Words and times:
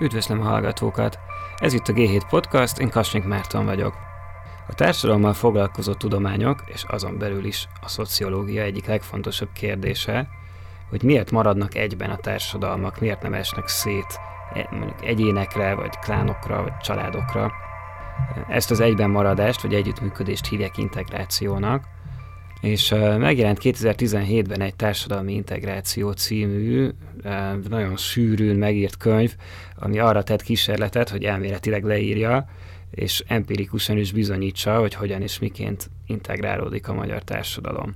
Üdvözlöm 0.00 0.40
a 0.40 0.44
hallgatókat! 0.44 1.18
Ez 1.56 1.72
itt 1.72 1.88
a 1.88 1.92
G7 1.92 2.22
Podcast, 2.28 2.78
én 2.78 2.90
Kasnyik 2.90 3.24
Márton 3.24 3.64
vagyok. 3.64 3.94
A 4.68 4.74
társadalommal 4.74 5.32
foglalkozó 5.32 5.94
tudományok, 5.94 6.62
és 6.66 6.84
azon 6.88 7.18
belül 7.18 7.44
is 7.44 7.68
a 7.80 7.88
szociológia 7.88 8.62
egyik 8.62 8.86
legfontosabb 8.86 9.48
kérdése, 9.52 10.28
hogy 10.88 11.02
miért 11.02 11.30
maradnak 11.30 11.74
egyben 11.74 12.10
a 12.10 12.16
társadalmak, 12.16 13.00
miért 13.00 13.22
nem 13.22 13.34
esnek 13.34 13.68
szét 13.68 14.20
e, 14.54 14.68
mondjuk 14.70 15.04
egyénekre, 15.04 15.74
vagy 15.74 15.98
klánokra, 15.98 16.62
vagy 16.62 16.76
családokra. 16.76 17.52
Ezt 18.48 18.70
az 18.70 18.80
egyben 18.80 19.10
maradást, 19.10 19.60
vagy 19.62 19.74
együttműködést 19.74 20.46
hívják 20.46 20.76
integrációnak, 20.76 21.84
és 22.60 22.94
megjelent 23.18 23.58
2017-ben 23.62 24.60
egy 24.60 24.74
Társadalmi 24.74 25.32
Integráció 25.32 26.10
című, 26.12 26.88
nagyon 27.68 27.96
sűrűn 27.96 28.56
megírt 28.56 28.96
könyv, 28.96 29.34
ami 29.76 29.98
arra 29.98 30.22
tett 30.22 30.42
kísérletet, 30.42 31.08
hogy 31.08 31.24
elméletileg 31.24 31.84
leírja, 31.84 32.48
és 32.90 33.24
empirikusan 33.26 33.96
is 33.96 34.12
bizonyítsa, 34.12 34.78
hogy 34.78 34.94
hogyan 34.94 35.22
és 35.22 35.38
miként 35.38 35.90
integrálódik 36.06 36.88
a 36.88 36.94
magyar 36.94 37.22
társadalom. 37.22 37.94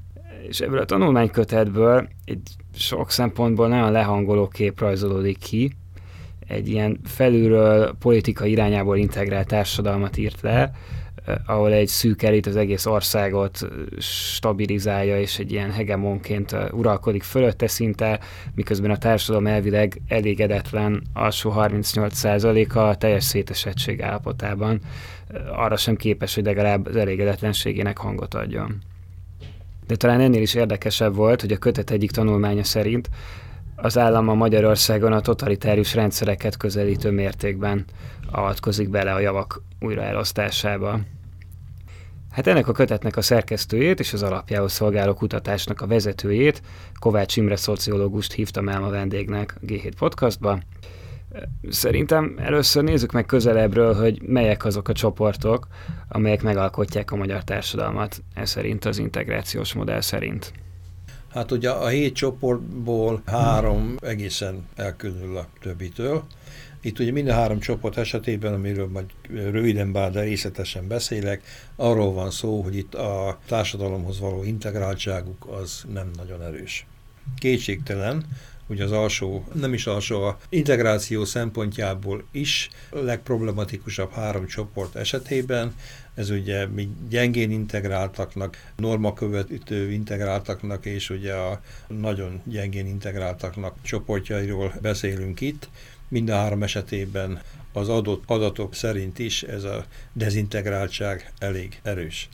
És 0.48 0.60
ebből 0.60 0.78
a 0.78 0.84
tanulmánykötetből 0.84 2.08
egy 2.24 2.50
sok 2.74 3.10
szempontból 3.10 3.68
nagyon 3.68 3.92
lehangoló 3.92 4.48
kép 4.48 4.80
rajzolódik 4.80 5.38
ki, 5.38 5.72
egy 6.46 6.68
ilyen 6.68 7.00
felülről 7.04 7.94
politika 7.98 8.46
irányából 8.46 8.96
integrált 8.96 9.46
társadalmat 9.46 10.16
írt 10.16 10.40
le, 10.40 10.70
ahol 11.46 11.72
egy 11.72 11.88
szűk 11.88 12.22
elit 12.22 12.46
az 12.46 12.56
egész 12.56 12.86
országot 12.86 13.58
eh, 13.62 13.68
stabilizálja, 13.98 15.20
és 15.20 15.38
egy 15.38 15.52
ilyen 15.52 15.70
hegemonként 15.70 16.52
eh, 16.52 16.72
uralkodik 16.72 17.22
fölötte 17.22 17.66
szinte, 17.66 18.20
miközben 18.54 18.90
a 18.90 18.98
társadalom 18.98 19.46
elvileg 19.46 20.00
elégedetlen 20.08 21.02
alsó 21.12 21.52
38%-a 21.56 22.78
a 22.78 22.94
teljes 22.94 23.24
szétesettség 23.24 24.02
állapotában 24.02 24.80
arra 25.52 25.76
sem 25.76 25.96
képes, 25.96 26.34
hogy 26.34 26.44
legalább 26.44 26.86
az 26.86 26.96
elégedetlenségének 26.96 27.98
hangot 27.98 28.34
adjon. 28.34 28.78
De 29.86 29.96
talán 29.96 30.20
ennél 30.20 30.42
is 30.42 30.54
érdekesebb 30.54 31.14
volt, 31.14 31.40
hogy 31.40 31.52
a 31.52 31.56
kötet 31.56 31.90
egyik 31.90 32.10
tanulmánya 32.10 32.64
szerint 32.64 33.10
az 33.76 33.98
állam 33.98 34.28
a 34.28 34.34
Magyarországon 34.34 35.12
a 35.12 35.20
totalitárius 35.20 35.94
rendszereket 35.94 36.56
közelítő 36.56 37.10
mértékben 37.10 37.84
avatkozik 38.30 38.88
bele 38.88 39.12
a 39.12 39.18
javak 39.18 39.62
újraelosztásába. 39.80 41.00
Hát 42.32 42.46
ennek 42.46 42.68
a 42.68 42.72
kötetnek 42.72 43.16
a 43.16 43.22
szerkesztőjét 43.22 44.00
és 44.00 44.12
az 44.12 44.22
alapjául 44.22 44.68
szolgáló 44.68 45.14
kutatásnak 45.14 45.80
a 45.80 45.86
vezetőjét, 45.86 46.62
Kovács 46.98 47.36
Imre 47.36 47.56
szociológust 47.56 48.32
hívtam 48.32 48.68
el 48.68 48.84
a 48.84 48.90
vendégnek 48.90 49.54
a 49.62 49.64
G7 49.64 49.92
podcastba. 49.98 50.58
Szerintem 51.70 52.34
először 52.38 52.84
nézzük 52.84 53.12
meg 53.12 53.26
közelebbről, 53.26 53.94
hogy 53.94 54.22
melyek 54.22 54.64
azok 54.64 54.88
a 54.88 54.92
csoportok, 54.92 55.66
amelyek 56.08 56.42
megalkotják 56.42 57.10
a 57.10 57.16
magyar 57.16 57.44
társadalmat, 57.44 58.22
ez 58.34 58.50
szerint 58.50 58.84
az 58.84 58.98
integrációs 58.98 59.72
modell 59.72 60.00
szerint. 60.00 60.52
Hát 61.28 61.50
ugye 61.50 61.70
a 61.70 61.86
hét 61.86 62.14
csoportból 62.14 63.22
három 63.26 63.94
egészen 64.00 64.66
elkülönül 64.76 65.36
a 65.36 65.46
többitől. 65.60 66.24
Itt 66.84 66.98
ugye 66.98 67.12
minden 67.12 67.34
három 67.34 67.58
csoport 67.58 67.96
esetében, 67.96 68.52
amiről 68.52 68.88
majd 68.88 69.04
röviden 69.28 69.92
bár, 69.92 70.12
de 70.12 70.20
részletesen 70.20 70.88
beszélek, 70.88 71.42
arról 71.76 72.12
van 72.12 72.30
szó, 72.30 72.62
hogy 72.62 72.76
itt 72.76 72.94
a 72.94 73.38
társadalomhoz 73.46 74.20
való 74.20 74.44
integráltságuk 74.44 75.46
az 75.46 75.84
nem 75.92 76.10
nagyon 76.16 76.42
erős. 76.42 76.86
Kétségtelen, 77.38 78.26
hogy 78.66 78.80
az 78.80 78.92
alsó, 78.92 79.44
nem 79.52 79.72
is 79.72 79.86
alsó, 79.86 80.22
a 80.22 80.38
integráció 80.48 81.24
szempontjából 81.24 82.24
is 82.30 82.68
legproblematikusabb 82.90 84.12
három 84.12 84.46
csoport 84.46 84.94
esetében, 84.96 85.74
ez 86.14 86.30
ugye 86.30 86.66
mi 86.66 86.88
gyengén 87.08 87.50
integráltaknak, 87.50 88.72
normakövető 88.76 89.90
integráltaknak, 89.90 90.86
és 90.86 91.10
ugye 91.10 91.32
a 91.34 91.60
nagyon 91.88 92.40
gyengén 92.44 92.86
integráltaknak 92.86 93.76
csoportjairól 93.82 94.74
beszélünk 94.80 95.40
itt. 95.40 95.68
Mind 96.12 96.28
a 96.28 96.34
három 96.34 96.62
esetében 96.62 97.40
az 97.72 97.88
adott 97.88 98.22
adatok 98.26 98.74
szerint 98.74 99.18
is 99.18 99.42
ez 99.42 99.64
a 99.64 99.84
dezintegráltság 100.12 101.32
elég 101.38 101.80
erős. 101.82 102.28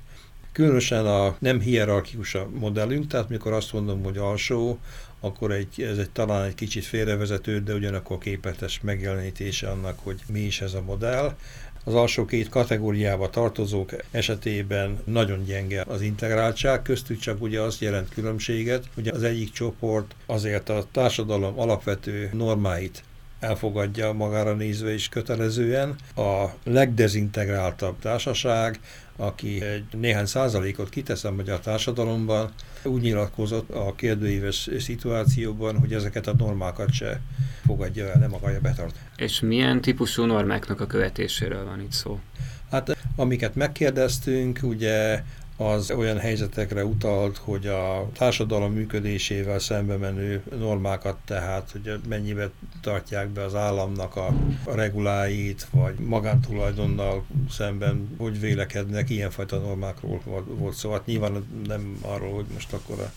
Különösen 0.53 1.07
a 1.07 1.37
nem 1.39 1.61
hierarchikus 1.61 2.35
a 2.35 2.49
modellünk, 2.55 3.07
tehát 3.07 3.29
mikor 3.29 3.53
azt 3.53 3.73
mondom, 3.73 4.03
hogy 4.03 4.17
alsó, 4.17 4.79
akkor 5.21 5.53
egy, 5.53 5.83
ez 5.83 5.99
egy 5.99 6.11
talán 6.11 6.45
egy 6.45 6.55
kicsit 6.55 6.85
félrevezető, 6.85 7.61
de 7.61 7.75
ugyanakkor 7.75 8.19
képletes 8.19 8.81
megjelenítése 8.83 9.71
annak, 9.71 9.99
hogy 10.03 10.21
mi 10.33 10.41
is 10.41 10.61
ez 10.61 10.75
a 10.75 10.83
modell. 10.83 11.37
Az 11.85 11.95
alsó 11.95 12.25
két 12.25 12.49
kategóriába 12.49 13.31
tartozók 13.31 13.91
esetében 14.11 14.99
nagyon 15.05 15.45
gyenge 15.45 15.85
az 15.89 16.01
integráltság, 16.01 16.83
köztük 16.83 17.19
csak 17.19 17.43
ugye 17.43 17.61
azt 17.61 17.81
jelent 17.81 18.09
különbséget, 18.09 18.89
hogy 18.95 19.09
az 19.09 19.23
egyik 19.23 19.53
csoport 19.53 20.15
azért 20.27 20.69
a 20.69 20.87
társadalom 20.93 21.59
alapvető 21.59 22.31
normáit 22.33 23.03
elfogadja 23.41 24.13
magára 24.13 24.55
nézve 24.55 24.95
is 24.95 25.09
kötelezően. 25.09 25.97
A 26.17 26.45
legdezintegráltabb 26.65 27.99
társaság, 27.99 28.81
aki 29.17 29.63
egy 29.63 29.85
néhány 29.91 30.27
százalékot 30.27 30.89
kitesz 30.89 31.25
a 31.25 31.33
magyar 31.33 31.61
társadalomban, 31.61 32.53
úgy 32.83 33.03
nyilatkozott 33.03 33.71
a 33.71 33.95
kérdőíves 33.97 34.69
szituációban, 34.79 35.79
hogy 35.79 35.93
ezeket 35.93 36.27
a 36.27 36.35
normákat 36.39 36.93
se 36.93 37.21
fogadja 37.67 38.07
el, 38.07 38.19
nem 38.19 38.35
akarja 38.35 38.61
betartani. 38.61 39.03
És 39.17 39.41
milyen 39.41 39.81
típusú 39.81 40.25
normáknak 40.25 40.81
a 40.81 40.87
követéséről 40.87 41.65
van 41.65 41.81
itt 41.81 41.93
szó? 41.93 42.21
Hát 42.71 42.97
amiket 43.17 43.55
megkérdeztünk, 43.55 44.59
ugye 44.63 45.23
az 45.61 45.91
olyan 45.91 46.19
helyzetekre 46.19 46.85
utalt, 46.85 47.37
hogy 47.37 47.67
a 47.67 48.09
társadalom 48.13 48.73
működésével 48.73 49.59
szembe 49.59 49.97
menő 49.97 50.43
normákat, 50.59 51.17
tehát 51.25 51.71
hogy 51.71 52.01
mennyibe 52.09 52.51
tartják 52.81 53.29
be 53.29 53.45
az 53.45 53.55
államnak 53.55 54.17
a, 54.17 54.35
reguláit, 54.65 55.67
vagy 55.71 55.95
magántulajdonnal 55.99 57.25
szemben, 57.51 58.09
hogy 58.19 58.41
vélekednek, 58.41 59.11
ilyenfajta 59.11 59.59
normákról 59.59 60.21
volt 60.47 60.75
szó. 60.75 60.91
Hát 60.91 61.07
nyilván 61.07 61.47
nem 61.67 61.99
arról, 62.03 62.35
hogy 62.35 62.47
most 62.53 62.73
akkor 62.73 63.01
a 63.01 63.13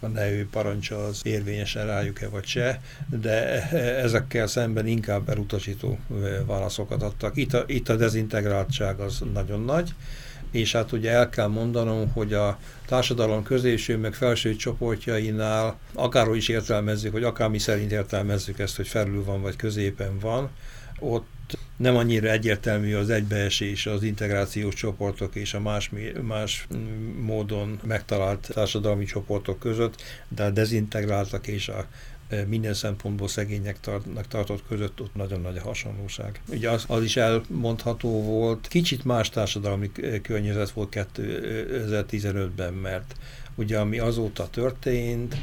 a 0.00 0.06
nevű 0.06 0.46
parancsa 0.46 1.04
az 1.04 1.20
érvényesen 1.22 1.86
rájuk-e 1.86 2.28
vagy 2.28 2.44
se, 2.44 2.80
de 3.20 3.70
ezekkel 4.02 4.46
szemben 4.46 4.86
inkább 4.86 5.28
elutasító 5.28 5.98
válaszokat 6.46 7.02
adtak. 7.02 7.36
Itt 7.36 7.54
a, 7.54 7.64
itt 7.66 7.88
a 7.88 7.96
dezintegráltság 7.96 9.00
az 9.00 9.22
nagyon 9.32 9.64
nagy, 9.64 9.94
és 10.54 10.72
hát 10.72 10.92
ugye 10.92 11.10
el 11.10 11.28
kell 11.28 11.46
mondanom, 11.46 12.10
hogy 12.12 12.32
a 12.32 12.58
társadalom 12.86 13.42
középső 13.42 13.96
meg 13.96 14.14
felső 14.14 14.56
csoportjainál 14.56 15.78
akárhogy 15.92 16.36
is 16.36 16.48
értelmezzük, 16.48 17.12
hogy 17.12 17.24
akármi 17.24 17.58
szerint 17.58 17.92
értelmezzük 17.92 18.58
ezt, 18.58 18.76
hogy 18.76 18.88
felül 18.88 19.24
van 19.24 19.42
vagy 19.42 19.56
középen 19.56 20.18
van, 20.18 20.50
ott 20.98 21.58
nem 21.76 21.96
annyira 21.96 22.28
egyértelmű 22.28 22.94
az 22.94 23.10
egybeesés 23.10 23.86
az 23.86 24.02
integrációs 24.02 24.74
csoportok 24.74 25.34
és 25.34 25.54
a 25.54 25.60
más, 25.60 25.90
más 26.22 26.66
módon 27.20 27.80
megtalált 27.84 28.50
társadalmi 28.54 29.04
csoportok 29.04 29.58
között, 29.58 30.02
de 30.28 30.44
a 30.44 30.50
dezintegráltak 30.50 31.46
és 31.46 31.68
a 31.68 31.86
minden 32.48 32.74
szempontból 32.74 33.28
szegények 33.28 33.80
tartnak 33.80 34.26
tartott 34.26 34.66
között 34.68 35.00
ott 35.00 35.14
nagyon 35.14 35.40
nagy 35.40 35.56
a 35.56 35.62
hasonlóság. 35.62 36.40
Ugye 36.48 36.70
az, 36.70 36.84
az 36.88 37.02
is 37.02 37.16
elmondható 37.16 38.22
volt, 38.22 38.68
kicsit 38.68 39.04
más 39.04 39.28
társadalmi 39.28 39.90
környezet 40.22 40.70
volt 40.70 41.08
2015-ben, 41.16 42.72
mert 42.72 43.14
ugye 43.54 43.78
ami 43.78 43.98
azóta 43.98 44.48
történt, 44.50 45.36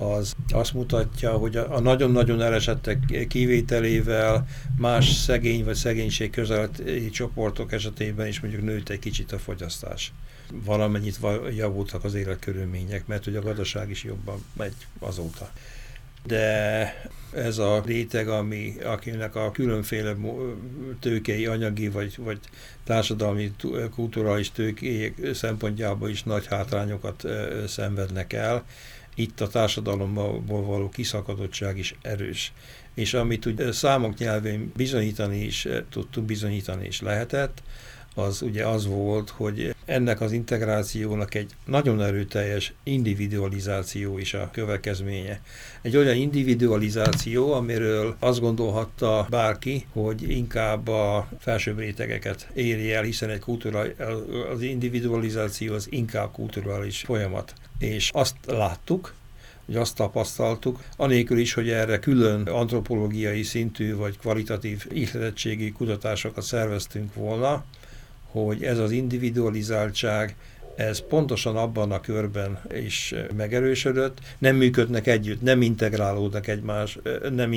az 0.00 0.34
azt 0.48 0.72
mutatja, 0.72 1.32
hogy 1.32 1.56
a 1.56 1.80
nagyon-nagyon 1.80 2.42
elesettek 2.42 3.26
kivételével 3.28 4.46
más 4.78 5.12
szegény 5.12 5.64
vagy 5.64 5.74
szegénység 5.74 6.30
közeli 6.30 7.10
csoportok 7.10 7.72
esetében 7.72 8.26
is 8.26 8.40
mondjuk 8.40 8.62
nőtt 8.62 8.88
egy 8.88 8.98
kicsit 8.98 9.32
a 9.32 9.38
fogyasztás. 9.38 10.12
Valamennyit 10.64 11.18
javultak 11.56 12.04
az 12.04 12.14
életkörülmények, 12.14 13.06
mert 13.06 13.26
ugye 13.26 13.38
a 13.38 13.42
gazdaság 13.42 13.90
is 13.90 14.04
jobban 14.04 14.44
megy 14.56 14.74
azóta 14.98 15.50
de 16.24 17.10
ez 17.34 17.58
a 17.58 17.82
réteg, 17.86 18.28
ami, 18.28 18.74
akinek 18.84 19.34
a 19.34 19.50
különféle 19.50 20.16
tőkei, 21.00 21.46
anyagi 21.46 21.88
vagy, 21.88 22.14
vagy 22.16 22.38
társadalmi, 22.84 23.52
kulturális 23.94 24.50
tőkéjek 24.50 25.14
szempontjából 25.32 26.08
is 26.08 26.22
nagy 26.22 26.46
hátrányokat 26.46 27.24
szenvednek 27.66 28.32
el. 28.32 28.64
Itt 29.14 29.40
a 29.40 29.48
társadalomból 29.48 30.64
való 30.64 30.88
kiszakadottság 30.88 31.78
is 31.78 31.94
erős. 32.02 32.52
És 32.94 33.14
amit 33.14 33.46
ugye 33.46 33.72
számok 33.72 34.18
nyelvén 34.18 34.72
bizonyítani 34.76 35.44
is 35.44 35.68
tudtuk, 35.90 36.24
bizonyítani 36.24 36.86
is 36.86 37.00
lehetett, 37.00 37.62
az 38.14 38.42
ugye 38.42 38.66
az 38.66 38.86
volt, 38.86 39.30
hogy 39.30 39.74
ennek 39.90 40.20
az 40.20 40.32
integrációnak 40.32 41.34
egy 41.34 41.50
nagyon 41.66 42.02
erőteljes 42.02 42.72
individualizáció 42.82 44.18
is 44.18 44.34
a 44.34 44.50
következménye. 44.52 45.40
Egy 45.82 45.96
olyan 45.96 46.16
individualizáció, 46.16 47.52
amiről 47.52 48.16
azt 48.18 48.40
gondolhatta 48.40 49.26
bárki, 49.30 49.86
hogy 49.92 50.30
inkább 50.30 50.88
a 50.88 51.28
felsőbb 51.38 51.78
rétegeket 51.78 52.48
éri 52.54 52.92
el, 52.92 53.02
hiszen 53.02 53.30
egy 53.30 53.40
kultúra, 53.40 53.84
az 54.52 54.62
individualizáció 54.62 55.74
az 55.74 55.86
inkább 55.90 56.32
kulturális 56.32 57.00
folyamat. 57.00 57.52
És 57.78 58.10
azt 58.12 58.36
láttuk, 58.46 59.14
hogy 59.66 59.76
azt 59.76 59.96
tapasztaltuk, 59.96 60.82
anélkül 60.96 61.38
is, 61.38 61.52
hogy 61.52 61.68
erre 61.68 61.98
külön 61.98 62.42
antropológiai 62.42 63.42
szintű 63.42 63.94
vagy 63.94 64.18
kvalitatív 64.18 64.86
ihletettségi 64.90 65.72
kutatásokat 65.72 66.44
szerveztünk 66.44 67.14
volna, 67.14 67.64
hogy 68.30 68.62
ez 68.62 68.78
az 68.78 68.90
individualizáltság, 68.90 70.36
ez 70.76 71.06
pontosan 71.08 71.56
abban 71.56 71.92
a 71.92 72.00
körben 72.00 72.60
is 72.74 73.14
megerősödött, 73.36 74.18
nem 74.38 74.56
működnek 74.56 75.06
együtt, 75.06 75.42
nem 75.42 75.62
integrálódnak 75.62 76.46
egymás, 76.46 76.98
nem, 77.30 77.50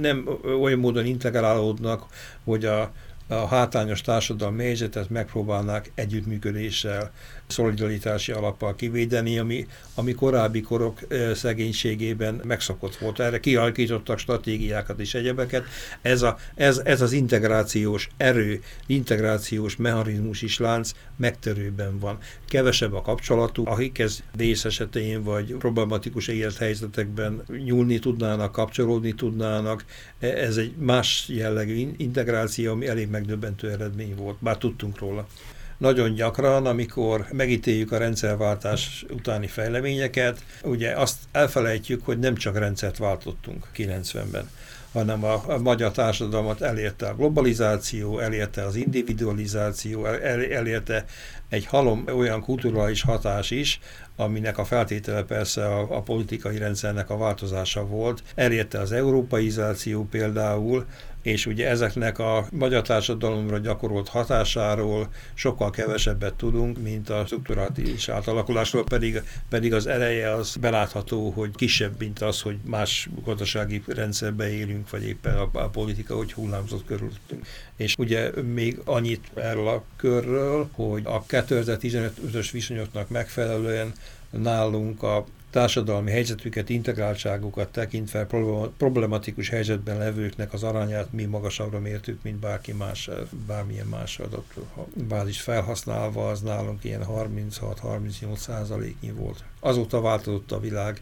nem 0.00 0.28
olyan 0.60 0.78
módon 0.78 1.06
integrálódnak, 1.06 2.06
hogy 2.44 2.64
a 2.64 2.92
a 3.32 3.46
hátrányos 3.46 4.00
társadalmi 4.00 4.62
helyzetet 4.62 5.10
megpróbálnák 5.10 5.92
együttműködéssel, 5.94 7.12
szolidaritási 7.52 8.32
alappal 8.32 8.74
kivédeni, 8.74 9.38
ami, 9.38 9.66
ami 9.94 10.12
korábbi 10.12 10.60
korok 10.60 10.98
szegénységében 11.34 12.40
megszokott 12.44 12.96
volt. 12.96 13.20
Erre 13.20 13.40
kialakítottak 13.40 14.18
stratégiákat 14.18 15.00
és 15.00 15.14
egyebeket. 15.14 15.64
Ez, 16.02 16.22
a, 16.22 16.38
ez, 16.54 16.80
ez 16.84 17.00
az 17.00 17.12
integrációs 17.12 18.08
erő, 18.16 18.62
integrációs 18.86 19.76
mechanizmus 19.76 20.42
is 20.42 20.58
lánc 20.58 20.90
megtörőben 21.16 21.98
van. 21.98 22.18
Kevesebb 22.48 22.92
a 22.92 23.02
kapcsolatuk, 23.02 23.68
akik 23.68 23.98
ez 23.98 24.22
vész 24.36 24.64
esetén 24.64 25.22
vagy 25.22 25.54
problematikus 25.54 26.28
élethelyzetekben 26.28 27.42
nyúlni 27.64 27.98
tudnának, 27.98 28.52
kapcsolódni 28.52 29.12
tudnának. 29.12 29.84
E, 30.18 30.26
ez 30.26 30.56
egy 30.56 30.74
más 30.76 31.24
jellegű 31.28 31.90
integráció, 31.96 32.72
ami 32.72 32.86
elég 32.86 33.08
megdöbbentő 33.08 33.70
eredmény 33.70 34.14
volt, 34.14 34.36
bár 34.40 34.56
tudtunk 34.58 34.98
róla. 34.98 35.26
Nagyon 35.82 36.14
gyakran, 36.14 36.66
amikor 36.66 37.26
megítéljük 37.32 37.92
a 37.92 37.98
rendszerváltás 37.98 39.04
utáni 39.10 39.46
fejleményeket, 39.46 40.44
ugye 40.62 40.90
azt 40.90 41.16
elfelejtjük, 41.32 42.04
hogy 42.04 42.18
nem 42.18 42.34
csak 42.34 42.58
rendszert 42.58 42.96
váltottunk 42.96 43.66
90-ben, 43.76 44.50
hanem 44.92 45.24
a, 45.24 45.42
a 45.46 45.58
magyar 45.58 45.92
társadalmat 45.92 46.60
elérte 46.60 47.08
a 47.08 47.14
globalizáció, 47.14 48.18
elérte 48.18 48.64
az 48.64 48.76
individualizáció, 48.76 50.06
el, 50.06 50.44
elérte 50.44 51.04
egy 51.48 51.66
halom 51.66 52.04
olyan 52.16 52.40
kulturális 52.40 53.02
hatás 53.02 53.50
is, 53.50 53.80
aminek 54.16 54.58
a 54.58 54.64
feltétele 54.64 55.22
persze 55.22 55.66
a, 55.66 55.96
a 55.96 56.02
politikai 56.02 56.58
rendszernek 56.58 57.10
a 57.10 57.16
változása 57.16 57.86
volt. 57.86 58.22
Elérte 58.34 58.78
az 58.80 58.92
európaizáció 58.92 60.06
például, 60.10 60.86
és 61.22 61.46
ugye 61.46 61.68
ezeknek 61.68 62.18
a 62.18 62.46
magyar 62.50 62.82
társadalomra 62.82 63.58
gyakorolt 63.58 64.08
hatásáról 64.08 65.08
sokkal 65.34 65.70
kevesebbet 65.70 66.34
tudunk, 66.34 66.82
mint 66.82 67.10
a 67.10 67.26
strukturális 67.26 68.08
átalakulásról, 68.08 68.84
pedig, 68.84 69.22
pedig 69.48 69.74
az 69.74 69.86
ereje 69.86 70.32
az 70.32 70.56
belátható, 70.56 71.30
hogy 71.30 71.50
kisebb, 71.54 71.98
mint 71.98 72.18
az, 72.18 72.40
hogy 72.40 72.56
más 72.64 73.08
gazdasági 73.24 73.82
rendszerbe 73.86 74.52
élünk, 74.52 74.90
vagy 74.90 75.06
éppen 75.06 75.34
a, 75.34 75.48
a 75.52 75.68
politika, 75.68 76.16
hogy 76.16 76.32
hullámzott 76.32 76.84
körülöttünk. 76.86 77.46
És 77.76 77.94
ugye 77.98 78.30
még 78.42 78.80
annyit 78.84 79.30
erről 79.34 79.68
a 79.68 79.84
körről, 79.96 80.68
hogy 80.72 81.02
a 81.04 81.24
2015-ös 81.24 82.48
viszonyoknak 82.52 83.08
megfelelően 83.08 83.92
nálunk 84.30 85.02
a 85.02 85.26
társadalmi 85.52 86.10
helyzetüket, 86.10 86.68
integráltságukat 86.68 87.68
tekintve 87.68 88.26
problematikus 88.76 89.48
helyzetben 89.48 89.98
levőknek 89.98 90.52
az 90.52 90.62
arányát 90.62 91.12
mi 91.12 91.24
magasabbra 91.24 91.80
mértük, 91.80 92.22
mint 92.22 92.36
bárki 92.36 92.72
más, 92.72 93.10
bármilyen 93.46 93.86
más 93.86 94.18
adott 94.18 94.54
bázis 95.08 95.40
felhasználva, 95.40 96.28
az 96.28 96.40
nálunk 96.40 96.84
ilyen 96.84 97.04
36-38 97.08 98.36
százaléknyi 98.36 99.10
volt. 99.10 99.44
Azóta 99.60 100.00
változott 100.00 100.52
a 100.52 100.60
világ, 100.60 101.00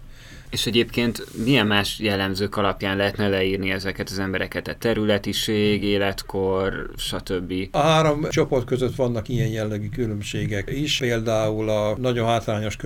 és 0.50 0.66
egyébként 0.66 1.26
milyen 1.44 1.66
más 1.66 1.98
jellemzők 1.98 2.56
alapján 2.56 2.96
lehetne 2.96 3.28
leírni 3.28 3.70
ezeket 3.70 4.08
az 4.10 4.18
embereket? 4.18 4.68
A 4.68 4.76
területiség, 4.78 5.82
életkor, 5.82 6.90
stb. 6.96 7.52
A 7.70 7.78
három 7.78 8.28
csoport 8.28 8.66
között 8.66 8.94
vannak 8.94 9.28
ilyen 9.28 9.48
jellegű 9.48 9.88
különbségek 9.88 10.70
is. 10.70 10.98
Például 10.98 11.68
a 11.68 11.96
nagyon 11.98 12.26
hátrányos 12.26 12.76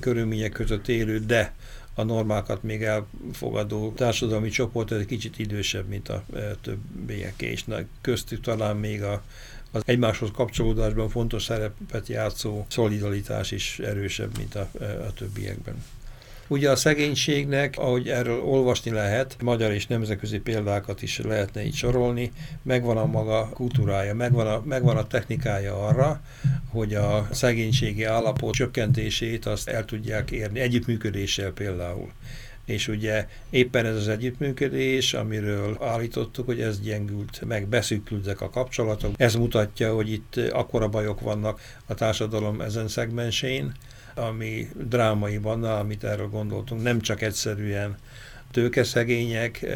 körülmények 0.00 0.52
között 0.52 0.88
élő, 0.88 1.18
de 1.18 1.54
a 1.94 2.02
normákat 2.02 2.62
még 2.62 2.82
elfogadó 2.82 3.92
társadalmi 3.96 4.48
csoport 4.48 4.92
egy 4.92 5.06
kicsit 5.06 5.38
idősebb, 5.38 5.88
mint 5.88 6.08
a 6.08 6.24
e, 6.34 6.54
többiek, 6.62 7.42
és 7.42 7.64
köztük 8.00 8.40
talán 8.40 8.76
még 8.76 9.02
a 9.02 9.22
az 9.72 9.82
egymáshoz 9.84 10.30
kapcsolódásban 10.32 11.08
fontos 11.08 11.42
szerepet 11.42 12.08
játszó 12.08 12.64
szolidaritás 12.68 13.50
is 13.50 13.78
erősebb, 13.78 14.36
mint 14.38 14.54
a, 14.54 14.70
e, 14.80 14.84
a 14.84 15.12
többiekben. 15.12 15.84
Ugye 16.50 16.70
a 16.70 16.76
szegénységnek, 16.76 17.78
ahogy 17.78 18.08
erről 18.08 18.40
olvasni 18.40 18.90
lehet, 18.90 19.36
magyar 19.42 19.72
és 19.72 19.86
nemzetközi 19.86 20.38
példákat 20.38 21.02
is 21.02 21.18
lehetne 21.18 21.64
így 21.64 21.74
sorolni, 21.74 22.32
megvan 22.62 22.96
a 22.96 23.06
maga 23.06 23.48
kultúrája, 23.48 24.14
megvan 24.14 24.46
a, 24.46 24.62
megvan 24.64 24.96
a 24.96 25.06
technikája 25.06 25.86
arra, 25.86 26.20
hogy 26.70 26.94
a 26.94 27.28
szegénységi 27.32 28.04
állapot 28.04 28.54
csökkentését 28.54 29.46
azt 29.46 29.68
el 29.68 29.84
tudják 29.84 30.30
érni, 30.30 30.60
együttműködéssel 30.60 31.50
például 31.50 32.10
és 32.64 32.88
ugye 32.88 33.28
éppen 33.50 33.86
ez 33.86 33.96
az 33.96 34.08
együttműködés, 34.08 35.14
amiről 35.14 35.76
állítottuk, 35.80 36.46
hogy 36.46 36.60
ez 36.60 36.80
gyengült, 36.80 37.42
meg 37.46 37.68
beszűkültek 37.68 38.40
a 38.40 38.50
kapcsolatok. 38.50 39.14
Ez 39.16 39.34
mutatja, 39.34 39.94
hogy 39.94 40.12
itt 40.12 40.36
akkora 40.52 40.88
bajok 40.88 41.20
vannak 41.20 41.60
a 41.86 41.94
társadalom 41.94 42.60
ezen 42.60 42.88
szegmensén, 42.88 43.72
ami 44.14 44.68
drámai 44.88 45.38
van, 45.38 45.64
amit 45.64 46.04
erről 46.04 46.28
gondoltunk, 46.28 46.82
nem 46.82 47.00
csak 47.00 47.22
egyszerűen 47.22 47.96
tőkeszegények, 48.50 49.66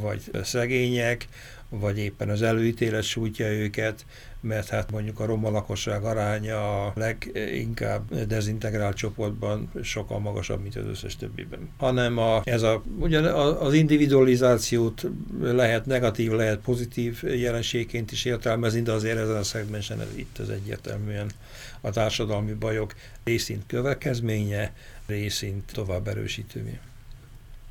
vagy 0.00 0.22
szegények, 0.42 1.28
vagy 1.68 1.98
éppen 1.98 2.28
az 2.28 2.42
előítélet 2.42 3.02
sújtja 3.02 3.52
őket, 3.52 4.04
mert 4.40 4.68
hát 4.68 4.90
mondjuk 4.90 5.20
a 5.20 5.24
roma 5.24 5.50
lakosság 5.50 6.04
aránya 6.04 6.86
a 6.86 6.92
leginkább 6.96 8.14
dezintegrált 8.26 8.96
csoportban 8.96 9.70
sokkal 9.82 10.18
magasabb, 10.18 10.62
mint 10.62 10.76
az 10.76 10.86
összes 10.86 11.16
többiben. 11.16 11.70
Hanem 11.76 12.18
a, 12.18 12.40
ez 12.44 12.62
a, 12.62 12.82
ugyan 12.98 13.24
az 13.54 13.72
individualizációt 13.72 15.06
lehet 15.40 15.86
negatív, 15.86 16.32
lehet 16.32 16.58
pozitív 16.58 17.22
jelenségként 17.22 18.12
is 18.12 18.24
értelmezni, 18.24 18.82
de 18.82 18.92
azért 18.92 19.18
ezen 19.18 19.36
a 19.36 19.42
szegmensen 19.42 20.00
ez 20.00 20.16
itt 20.16 20.38
az 20.38 20.50
egyértelműen 20.50 21.30
a 21.80 21.90
társadalmi 21.90 22.52
bajok 22.52 22.94
részint 23.24 23.62
következménye, 23.66 24.72
részint 25.06 25.72
tovább 25.72 26.08
erősítője. 26.08 26.80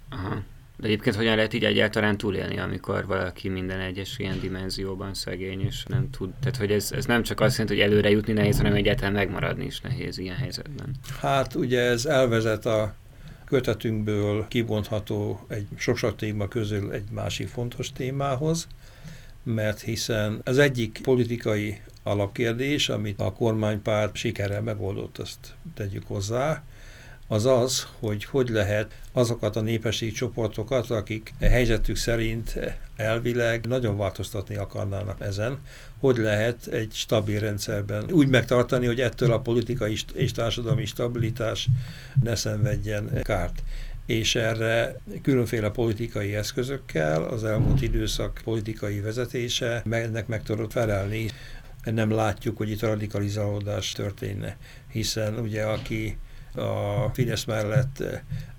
Aha. 0.09 0.43
De 0.79 0.87
egyébként 0.87 1.15
hogyan 1.15 1.35
lehet 1.35 1.53
így 1.53 1.63
egyáltalán 1.63 2.17
túlélni, 2.17 2.59
amikor 2.59 3.05
valaki 3.05 3.49
minden 3.49 3.79
egyes 3.79 4.19
ilyen 4.19 4.39
dimenzióban 4.39 5.13
szegény, 5.13 5.61
és 5.65 5.83
nem 5.83 6.09
tud, 6.09 6.29
tehát 6.39 6.57
hogy 6.57 6.71
ez, 6.71 6.91
ez 6.91 7.05
nem 7.05 7.23
csak 7.23 7.39
azt 7.39 7.57
jelenti, 7.57 7.79
hogy 7.79 7.91
előre 7.91 8.09
jutni 8.09 8.33
nehéz, 8.33 8.57
hanem 8.57 8.73
egyáltalán 8.73 9.13
megmaradni 9.13 9.65
is 9.65 9.81
nehéz 9.81 10.17
ilyen 10.17 10.35
helyzetben. 10.35 10.91
Hát 11.19 11.55
ugye 11.55 11.79
ez 11.79 12.05
elvezet 12.05 12.65
a 12.65 12.95
kötetünkből 13.45 14.45
kibontható 14.47 15.45
egy 15.47 15.67
sok 15.75 16.15
téma 16.15 16.47
közül 16.47 16.91
egy 16.91 17.09
másik 17.11 17.47
fontos 17.47 17.91
témához, 17.91 18.67
mert 19.43 19.81
hiszen 19.81 20.41
az 20.43 20.57
egyik 20.57 20.99
politikai 21.03 21.81
alapkérdés, 22.07 22.89
amit 22.89 23.19
a 23.19 23.33
kormánypárt 23.33 24.15
sikerrel 24.15 24.61
megoldott, 24.61 25.17
azt 25.17 25.55
tegyük 25.75 26.07
hozzá, 26.07 26.63
az 27.27 27.45
az, 27.45 27.87
hogy 27.99 28.25
hogy 28.25 28.49
lehet 28.49 28.91
azokat 29.11 29.55
a 29.55 29.61
népességi 29.61 30.11
csoportokat, 30.11 30.89
akik 30.89 31.33
helyzetük 31.39 31.95
szerint 31.95 32.59
elvileg 32.95 33.65
nagyon 33.65 33.97
változtatni 33.97 34.55
akarnának 34.55 35.21
ezen, 35.21 35.59
hogy 35.99 36.17
lehet 36.17 36.67
egy 36.67 36.91
stabil 36.93 37.39
rendszerben 37.39 38.11
úgy 38.11 38.27
megtartani, 38.27 38.85
hogy 38.85 39.01
ettől 39.01 39.31
a 39.31 39.39
politikai 39.39 39.97
és 40.13 40.31
társadalmi 40.31 40.85
stabilitás 40.85 41.67
ne 42.23 42.35
szenvedjen 42.35 43.21
kárt 43.21 43.63
és 44.07 44.35
erre 44.35 44.95
különféle 45.21 45.69
politikai 45.69 46.35
eszközökkel 46.35 47.23
az 47.23 47.43
elmúlt 47.43 47.81
időszak 47.81 48.41
politikai 48.43 48.99
vezetése 48.99 49.83
ennek 49.89 50.27
meg 50.27 50.43
tudott 50.43 50.71
felelni. 50.71 51.29
Nem 51.93 52.11
látjuk, 52.11 52.57
hogy 52.57 52.69
itt 52.69 52.81
radikalizálódás 52.81 53.91
történne, 53.91 54.57
hiszen 54.91 55.39
ugye 55.39 55.63
aki 55.63 56.17
a 56.55 57.09
Fidesz 57.13 57.45
mellett 57.45 58.03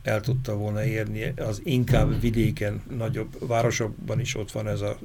el 0.02 0.20
tudta 0.20 0.56
volna 0.56 0.84
érni, 0.84 1.32
az 1.36 1.60
inkább 1.64 2.20
vidéken, 2.20 2.82
nagyobb 2.96 3.46
városokban 3.46 4.20
is 4.20 4.36
ott 4.36 4.52
van 4.52 4.68
ez 4.68 4.80
a, 4.80 4.98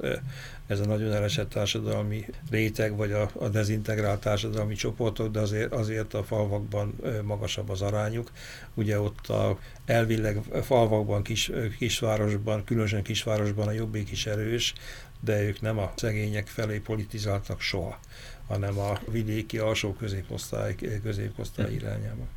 ez 0.68 0.80
a 0.80 0.86
nagyon 0.86 1.12
elesett 1.12 1.50
társadalmi 1.50 2.26
réteg, 2.50 2.96
vagy 2.96 3.12
a, 3.12 3.30
a 3.40 3.48
dezintegrált 3.48 4.20
társadalmi 4.20 4.76
csoportok, 4.76 5.32
de 5.32 5.40
azért, 5.40 5.74
azért 5.74 6.14
a 6.14 6.24
falvakban 6.24 6.96
magasabb 7.24 7.70
az 7.70 7.82
arányuk. 7.82 8.32
Ugye 8.74 9.00
ott 9.00 9.28
a 9.28 9.58
elvileg 9.86 10.42
falvakban, 10.64 11.24
kis, 11.24 11.52
kisvárosban, 11.78 12.64
különösen 12.64 13.04
kisvárosban 13.04 13.68
a 13.68 13.72
jobbik 13.72 14.12
is 14.12 14.26
erős, 14.26 14.74
de 15.24 15.42
ők 15.42 15.62
nem 15.62 15.78
a 15.78 15.94
szegények 15.96 16.48
felé 16.48 16.80
politizáltak 16.80 17.62
soha, 17.62 18.00
hanem 18.48 18.80
a 18.80 19.00
vidéki 19.08 19.58
alsó 19.58 19.94
középosztály, 19.94 20.76
középosztály 21.04 21.74
irányába 21.74 22.28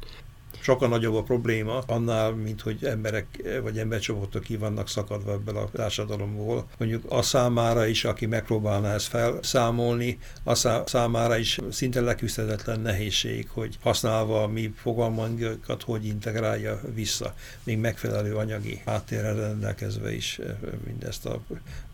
sokkal 0.66 0.88
nagyobb 0.88 1.14
a 1.14 1.22
probléma 1.22 1.78
annál, 1.86 2.30
mint 2.30 2.60
hogy 2.60 2.84
emberek 2.84 3.26
vagy 3.62 3.78
embercsoportok 3.78 4.42
ki 4.42 4.56
vannak 4.56 4.88
szakadva 4.88 5.32
ebből 5.32 5.56
a 5.56 5.70
társadalomból. 5.72 6.68
Mondjuk 6.78 7.04
a 7.08 7.22
számára 7.22 7.86
is, 7.86 8.04
aki 8.04 8.26
megpróbálná 8.26 8.94
ezt 8.94 9.06
felszámolni, 9.06 10.18
a 10.44 10.54
számára 10.86 11.36
is 11.36 11.58
szinte 11.70 12.00
leküzdhetetlen 12.00 12.80
nehézség, 12.80 13.48
hogy 13.50 13.78
használva 13.80 14.42
a 14.42 14.46
mi 14.46 14.72
fogalmankat, 14.76 15.82
hogy 15.82 16.06
integrálja 16.06 16.80
vissza, 16.94 17.34
még 17.64 17.78
megfelelő 17.78 18.34
anyagi 18.34 18.82
háttérre 18.84 19.32
rendelkezve 19.32 20.14
is 20.14 20.40
mindezt 20.86 21.26
a 21.26 21.40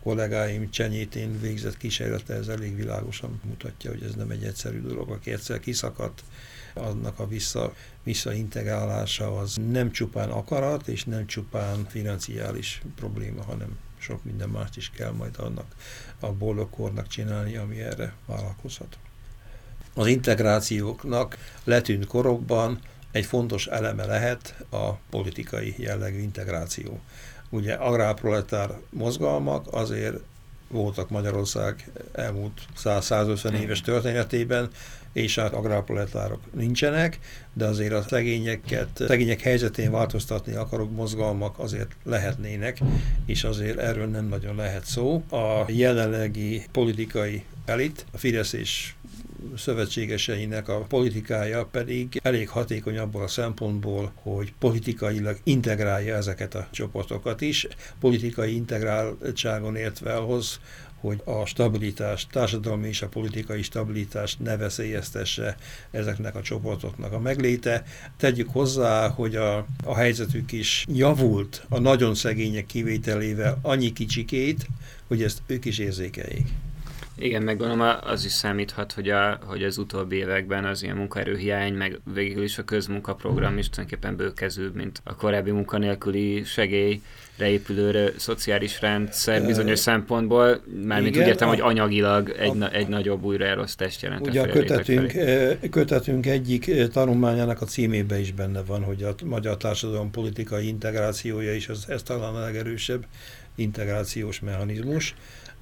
kollégáim 0.03 0.69
csenyétén 0.69 1.39
végzett 1.39 1.77
kísérlete, 1.77 2.33
ez 2.33 2.47
elég 2.47 2.75
világosan 2.75 3.41
mutatja, 3.43 3.89
hogy 3.91 4.03
ez 4.03 4.15
nem 4.15 4.29
egy 4.29 4.43
egyszerű 4.43 4.81
dolog, 4.81 5.09
aki 5.09 5.31
egyszer 5.31 5.59
kiszakadt, 5.59 6.23
annak 6.73 7.19
a 7.19 7.27
vissza, 7.27 7.73
visszaintegrálása 8.03 9.37
az 9.37 9.57
nem 9.71 9.91
csupán 9.91 10.29
akarat, 10.29 10.87
és 10.87 11.03
nem 11.03 11.25
csupán 11.25 11.85
financiális 11.89 12.81
probléma, 12.95 13.43
hanem 13.43 13.77
sok 13.97 14.23
minden 14.23 14.49
mást 14.49 14.77
is 14.77 14.89
kell 14.89 15.11
majd 15.11 15.35
annak 15.37 15.75
a 16.19 16.31
boldogkornak 16.31 17.07
csinálni, 17.07 17.55
ami 17.55 17.79
erre 17.79 18.13
vállalkozhat. 18.25 18.97
Az 19.95 20.07
integrációknak 20.07 21.37
letűnt 21.63 22.05
korokban 22.05 22.79
egy 23.11 23.25
fontos 23.25 23.67
eleme 23.67 24.05
lehet 24.05 24.55
a 24.69 24.93
politikai 24.93 25.75
jellegű 25.77 26.19
integráció. 26.19 26.99
Ugye 27.49 27.73
agrárproletár 27.73 28.79
mozgalmak 28.89 29.73
azért 29.73 30.19
voltak 30.67 31.09
Magyarország 31.09 31.91
elmúlt 32.11 32.61
100-150 32.83 33.59
éves 33.59 33.81
történetében, 33.81 34.69
és 35.13 35.35
hát 35.35 35.53
agrárproletárok 35.53 36.39
nincsenek, 36.53 37.19
de 37.53 37.65
azért 37.65 37.93
a 37.93 38.01
szegényeket, 38.01 39.03
szegények 39.07 39.41
helyzetén 39.41 39.91
változtatni 39.91 40.53
akarok 40.53 40.91
mozgalmak 40.91 41.59
azért 41.59 41.95
lehetnének, 42.03 42.79
és 43.25 43.43
azért 43.43 43.77
erről 43.77 44.07
nem 44.07 44.25
nagyon 44.25 44.55
lehet 44.55 44.85
szó. 44.85 45.23
A 45.29 45.65
jelenlegi 45.67 46.65
politikai 46.71 47.43
elit, 47.65 48.05
a 48.11 48.17
Fidesz 48.17 48.53
és 48.53 48.93
szövetségeseinek 49.55 50.67
a 50.67 50.77
politikája 50.79 51.65
pedig 51.65 52.19
elég 52.23 52.49
hatékony 52.49 52.97
abból 52.97 53.23
a 53.23 53.27
szempontból, 53.27 54.11
hogy 54.15 54.53
politikailag 54.59 55.37
integrálja 55.43 56.15
ezeket 56.15 56.55
a 56.55 56.67
csoportokat 56.71 57.41
is. 57.41 57.67
Politikai 57.99 58.55
integráltságon 58.55 59.75
értve 59.75 60.13
ahhoz, 60.13 60.59
hogy 61.03 61.21
a 61.25 61.45
stabilitást, 61.45 62.29
társadalmi 62.31 62.87
és 62.87 63.01
a 63.01 63.07
politikai 63.07 63.61
stabilitást 63.61 64.39
ne 64.39 64.57
veszélyeztesse 64.57 65.57
ezeknek 65.91 66.35
a 66.35 66.41
csoportoknak 66.41 67.11
a 67.11 67.19
megléte. 67.19 67.83
Tegyük 68.17 68.49
hozzá, 68.49 69.07
hogy 69.07 69.35
a, 69.35 69.65
a 69.83 69.95
helyzetük 69.95 70.51
is 70.51 70.85
javult 70.89 71.65
a 71.69 71.79
nagyon 71.79 72.15
szegények 72.15 72.65
kivételével 72.65 73.59
annyi 73.61 73.93
kicsikét, 73.93 74.67
hogy 75.07 75.23
ezt 75.23 75.41
ők 75.47 75.65
is 75.65 75.77
érzékeljék. 75.77 76.47
Igen, 77.17 77.43
meg 77.43 77.57
gondolom 77.57 77.97
az 78.01 78.25
is 78.25 78.31
számíthat, 78.31 78.91
hogy, 78.91 79.09
a, 79.09 79.39
hogy 79.45 79.63
az 79.63 79.77
utóbbi 79.77 80.15
években 80.15 80.65
az 80.65 80.83
ilyen 80.83 80.95
munkaerőhiány, 80.95 81.73
meg 81.73 81.99
végül 82.13 82.43
is 82.43 82.57
a 82.57 82.63
közmunkaprogram 82.63 83.57
is 83.57 83.69
tulajdonképpen 83.69 84.15
bőkezőbb, 84.15 84.75
mint 84.75 85.01
a 85.03 85.15
korábbi 85.15 85.51
munkanélküli 85.51 86.43
segély 86.43 87.01
épülő 87.39 88.13
szociális 88.17 88.81
rendszer 88.81 89.45
bizonyos 89.45 89.79
szempontból, 89.79 90.61
mármint 90.83 91.17
úgy 91.17 91.27
értem, 91.27 91.47
hogy 91.47 91.59
anyagilag 91.59 92.29
egy, 92.29 92.61
a, 92.61 92.73
egy 92.73 92.87
nagyobb 92.87 93.23
újraelosztást 93.23 94.01
jelent. 94.01 94.27
Ugye 94.27 94.41
a 94.41 94.47
kötetünk, 94.47 95.13
kötetünk 95.69 96.25
egyik 96.25 96.87
tanulmányának 96.87 97.61
a 97.61 97.65
címébe 97.65 98.19
is 98.19 98.31
benne 98.31 98.61
van, 98.63 98.83
hogy 98.83 99.03
a 99.03 99.15
magyar 99.25 99.57
társadalom 99.57 100.11
politikai 100.11 100.67
integrációja 100.67 101.53
is 101.53 101.69
az, 101.69 101.85
ez 101.87 102.03
talán 102.03 102.35
a 102.35 102.39
legerősebb 102.39 103.05
integrációs 103.55 104.39
mechanizmus. 104.39 105.15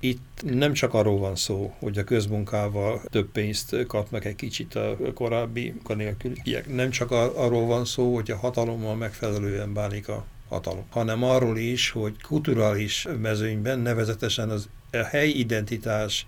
Itt 0.03 0.41
nem 0.43 0.74
csak 0.74 0.93
arról 0.93 1.20
van 1.20 1.36
szó, 1.36 1.74
hogy 1.79 1.98
a 1.98 2.03
közmunkával 2.03 3.01
több 3.10 3.31
pénzt 3.31 3.75
kapnak 3.88 4.25
egy 4.25 4.36
kicsit 4.36 4.75
a 4.75 4.98
korábbi 5.13 5.70
munkanélküliek. 5.70 6.74
Nem 6.74 6.89
csak 6.89 7.12
arról 7.12 7.65
van 7.65 7.86
szó, 7.86 8.13
hogy 8.15 8.31
a 8.31 8.38
hatalommal 8.38 8.96
megfelelően 8.96 9.74
bánik 9.74 10.08
a 10.08 10.25
hatalom, 10.50 10.86
hanem 10.89 11.24
arról 11.24 11.58
is, 11.58 11.89
hogy 11.89 12.22
kulturális 12.22 13.08
mezőnyben, 13.22 13.79
nevezetesen 13.79 14.50
az 14.50 14.70
a 14.91 14.98
helyi 15.03 15.39
identitás 15.39 16.27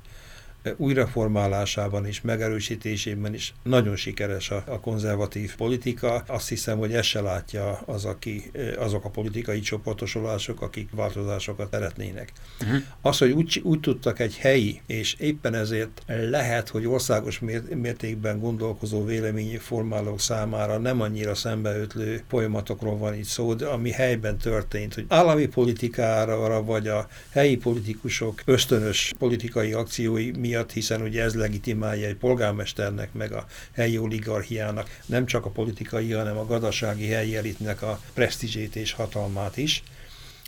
újraformálásában 0.78 2.06
és 2.06 2.22
megerősítésében 2.22 3.34
is 3.34 3.54
nagyon 3.64 3.96
sikeres 3.96 4.50
a, 4.50 4.64
a 4.68 4.80
konzervatív 4.80 5.56
politika. 5.56 6.24
Azt 6.28 6.50
hiszem, 6.50 6.78
hogy 6.78 6.94
ezt 6.94 7.08
se 7.08 7.22
látja 7.22 7.82
az, 7.86 8.06
aki, 8.06 8.52
azok 8.78 9.06
a 9.06 9.10
politikai 9.10 9.60
csoportosulások, 9.60 10.62
akik 10.62 10.90
változásokat 10.92 11.72
szeretnének. 11.72 12.32
Uh-huh. 12.62 12.82
Az, 13.02 13.18
hogy 13.18 13.32
úgy, 13.32 13.62
úgy 13.64 13.80
tudtak 13.80 14.20
egy 14.20 14.38
helyi, 14.38 14.82
és 14.88 15.14
éppen 15.20 15.54
ezért 15.54 16.04
lehet, 16.30 16.70
hogy 16.70 16.86
országos 16.86 17.40
mértékben 17.76 18.40
gondolkozó 18.40 19.06
véleményformálók 19.06 20.20
számára 20.20 20.78
nem 20.78 21.02
annyira 21.02 21.36
szembeötlő 21.36 22.22
folyamatokról 22.28 22.98
van 22.98 23.16
itt 23.16 23.24
szó, 23.24 23.54
de 23.54 23.66
ami 23.66 23.92
helyben 23.92 24.38
történt, 24.38 24.94
hogy 24.94 25.06
állami 25.08 25.46
politikára 25.46 26.64
vagy 26.64 26.88
a 26.88 27.08
helyi 27.30 27.58
politikusok 27.58 28.42
ösztönös 28.46 29.14
politikai 29.20 29.74
akciói 29.74 30.32
mi 30.32 30.53
miatt, 30.54 30.72
hiszen 30.72 31.02
ugye 31.02 31.24
ez 31.24 31.34
legitimálja 31.34 32.08
egy 32.08 32.16
polgármesternek, 32.16 33.14
meg 33.14 33.32
a 33.32 33.46
helyi 33.72 33.98
oligarchiának 33.98 35.00
nem 35.06 35.26
csak 35.26 35.46
a 35.46 35.50
politikai, 35.50 36.12
hanem 36.12 36.38
a 36.38 36.46
gazdasági 36.46 37.08
helyi 37.08 37.36
elitnek 37.36 37.82
a 37.82 38.00
presztízsét 38.14 38.76
és 38.76 38.92
hatalmát 38.92 39.58
is. 39.58 39.84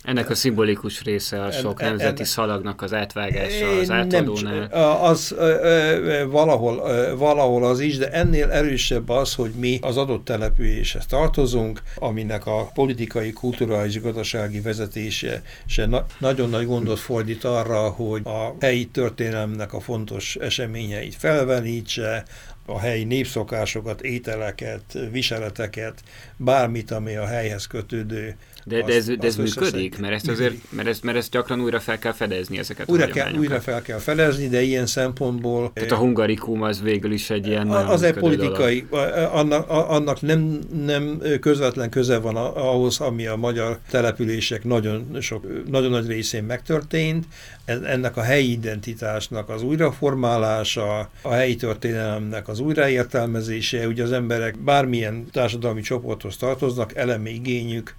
Ennek 0.06 0.30
a 0.30 0.34
szimbolikus 0.34 1.02
része 1.02 1.42
a 1.42 1.50
sok 1.50 1.82
en, 1.82 1.88
nemzeti 1.88 2.20
en, 2.20 2.26
szalagnak 2.26 2.82
az 2.82 2.92
átvágása 2.92 3.68
az 3.68 3.90
átadónál. 3.90 4.68
Nem, 4.70 5.02
az 5.02 5.34
valahol, 6.28 6.82
valahol 7.16 7.64
az 7.64 7.80
is, 7.80 7.96
de 7.96 8.10
ennél 8.10 8.50
erősebb 8.50 9.08
az, 9.08 9.34
hogy 9.34 9.50
mi 9.50 9.78
az 9.82 9.96
adott 9.96 10.24
településhez 10.24 11.06
tartozunk, 11.06 11.82
aminek 11.94 12.46
a 12.46 12.70
politikai, 12.74 13.32
kulturális, 13.32 14.00
gazdasági 14.00 14.60
vezetése 14.60 15.42
se 15.66 15.86
na, 15.86 16.06
nagyon 16.18 16.50
nagy 16.50 16.66
gondot 16.66 16.98
fordít 16.98 17.44
arra, 17.44 17.88
hogy 17.88 18.20
a 18.24 18.54
helyi 18.60 18.86
történelemnek 18.86 19.72
a 19.72 19.80
fontos 19.80 20.36
eseményeit 20.36 21.14
felvenítse, 21.14 22.24
a 22.66 22.78
helyi 22.78 23.04
népszokásokat, 23.04 24.00
ételeket, 24.00 24.98
viseleteket, 25.10 26.02
bármit, 26.36 26.90
ami 26.90 27.16
a 27.16 27.26
helyhez 27.26 27.66
kötődő 27.66 28.36
de, 28.68 28.82
de 28.82 28.94
ez, 28.94 29.06
de 29.06 29.26
ez 29.26 29.36
működik? 29.36 29.98
Mert 29.98 30.14
ezt, 30.14 30.28
azért, 30.28 30.54
mert, 30.70 30.88
ezt, 30.88 31.02
mert 31.02 31.16
ezt 31.16 31.30
gyakran 31.30 31.60
újra 31.60 31.80
fel 31.80 31.98
kell 31.98 32.12
fedezni 32.12 32.58
ezeket 32.58 32.90
újra 32.90 33.04
a 33.04 33.08
kell, 33.08 33.34
Újra 33.34 33.60
fel 33.60 33.82
kell 33.82 33.98
fedezni, 33.98 34.48
de 34.48 34.62
ilyen 34.62 34.86
szempontból... 34.86 35.70
Tehát 35.74 35.90
a 35.90 35.96
hungarikum 35.96 36.62
az 36.62 36.82
végül 36.82 37.12
is 37.12 37.30
egy 37.30 37.46
ilyen 37.46 37.70
Az 37.70 38.02
egy 38.02 38.14
politikai, 38.14 38.86
annak, 39.32 39.70
annak 39.70 40.20
nem, 40.20 40.58
nem 40.84 41.22
közvetlen 41.40 41.90
köze 41.90 42.18
van 42.18 42.36
ahhoz, 42.36 43.00
ami 43.00 43.26
a 43.26 43.36
magyar 43.36 43.78
települések 43.90 44.64
nagyon, 44.64 45.16
sok, 45.20 45.68
nagyon 45.70 45.90
nagy 45.90 46.06
részén 46.06 46.44
megtörtént. 46.44 47.24
Ennek 47.64 48.16
a 48.16 48.22
helyi 48.22 48.50
identitásnak 48.50 49.48
az 49.48 49.62
újraformálása, 49.62 51.10
a 51.22 51.32
helyi 51.32 51.56
történelemnek 51.56 52.48
az 52.48 52.60
újraértelmezése, 52.60 53.86
ugye 53.86 54.02
az 54.02 54.12
emberek 54.12 54.58
bármilyen 54.58 55.26
társadalmi 55.32 55.80
csoporthoz 55.80 56.36
tartoznak, 56.36 56.96
elemi 56.96 57.30
igényük, 57.30 57.94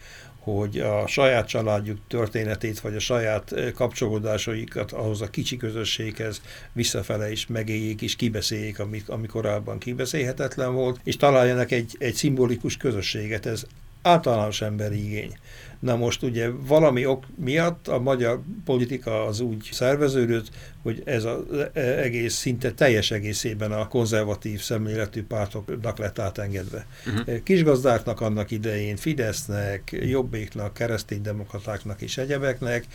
hogy 0.54 0.77
a 0.77 1.08
saját 1.08 1.48
családjuk 1.48 1.98
történetét, 2.08 2.80
vagy 2.80 2.96
a 2.96 3.00
saját 3.00 3.54
kapcsolódásaikat 3.74 4.92
ahhoz 4.92 5.22
a 5.22 5.30
kicsi 5.30 5.58
közösséghez 5.58 6.42
visszafele 6.74 7.32
is 7.32 7.48
megéljék 7.48 8.01
és 8.01 8.16
kibeszéljék, 8.16 8.80
ami, 8.80 9.04
ami 9.08 9.27
korábban 9.27 9.77
kibeszélhetetlen 9.77 10.74
volt, 10.74 11.00
és 11.04 11.18
találjanak 11.18 11.72
egy, 11.72 11.96
egy 12.00 12.13
szimbolikus 12.13 12.77
közösséget. 12.77 13.46
Ez 13.46 13.66
általános 14.08 14.62
emberi 14.62 15.06
igény. 15.06 15.38
Na 15.80 15.96
most 15.96 16.24
ugye 16.24 16.50
valami 16.50 17.06
ok 17.06 17.26
miatt 17.36 17.88
a 17.88 18.00
magyar 18.00 18.42
politika 18.66 19.26
az 19.26 19.40
úgy 19.40 19.70
szerveződött, 19.72 20.50
hogy 20.82 21.02
ez 21.06 21.24
az 21.24 21.40
egész 21.74 22.34
szinte 22.34 22.72
teljes 22.72 23.12
egészében 23.12 23.72
a 23.72 23.88
konzervatív 23.88 24.62
szemléletű 24.62 25.24
pártoknak 25.24 25.98
lett 25.98 26.20
átengedve. 26.20 26.86
Uh-huh. 27.06 27.44
Kisgazdáknak 27.44 28.22
annak 28.22 28.52
idején, 28.52 28.96
Fidesznek, 28.96 29.98
Jobbéknak, 30.02 30.74
kereszténydemokratáknak 30.74 32.02
és 32.02 32.18
egyebeknek, 32.18 32.86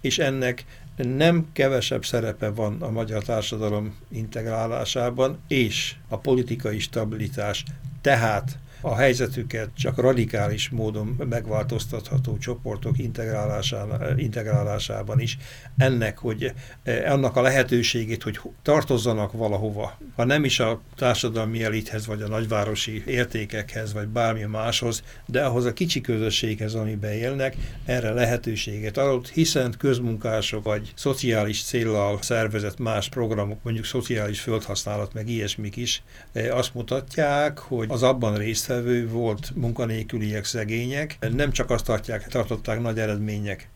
és 0.00 0.18
ennek 0.18 0.64
nem 0.96 1.46
kevesebb 1.52 2.04
szerepe 2.04 2.48
van 2.48 2.82
a 2.82 2.90
magyar 2.90 3.22
társadalom 3.22 3.96
integrálásában, 4.12 5.38
és 5.48 5.94
a 6.08 6.18
politikai 6.18 6.78
stabilitás, 6.78 7.64
tehát 8.00 8.58
a 8.82 8.96
helyzetüket 8.96 9.68
csak 9.76 9.98
radikális 9.98 10.68
módon 10.68 11.16
megváltoztatható 11.28 12.38
csoportok 12.38 12.98
integrálásában 14.16 15.20
is, 15.20 15.38
ennek, 15.76 16.18
hogy 16.18 16.52
eh, 16.82 17.12
annak 17.12 17.36
a 17.36 17.42
lehetőségét, 17.42 18.22
hogy 18.22 18.40
tartozzanak 18.62 19.32
valahova, 19.32 19.98
ha 20.16 20.24
nem 20.24 20.44
is 20.44 20.60
a 20.60 20.80
társadalmi 20.96 21.64
elithez, 21.64 22.06
vagy 22.06 22.22
a 22.22 22.28
nagyvárosi 22.28 23.02
értékekhez, 23.06 23.92
vagy 23.92 24.08
bármi 24.08 24.42
máshoz, 24.42 25.02
de 25.26 25.44
ahhoz 25.44 25.64
a 25.64 25.72
kicsi 25.72 26.00
közösséghez, 26.00 26.74
amiben 26.74 27.12
élnek, 27.12 27.56
erre 27.84 28.12
lehetőséget 28.12 28.98
adott, 28.98 29.28
hiszen 29.28 29.74
közmunkások, 29.78 30.64
vagy 30.64 30.92
szociális 30.94 31.64
célral 31.64 32.18
szervezett 32.22 32.78
más 32.78 33.08
programok, 33.08 33.58
mondjuk 33.62 33.84
szociális 33.84 34.40
földhasználat, 34.40 35.12
meg 35.14 35.28
ilyesmik 35.28 35.76
is, 35.76 36.02
eh, 36.32 36.56
azt 36.56 36.74
mutatják, 36.74 37.58
hogy 37.58 37.86
az 37.90 38.02
abban 38.02 38.36
részt 38.36 38.64
résztvevő 38.72 39.08
volt 39.08 39.52
munkanélküliek, 39.54 40.44
szegények. 40.44 41.18
Nem 41.32 41.50
csak 41.50 41.70
azt 41.70 41.84
tartják, 41.84 42.28
tartották 42.28 42.80
nagy 42.80 42.98
eredmények, 42.98 43.68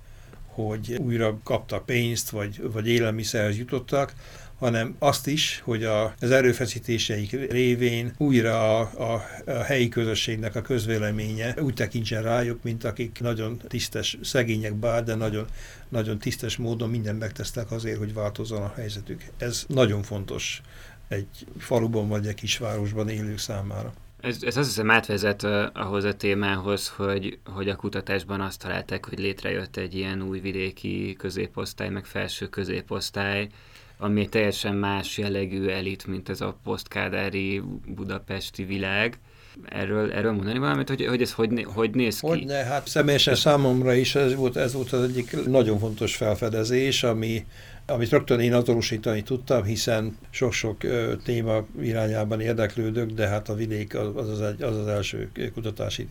hogy 0.46 0.96
újra 1.00 1.38
kaptak 1.44 1.86
pénzt, 1.86 2.30
vagy, 2.30 2.70
vagy 2.72 2.88
élelmiszerhez 2.88 3.56
jutottak, 3.56 4.12
hanem 4.58 4.96
azt 4.98 5.26
is, 5.26 5.60
hogy 5.64 5.84
a, 5.84 6.14
az 6.20 6.30
erőfeszítéseik 6.30 7.50
révén 7.50 8.14
újra 8.16 8.78
a, 8.78 9.12
a, 9.12 9.24
a 9.50 9.62
helyi 9.62 9.88
közösségnek 9.88 10.54
a 10.54 10.60
közvéleménye 10.62 11.54
úgy 11.60 11.74
tekintsen 11.74 12.22
rájuk, 12.22 12.62
mint 12.62 12.84
akik 12.84 13.18
nagyon 13.20 13.60
tisztes, 13.68 14.18
szegények 14.22 14.74
bár, 14.74 15.04
de 15.04 15.14
nagyon, 15.14 15.46
nagyon 15.88 16.18
tisztes 16.18 16.56
módon 16.56 16.90
mindent 16.90 17.18
megtesztek 17.18 17.70
azért, 17.70 17.98
hogy 17.98 18.14
változzon 18.14 18.62
a 18.62 18.72
helyzetük. 18.76 19.24
Ez 19.38 19.64
nagyon 19.68 20.02
fontos 20.02 20.60
egy 21.08 21.46
faluban 21.58 22.08
vagy 22.08 22.26
egy 22.26 22.34
kisvárosban 22.34 23.08
élők 23.08 23.38
számára. 23.38 23.92
Ez, 24.26 24.38
ez 24.42 24.56
azt 24.56 24.68
hiszem 24.68 24.90
átvezet 24.90 25.42
uh, 25.42 25.64
ahhoz 25.72 26.04
a 26.04 26.14
témához, 26.14 26.88
hogy, 26.88 27.38
hogy 27.44 27.68
a 27.68 27.76
kutatásban 27.76 28.40
azt 28.40 28.60
találták, 28.60 29.08
hogy 29.08 29.18
létrejött 29.18 29.76
egy 29.76 29.94
ilyen 29.94 30.22
új 30.22 30.40
vidéki 30.40 31.14
középosztály, 31.18 31.88
meg 31.88 32.04
felső 32.04 32.46
középosztály, 32.46 33.48
ami 33.98 34.28
teljesen 34.28 34.74
más 34.74 35.18
jellegű 35.18 35.66
elit, 35.68 36.06
mint 36.06 36.28
ez 36.28 36.40
a 36.40 36.56
posztkádári 36.64 37.62
budapesti 37.86 38.64
világ. 38.64 39.18
Erről, 39.64 40.12
erről 40.12 40.32
mondani 40.32 40.58
valamit, 40.58 40.88
hogy, 40.88 41.06
hogy 41.06 41.22
ez 41.22 41.32
hogy, 41.32 41.66
hogy 41.74 41.90
néz 41.90 42.20
ki? 42.20 42.26
Hogyne, 42.26 42.64
hát 42.64 42.88
személyesen 42.88 43.34
számomra 43.34 43.94
is 43.94 44.14
ez 44.14 44.34
volt, 44.34 44.56
ez 44.56 44.72
volt 44.72 44.92
az 44.92 45.02
egyik 45.02 45.46
nagyon 45.46 45.78
fontos 45.78 46.16
felfedezés, 46.16 47.02
ami 47.02 47.46
amit 47.86 48.10
rögtön 48.10 48.40
én 48.40 48.54
azonosítani 48.54 49.22
tudtam, 49.22 49.64
hiszen 49.64 50.16
sok-sok 50.30 50.76
téma 51.24 51.64
irányában 51.80 52.40
érdeklődök, 52.40 53.10
de 53.10 53.26
hát 53.26 53.48
a 53.48 53.54
vidék 53.54 53.94
az 53.94 54.28
az, 54.28 54.40
egy, 54.40 54.62
az, 54.62 54.76
az 54.76 54.86
első 54.86 55.30
kutatási 55.54 56.06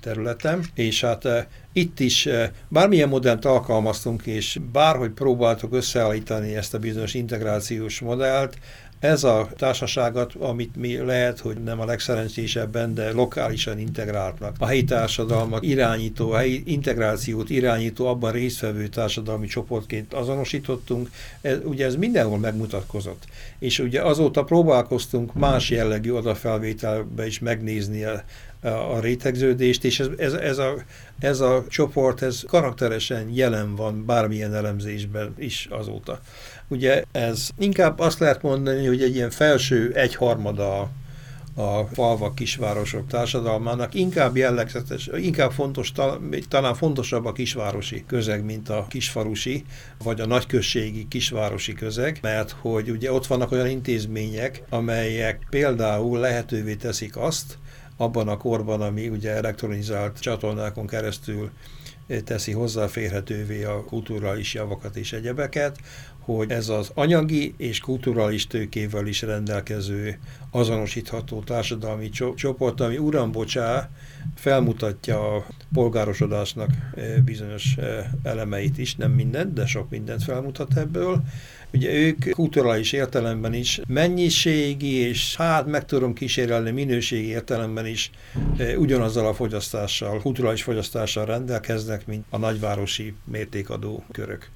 területem, 0.00 0.62
és 0.74 1.00
hát 1.00 1.28
itt 1.72 2.00
is 2.00 2.28
bármilyen 2.68 3.08
modellt 3.08 3.44
alkalmaztunk, 3.44 4.26
és 4.26 4.58
bárhogy 4.72 5.10
próbáltuk 5.10 5.74
összeállítani 5.74 6.56
ezt 6.56 6.74
a 6.74 6.78
bizonyos 6.78 7.14
integrációs 7.14 8.00
modellt, 8.00 8.58
ez 9.02 9.24
a 9.24 9.48
társaságot, 9.56 10.34
amit 10.34 10.76
mi 10.76 10.96
lehet, 10.96 11.38
hogy 11.38 11.56
nem 11.56 11.80
a 11.80 11.84
legszerencsésebben, 11.84 12.94
de 12.94 13.12
lokálisan 13.12 13.78
integráltnak. 13.78 14.56
A 14.58 14.66
helyi 14.66 14.84
társadalmak 14.84 15.66
irányító, 15.66 16.30
a 16.30 16.36
helyi 16.36 16.62
integrációt 16.66 17.50
irányító, 17.50 18.06
abban 18.06 18.32
résztvevő 18.32 18.88
társadalmi 18.88 19.46
csoportként 19.46 20.14
azonosítottunk. 20.14 21.10
Ez, 21.40 21.58
ugye 21.64 21.86
ez 21.86 21.96
mindenhol 21.96 22.38
megmutatkozott. 22.38 23.24
És 23.58 23.78
ugye 23.78 24.02
azóta 24.02 24.44
próbálkoztunk 24.44 25.34
más 25.34 25.70
jellegű 25.70 26.10
odafelvételbe 26.10 27.26
is 27.26 27.38
megnézni 27.38 28.04
a, 28.04 28.22
a 28.68 29.00
rétegződést, 29.00 29.84
és 29.84 30.00
ez, 30.00 30.08
ez, 30.16 30.32
ez, 30.32 30.58
a, 30.58 30.74
ez 31.18 31.40
a 31.40 31.64
csoport 31.68 32.22
ez 32.22 32.42
karakteresen 32.46 33.28
jelen 33.30 33.74
van 33.74 34.06
bármilyen 34.06 34.54
elemzésben 34.54 35.34
is 35.38 35.68
azóta. 35.70 36.20
Ugye 36.72 37.04
ez 37.12 37.48
inkább 37.58 37.98
azt 37.98 38.18
lehet 38.18 38.42
mondani, 38.42 38.86
hogy 38.86 39.02
egy 39.02 39.14
ilyen 39.14 39.30
felső 39.30 39.92
egyharmada 39.94 40.90
a 41.54 41.84
falvak, 41.92 42.34
kisvárosok 42.34 43.06
társadalmának. 43.06 43.94
Inkább 43.94 44.36
jellegzetes, 44.36 45.10
inkább 45.16 45.50
fontos, 45.50 45.92
talán 46.48 46.74
fontosabb 46.74 47.24
a 47.24 47.32
kisvárosi 47.32 48.04
közeg, 48.06 48.44
mint 48.44 48.68
a 48.68 48.86
kisfarusi, 48.88 49.64
vagy 50.02 50.20
a 50.20 50.26
nagyközségi 50.26 51.08
kisvárosi 51.08 51.72
közeg, 51.72 52.18
mert 52.22 52.50
hogy 52.60 52.90
ugye 52.90 53.12
ott 53.12 53.26
vannak 53.26 53.52
olyan 53.52 53.68
intézmények, 53.68 54.62
amelyek 54.68 55.46
például 55.50 56.18
lehetővé 56.18 56.74
teszik 56.74 57.16
azt, 57.16 57.58
abban 57.96 58.28
a 58.28 58.36
korban, 58.36 58.80
ami 58.80 59.08
ugye 59.08 59.30
elektronizált 59.30 60.20
csatornákon 60.20 60.86
keresztül 60.86 61.50
teszi 62.24 62.52
hozzáférhetővé 62.52 63.64
a 63.64 63.84
kulturális 63.84 64.54
javakat 64.54 64.96
és 64.96 65.12
egyebeket, 65.12 65.78
hogy 66.18 66.50
ez 66.50 66.68
az 66.68 66.90
anyagi 66.94 67.54
és 67.56 67.80
kulturális 67.80 68.46
tőkével 68.46 69.06
is 69.06 69.22
rendelkező, 69.22 70.18
azonosítható 70.50 71.42
társadalmi 71.42 72.10
csoport, 72.34 72.80
ami 72.80 72.98
uram 72.98 73.32
bocsá, 73.32 73.90
felmutatja 74.34 75.36
a 75.36 75.46
polgárosodásnak 75.72 76.70
eh, 76.94 77.16
bizonyos 77.24 77.76
eh, 77.76 78.06
elemeit 78.22 78.78
is, 78.78 78.96
nem 78.96 79.10
mindent, 79.10 79.52
de 79.52 79.66
sok 79.66 79.90
mindent 79.90 80.22
felmutat 80.22 80.76
ebből. 80.76 81.22
Ugye 81.72 81.92
ők 81.92 82.30
kulturális 82.30 82.92
értelemben 82.92 83.54
is 83.54 83.80
mennyiségi, 83.86 84.94
és 84.94 85.36
hát 85.36 85.66
meg 85.66 85.84
tudom 85.84 86.14
kísérelni 86.14 86.70
minőségi 86.70 87.28
értelemben 87.28 87.86
is 87.86 88.10
e, 88.58 88.78
ugyanazzal 88.78 89.26
a 89.26 89.34
fogyasztással, 89.34 90.20
kulturális 90.20 90.62
fogyasztással 90.62 91.24
rendelkeznek, 91.24 92.06
mint 92.06 92.24
a 92.30 92.38
nagyvárosi 92.38 93.14
mértékadó 93.24 94.04
körök. 94.12 94.48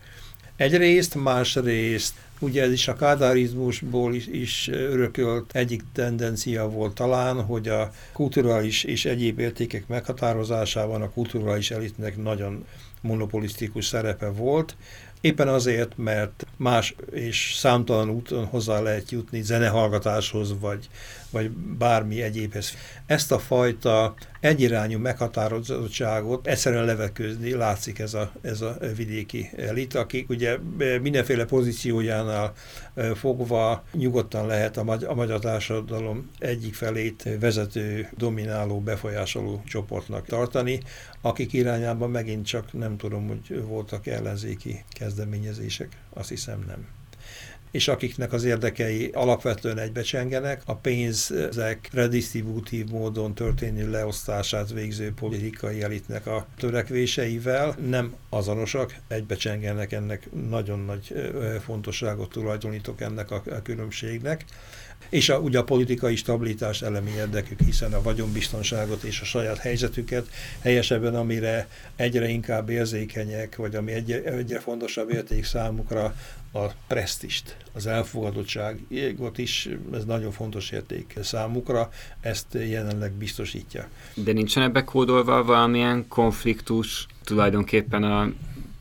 Egyrészt, 0.57 1.15
másrészt 1.15 2.15
Ugye 2.41 2.63
ez 2.63 2.73
is 2.73 2.89
a 2.89 2.95
kádárizmusból 2.95 4.15
is, 4.15 4.27
is 4.27 4.69
örökölt 4.69 5.51
egyik 5.53 5.83
tendencia 5.93 6.69
volt 6.69 6.95
talán, 6.95 7.45
hogy 7.45 7.69
a 7.69 7.91
kulturális 8.13 8.85
és 8.85 9.05
egyéb 9.05 9.39
értékek 9.39 9.87
meghatározásában 9.87 11.03
a 11.03 11.11
kulturális 11.11 11.71
elitnek 11.71 12.17
nagyon 12.17 12.65
monopolisztikus 13.01 13.87
szerepe 13.87 14.29
volt, 14.29 14.77
Éppen 15.27 15.49
azért, 15.49 15.97
mert 15.97 16.47
más 16.57 16.95
és 17.13 17.55
számtalan 17.57 18.11
úton 18.11 18.45
hozzá 18.45 18.81
lehet 18.81 19.11
jutni 19.11 19.43
zenehallgatáshoz, 19.43 20.61
vagy, 20.61 20.89
vagy 21.31 21.51
bármi 21.51 22.23
egyébhez. 22.23 22.75
Ezt 23.07 23.33
a 23.33 23.39
fajta 23.39 24.15
egyirányú 24.41 24.99
meghatározottságot 24.99 26.47
egyszerűen 26.47 26.85
levekőzni 26.85 27.53
látszik 27.53 27.99
ez 27.99 28.15
a, 28.15 28.33
ez 28.43 28.61
a 28.61 28.77
vidéki 28.97 29.51
elit, 29.57 29.95
akik 29.95 30.29
ugye 30.29 30.59
mindenféle 31.03 31.45
pozíciójánál 31.45 32.53
fogva 33.15 33.85
nyugodtan 33.93 34.47
lehet 34.47 34.77
a, 34.77 34.85
magy 34.85 35.05
a 35.05 35.15
magyar 35.15 35.39
társadalom 35.39 36.31
egyik 36.39 36.75
felét 36.75 37.29
vezető, 37.41 38.09
domináló, 38.17 38.81
befolyásoló 38.81 39.63
csoportnak 39.67 40.27
tartani, 40.27 40.81
akik 41.21 41.53
irányában 41.53 42.11
megint 42.11 42.47
csak 42.47 42.73
nem 42.73 42.97
tudom, 42.97 43.27
hogy 43.29 43.65
voltak 43.65 44.07
ellenzéki 44.07 44.85
kezdeményezések, 44.89 45.97
azt 46.11 46.29
hiszem 46.29 46.65
nem 46.67 46.96
és 47.71 47.89
akiknek 47.89 48.33
az 48.33 48.45
érdekei 48.45 49.11
alapvetően 49.15 49.79
egybecsengenek, 49.79 50.63
a 50.65 50.75
pénzek 50.75 51.89
redistribútív 51.93 52.87
módon 52.89 53.35
történő 53.35 53.91
leosztását 53.91 54.73
végző 54.73 55.13
politikai 55.13 55.83
elitnek 55.83 56.27
a 56.27 56.47
törekvéseivel 56.59 57.77
nem 57.89 58.15
azonosak, 58.29 58.95
egybecsengenek 59.09 59.93
ennek 59.93 60.29
nagyon 60.49 60.79
nagy 60.79 61.33
fontosságot 61.65 62.31
tulajdonítok 62.31 63.01
ennek 63.01 63.31
a 63.31 63.43
különbségnek. 63.63 64.45
És 65.09 65.29
a, 65.29 65.39
ugye 65.39 65.59
a 65.59 65.65
politikai 65.65 66.17
stabilitás 66.17 66.83
elemi 66.83 67.11
érdekük, 67.11 67.61
hiszen 67.61 67.93
a 67.93 68.03
vagyonbiztonságot 68.03 69.03
és 69.03 69.21
a 69.21 69.25
saját 69.25 69.59
helyzetüket 69.59 70.27
helyesebben, 70.61 71.15
amire 71.15 71.69
egyre 71.97 72.29
inkább 72.29 72.69
érzékenyek, 72.69 73.57
vagy 73.57 73.75
ami 73.75 73.93
egyre, 73.93 74.23
egyre 74.23 74.61
fontosabb 74.61 75.11
érték 75.11 75.45
számukra, 75.45 76.15
a 76.57 76.73
presztist, 76.87 77.57
az 77.73 77.87
elfogadottságot 77.87 79.39
is, 79.39 79.69
ez 79.93 80.05
nagyon 80.05 80.33
fontos 80.33 80.71
érték 80.71 81.15
számukra, 81.23 81.91
ezt 82.21 82.47
jelenleg 82.69 83.13
biztosítja. 83.13 83.89
De 84.15 84.33
nincsen 84.33 84.63
ebbe 84.63 84.85
kódolva 84.85 85.45
valamilyen 85.45 86.09
konfliktus 86.09 87.07
tulajdonképpen 87.25 88.03
a 88.03 88.33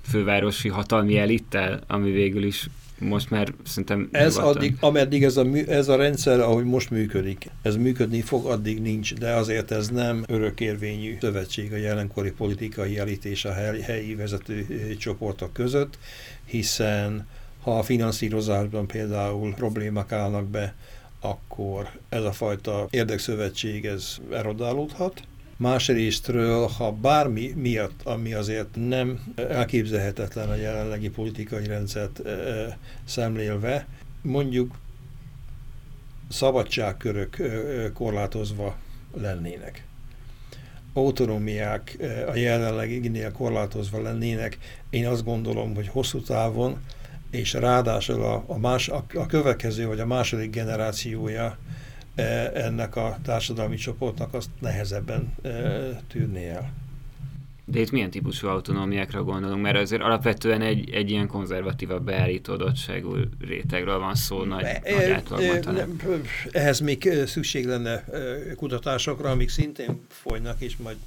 fővárosi 0.08 0.70
hatalmi 0.70 1.18
elittel, 1.18 1.84
ami 1.88 2.12
végül 2.12 2.44
is 2.44 2.68
most 3.00 3.30
már 3.30 3.54
szerintem... 3.64 4.10
Ez 4.12 4.38
addig, 4.38 4.76
ameddig 4.80 5.24
ez 5.24 5.38
a, 5.38 5.46
ez 5.68 5.88
a 5.88 5.96
rendszer, 5.96 6.40
ahogy 6.40 6.64
most 6.64 6.90
működik, 6.90 7.50
ez 7.62 7.76
működni 7.76 8.22
fog, 8.22 8.46
addig 8.46 8.82
nincs, 8.82 9.14
de 9.14 9.34
azért 9.34 9.72
ez 9.72 9.90
nem 9.90 10.24
örökérvényű 10.28 11.18
szövetség 11.22 11.74
a 11.74 11.78
jelenkori 11.78 12.32
politikai 12.32 12.98
elit 12.98 13.26
és 13.26 13.46
a 13.46 13.54
helyi 13.84 14.16
vezető 14.16 14.66
csoportok 14.98 15.54
között, 15.54 15.98
hiszen 16.46 17.28
ha 17.62 17.78
a 17.78 17.84
finanszírozásban 17.84 18.88
például 18.88 19.54
problémák 19.54 20.12
állnak 20.12 20.48
be, 20.48 20.76
akkor 21.20 21.90
ez 22.10 22.24
a 22.24 22.32
fajta 22.32 22.88
érdekszövetség 22.90 23.86
ez 23.86 24.18
erodálódhat. 24.32 25.22
Másrésztről, 25.58 26.68
ha 26.68 26.92
bármi 26.92 27.54
miatt, 27.56 28.02
ami 28.04 28.34
azért 28.34 28.76
nem 28.88 29.34
elképzelhetetlen 29.36 30.50
a 30.50 30.56
jelenlegi 30.56 31.10
politikai 31.10 31.66
rendszert 31.66 32.22
szemlélve, 33.06 33.88
mondjuk 34.22 34.76
szabadságkörök 36.30 37.38
korlátozva 37.94 38.76
lennének. 39.18 39.86
Autonómiák 40.94 41.98
a 42.28 42.36
jelenleginél 42.36 43.32
korlátozva 43.32 44.02
lennének, 44.02 44.58
én 44.90 45.08
azt 45.08 45.24
gondolom, 45.24 45.76
hogy 45.76 45.88
hosszú 45.88 46.22
távon 46.22 46.84
és 47.30 47.54
ráadásul 47.54 48.24
a, 48.24 48.44
a, 48.48 48.58
más, 48.58 48.90
a, 48.90 49.06
a 49.14 49.26
következő 49.26 49.88
vagy 49.88 50.00
a 50.00 50.06
második 50.06 50.50
generációja 50.50 51.58
ennek 52.54 52.96
a 52.96 53.18
társadalmi 53.24 53.76
csoportnak 53.76 54.34
azt 54.34 54.50
nehezebben 54.60 55.34
e, 55.42 55.50
tűrné 56.08 56.50
el. 56.50 56.74
De 57.68 57.80
itt 57.80 57.92
milyen 57.92 58.10
típusú 58.10 58.48
autonómiákra 58.48 59.24
gondolunk? 59.24 59.62
Mert 59.62 59.78
azért 59.78 60.02
alapvetően 60.02 60.62
egy, 60.62 60.90
egy 60.90 61.10
ilyen 61.10 61.28
konzervatívabb 61.28 62.06
beállítódottságú 62.06 63.16
rétegről 63.40 64.00
van 64.00 64.16
szó 64.16 64.44
nagy, 64.44 64.64
e, 64.64 64.82
nagy 65.64 65.76
e, 65.76 65.88
Ehhez 66.52 66.80
még 66.80 67.10
szükség 67.26 67.66
lenne 67.66 68.04
kutatásokra, 68.56 69.30
amik 69.30 69.50
szintén 69.50 70.02
folynak, 70.08 70.62
és 70.62 70.78
majd 70.78 70.98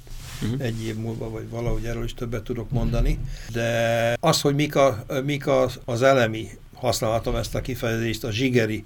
uh-huh. 0.43 0.61
egy 0.61 0.83
év 0.83 0.95
múlva, 0.95 1.29
vagy 1.29 1.49
valahogy 1.49 1.85
erről 1.85 2.03
is 2.03 2.13
többet 2.13 2.43
tudok 2.43 2.71
mondani. 2.71 3.19
De 3.51 4.17
az, 4.19 4.41
hogy 4.41 4.55
mik, 4.55 4.75
a, 4.75 5.05
mik 5.25 5.47
az, 5.47 5.79
az 5.85 6.01
elemi, 6.01 6.47
használhatom 6.73 7.35
ezt 7.35 7.55
a 7.55 7.61
kifejezést, 7.61 8.23
a 8.23 8.31
zsigeri 8.31 8.83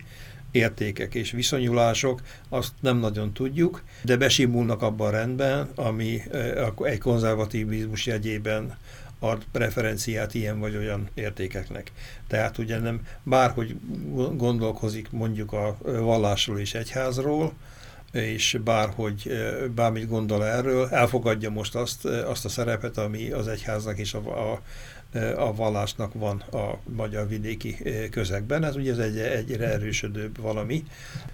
értékek 0.54 1.16
és 1.16 1.32
viszonyulások, 1.32 2.22
azt 2.50 2.72
nem 2.80 2.98
nagyon 2.98 3.34
tudjuk, 3.34 3.84
de 4.02 4.18
besimulnak 4.18 4.82
abban 4.82 5.08
a 5.08 5.12
rendben, 5.12 5.70
ami 5.76 6.22
egy 6.82 7.00
konzervatívizmus 7.00 8.06
jegyében 8.06 8.78
ad 9.20 9.44
preferenciát 9.52 10.34
ilyen 10.34 10.60
vagy 10.60 10.76
olyan 10.76 11.10
értékeknek. 11.14 11.92
Tehát 12.28 12.58
ugye 12.58 12.80
nem 12.80 13.02
bárhogy 13.24 13.76
gondolkozik 14.36 15.12
mondjuk 15.12 15.54
a 15.54 15.78
vallásról 15.84 16.60
és 16.60 16.74
egyházról, 16.74 17.54
és 18.12 18.60
bárhogy, 18.64 19.32
bármit 19.76 20.08
gondol 20.08 20.46
erről, 20.46 20.88
elfogadja 20.88 21.50
most 21.50 21.76
azt, 21.76 22.06
azt 22.06 22.46
a 22.46 22.50
szerepet, 22.50 22.98
ami 22.98 23.32
az 23.32 23.48
egyháznak 23.48 23.98
és 23.98 24.14
a, 24.14 24.52
a, 24.52 24.62
a 25.38 25.54
vallásnak 25.56 26.14
van 26.14 26.40
a 26.40 26.80
magyar 26.96 27.28
vidéki 27.28 27.78
közegben. 28.12 28.64
Ez 28.64 28.76
ugye 28.76 28.92
ez 28.92 28.98
egy 28.98 29.18
egyre 29.18 29.72
erősödőbb 29.72 30.42
valami, 30.42 30.84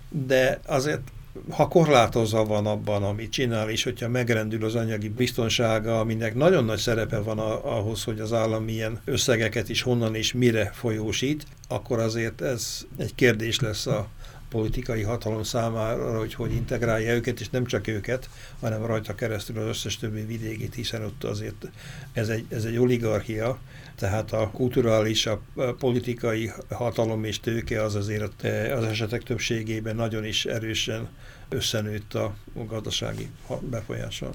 de 0.10 0.60
azért 0.66 1.02
ha 1.50 1.68
korlátozva 1.68 2.46
van 2.46 2.66
abban, 2.66 3.04
amit 3.04 3.32
csinál, 3.32 3.70
és 3.70 3.84
hogyha 3.84 4.10
megrendül 4.10 4.66
az 4.66 4.76
anyagi 4.76 5.10
biztonsága, 5.10 6.00
aminek 6.00 6.36
nagyon 6.36 6.66
nagy 6.66 6.78
szerepe 6.78 7.20
van 7.20 7.40
a, 7.40 7.78
ahhoz, 7.78 8.04
hogy 8.04 8.20
az 8.20 8.34
állam 8.34 8.64
milyen 8.64 9.00
összegeket 9.06 9.70
is 9.70 9.82
honnan 9.82 10.16
és 10.16 10.34
mire 10.34 10.72
folyósít, 10.74 11.46
akkor 11.68 12.00
azért 12.00 12.42
ez 12.42 12.86
egy 12.98 13.16
kérdés 13.16 13.60
lesz 13.60 13.86
a, 13.88 14.08
politikai 14.50 15.02
hatalom 15.02 15.44
számára, 15.44 16.18
hogy 16.18 16.34
hogy 16.34 16.54
integrálja 16.54 17.14
őket, 17.14 17.40
és 17.40 17.50
nem 17.50 17.66
csak 17.66 17.88
őket, 17.88 18.30
hanem 18.60 18.86
rajta 18.86 19.16
keresztül 19.16 19.58
az 19.58 19.68
összes 19.68 19.98
többi 19.98 20.22
vidékét, 20.22 20.74
hiszen 20.74 21.04
ott 21.04 21.24
azért 21.24 21.68
ez 22.14 22.30
egy, 22.30 22.46
ez 22.50 22.64
egy 22.64 22.78
oligarchia, 22.78 23.60
tehát 23.96 24.34
a 24.34 24.50
kulturális, 24.54 25.26
a 25.26 25.42
politikai 25.80 26.52
hatalom 26.70 27.24
és 27.24 27.40
tőke 27.40 27.84
az 27.84 27.96
azért 27.96 28.46
az 28.72 28.84
esetek 28.84 29.24
többségében 29.24 29.96
nagyon 29.96 30.26
is 30.26 30.46
erősen 30.46 31.08
összenőtt 31.50 32.14
a 32.14 32.36
gazdasági 32.54 33.30
befolyással. 33.60 34.32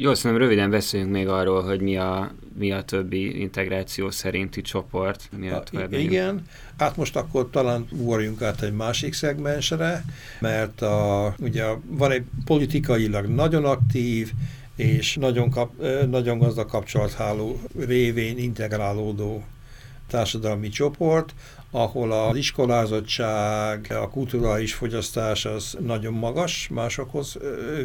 Jó, 0.00 0.14
szerintem 0.14 0.46
röviden 0.46 0.70
beszéljünk 0.70 1.12
még 1.12 1.28
arról, 1.28 1.62
hogy 1.62 1.80
mi 1.80 1.96
a, 1.96 2.32
mi 2.58 2.72
a 2.72 2.82
többi 2.82 3.40
integráció 3.40 4.10
szerinti 4.10 4.60
csoport. 4.60 5.28
Miatt 5.36 5.68
a, 5.68 5.96
igen, 5.96 6.42
hát 6.78 6.96
most 6.96 7.16
akkor 7.16 7.50
talán 7.50 7.86
ugorjunk 7.90 8.42
át 8.42 8.62
egy 8.62 8.72
másik 8.72 9.12
szegmensre, 9.12 10.04
mert 10.40 10.82
a, 10.82 11.34
ugye 11.38 11.64
van 11.86 12.10
egy 12.10 12.24
politikailag 12.44 13.26
nagyon 13.26 13.64
aktív, 13.64 14.32
és 14.76 15.16
nagyon, 15.16 15.50
kap, 15.50 15.72
nagyon 16.10 16.38
gazdag 16.38 16.66
kapcsolatháló 16.66 17.60
révén 17.78 18.38
integrálódó 18.38 19.44
társadalmi 20.08 20.68
csoport, 20.68 21.34
ahol 21.70 22.12
az 22.12 22.36
iskolázottság, 22.36 23.86
a 24.02 24.08
kulturális 24.08 24.74
fogyasztás 24.74 25.44
az 25.44 25.76
nagyon 25.80 26.12
magas 26.12 26.68
másokhoz 26.70 27.36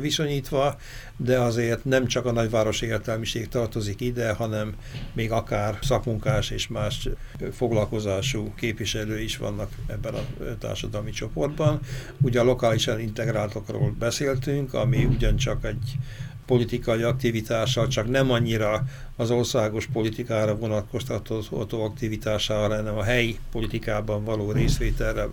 viszonyítva, 0.01 0.75
de 1.17 1.39
azért 1.39 1.85
nem 1.85 2.07
csak 2.07 2.25
a 2.25 2.31
nagyvárosi 2.31 2.85
értelmiség 2.85 3.47
tartozik 3.47 4.01
ide, 4.01 4.33
hanem 4.33 4.75
még 5.13 5.31
akár 5.31 5.77
szakmunkás 5.81 6.49
és 6.49 6.67
más 6.67 7.09
foglalkozású 7.51 8.53
képviselő 8.55 9.19
is 9.19 9.37
vannak 9.37 9.69
ebben 9.87 10.13
a 10.13 10.25
társadalmi 10.59 11.11
csoportban. 11.11 11.79
Ugye 12.21 12.39
a 12.39 12.43
lokálisan 12.43 12.99
integráltokról 12.99 13.95
beszéltünk, 13.99 14.73
ami 14.73 15.05
ugyancsak 15.05 15.65
egy 15.65 15.97
politikai 16.45 17.01
aktivitással, 17.01 17.87
csak 17.87 18.09
nem 18.09 18.31
annyira 18.31 18.83
az 19.15 19.31
országos 19.31 19.87
politikára 19.87 20.55
vonatkoztató 20.55 21.83
aktivitására, 21.83 22.75
hanem 22.75 22.97
a 22.97 23.03
helyi 23.03 23.37
politikában 23.51 24.23
való 24.23 24.51
részvételre 24.51 25.27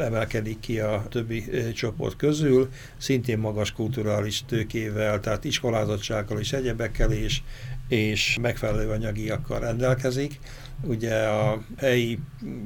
emelkedik 0.00 0.60
ki 0.60 0.80
a 0.80 1.06
többi 1.08 1.44
csoport 1.72 2.16
közül, 2.16 2.68
szintén 2.96 3.38
magas 3.38 3.72
kulturális 3.72 4.44
tőkével, 4.44 5.20
tehát 5.20 5.44
iskolázottsággal 5.44 6.38
és 6.38 6.52
egyebekkel 6.52 7.12
és, 7.12 7.40
és 7.88 8.38
megfelelő 8.40 8.90
anyagiakkal 8.90 9.60
rendelkezik. 9.60 10.38
Ugye 10.82 11.14
a 11.14 11.62
helyi 11.76 12.18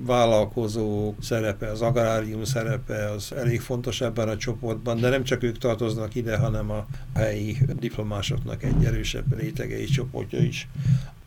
vállalkozó 0.05 1.15
szerepe, 1.21 1.71
az 1.71 1.83
agrárium 1.83 2.45
szerepe 2.45 3.11
az 3.11 3.33
elég 3.33 3.61
fontos 3.61 4.01
ebben 4.01 4.29
a 4.29 4.37
csoportban, 4.37 5.01
de 5.01 5.09
nem 5.09 5.25
csak 5.25 5.43
ők 5.43 5.59
tartoznak 5.59 6.15
ide, 6.15 6.37
hanem 6.37 6.71
a 6.71 6.87
helyi 7.15 7.57
diplomásoknak 7.79 8.63
egy 8.63 8.85
erősebb 8.85 9.39
rétege 9.39 9.81
és 9.81 9.91
csoportja 9.91 10.39
is. 10.39 10.69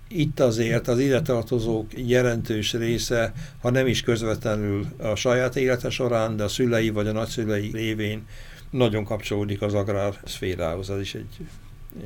Itt 0.07 0.39
azért 0.39 0.87
az 0.87 0.99
ide 0.99 1.21
tartozók 1.21 2.07
jelentős 2.07 2.73
része, 2.73 3.33
ha 3.61 3.69
nem 3.69 3.87
is 3.87 4.01
közvetlenül 4.01 4.85
a 4.97 5.15
saját 5.15 5.55
élete 5.55 5.89
során, 5.89 6.35
de 6.35 6.43
a 6.43 6.47
szülei 6.47 6.89
vagy 6.89 7.07
a 7.07 7.11
nagyszülei 7.11 7.69
révén 7.73 8.25
nagyon 8.69 9.03
kapcsolódik 9.03 9.61
az 9.61 9.73
agrár 9.73 10.13
szférához. 10.25 10.89
Ez 10.89 10.99
is 10.99 11.15
egy 11.15 11.47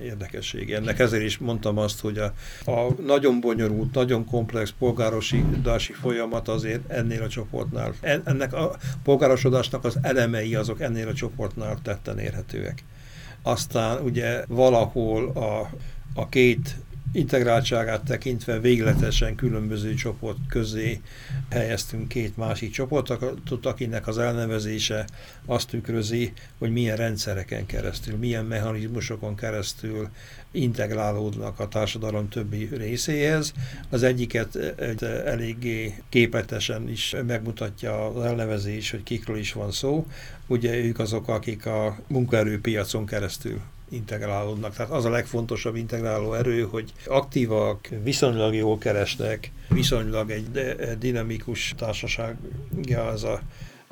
érdekesség. 0.03 0.71
Ennek 0.71 0.99
ezért 0.99 1.23
is 1.23 1.37
mondtam 1.37 1.77
azt, 1.77 1.99
hogy 1.99 2.17
a, 2.17 2.33
a 2.71 2.93
nagyon 3.05 3.39
bonyolult, 3.39 3.93
nagyon 3.93 4.25
komplex 4.25 4.73
polgárosítási 4.79 5.93
folyamat 5.93 6.47
azért 6.47 6.91
ennél 6.91 7.23
a 7.23 7.27
csoportnál, 7.27 7.93
ennek 8.01 8.53
a 8.53 8.77
polgárosodásnak 9.03 9.83
az 9.83 9.97
elemei 10.01 10.55
azok 10.55 10.81
ennél 10.81 11.07
a 11.07 11.13
csoportnál 11.13 11.79
tetten 11.83 12.19
érhetőek. 12.19 12.83
Aztán 13.41 14.01
ugye 14.01 14.43
valahol 14.47 15.29
a, 15.29 15.69
a 16.13 16.29
két 16.29 16.75
integráltságát 17.11 18.03
tekintve 18.03 18.59
végletesen 18.59 19.35
különböző 19.35 19.93
csoport 19.93 20.37
közé 20.47 21.01
helyeztünk 21.49 22.07
két 22.07 22.37
másik 22.37 22.71
csoportot, 22.71 23.65
akinek 23.65 24.07
az 24.07 24.17
elnevezése 24.17 25.05
azt 25.45 25.69
tükrözi, 25.69 26.33
hogy 26.57 26.71
milyen 26.71 26.95
rendszereken 26.95 27.65
keresztül, 27.65 28.17
milyen 28.17 28.45
mechanizmusokon 28.45 29.35
keresztül 29.35 30.09
integrálódnak 30.51 31.59
a 31.59 31.67
társadalom 31.67 32.29
többi 32.29 32.69
részéhez. 32.71 33.53
Az 33.89 34.03
egyiket 34.03 34.55
egy 34.55 35.03
eléggé 35.03 36.03
képletesen 36.09 36.89
is 36.89 37.15
megmutatja 37.27 38.05
az 38.05 38.25
elnevezés, 38.25 38.91
hogy 38.91 39.03
kikről 39.03 39.37
is 39.37 39.53
van 39.53 39.71
szó. 39.71 40.05
Ugye 40.47 40.75
ők 40.75 40.99
azok, 40.99 41.27
akik 41.27 41.65
a 41.65 41.99
munkaerőpiacon 42.07 43.05
keresztül 43.05 43.61
integrálódnak. 43.89 44.75
Tehát 44.75 44.91
az 44.91 45.05
a 45.05 45.09
legfontosabb 45.09 45.75
integráló 45.75 46.33
erő, 46.33 46.61
hogy 46.61 46.93
aktívak, 47.05 47.89
viszonylag 48.03 48.53
jól 48.53 48.77
keresnek, 48.77 49.51
viszonylag 49.69 50.29
egy 50.31 50.75
dinamikus 50.99 51.73
társaságja 51.77 53.05
az 53.05 53.23
a 53.23 53.41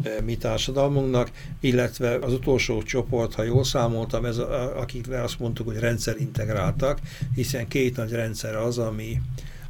e, 0.03 0.21
mi 0.21 0.37
társadalmunknak, 0.37 1.31
illetve 1.59 2.15
az 2.15 2.33
utolsó 2.33 2.83
csoport, 2.83 3.33
ha 3.33 3.43
jól 3.43 3.63
számoltam, 3.63 4.25
ez 4.25 4.37
a, 4.37 4.79
akikre 4.79 5.21
azt 5.21 5.39
mondtuk, 5.39 5.67
hogy 5.67 5.79
rendszerintegráltak, 5.79 6.99
hiszen 7.35 7.67
két 7.67 7.95
nagy 7.95 8.11
rendszer 8.11 8.55
az, 8.55 8.77
ami 8.77 9.21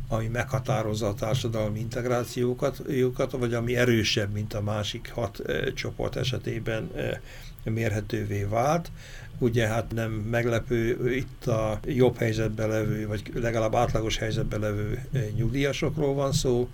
ami 0.10 0.28
meghatározza 0.28 1.08
a 1.08 1.14
társadalmi 1.14 1.80
integrációkat, 1.80 3.32
vagy 3.32 3.54
ami 3.54 3.76
erősebb, 3.76 4.34
mint 4.34 4.54
a 4.54 4.62
másik 4.62 5.12
hat 5.14 5.40
e, 5.40 5.74
csoport 5.74 6.16
esetében 6.16 6.90
e, 6.96 7.22
mérhetővé 7.70 8.44
vált. 8.44 8.92
Ugye 9.40 9.68
hát 9.68 9.92
nem 9.92 10.12
meglepő, 10.12 11.12
itt 11.16 11.48
a 11.48 11.80
jobb 11.86 12.18
helyzetben 12.18 12.70
levő, 12.70 13.08
vagy 13.08 13.32
legalább 13.34 13.76
átlagos 13.76 14.18
helyzetben 14.18 14.60
levő 14.60 15.06
eh, 15.12 15.26
nyugdíjasokról 15.36 16.14
van 16.14 16.32
szó, 16.32 16.70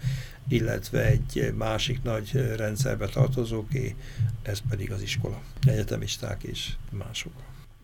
illetve 0.47 1.05
egy 1.05 1.53
másik 1.57 2.03
nagy 2.03 2.31
rendszerbe 2.55 3.07
tartozóké, 3.07 3.95
ez 4.41 4.61
pedig 4.69 4.91
az 4.91 5.01
iskola, 5.01 5.41
egyetemisták 5.65 6.43
és 6.43 6.69
mások. 6.89 7.31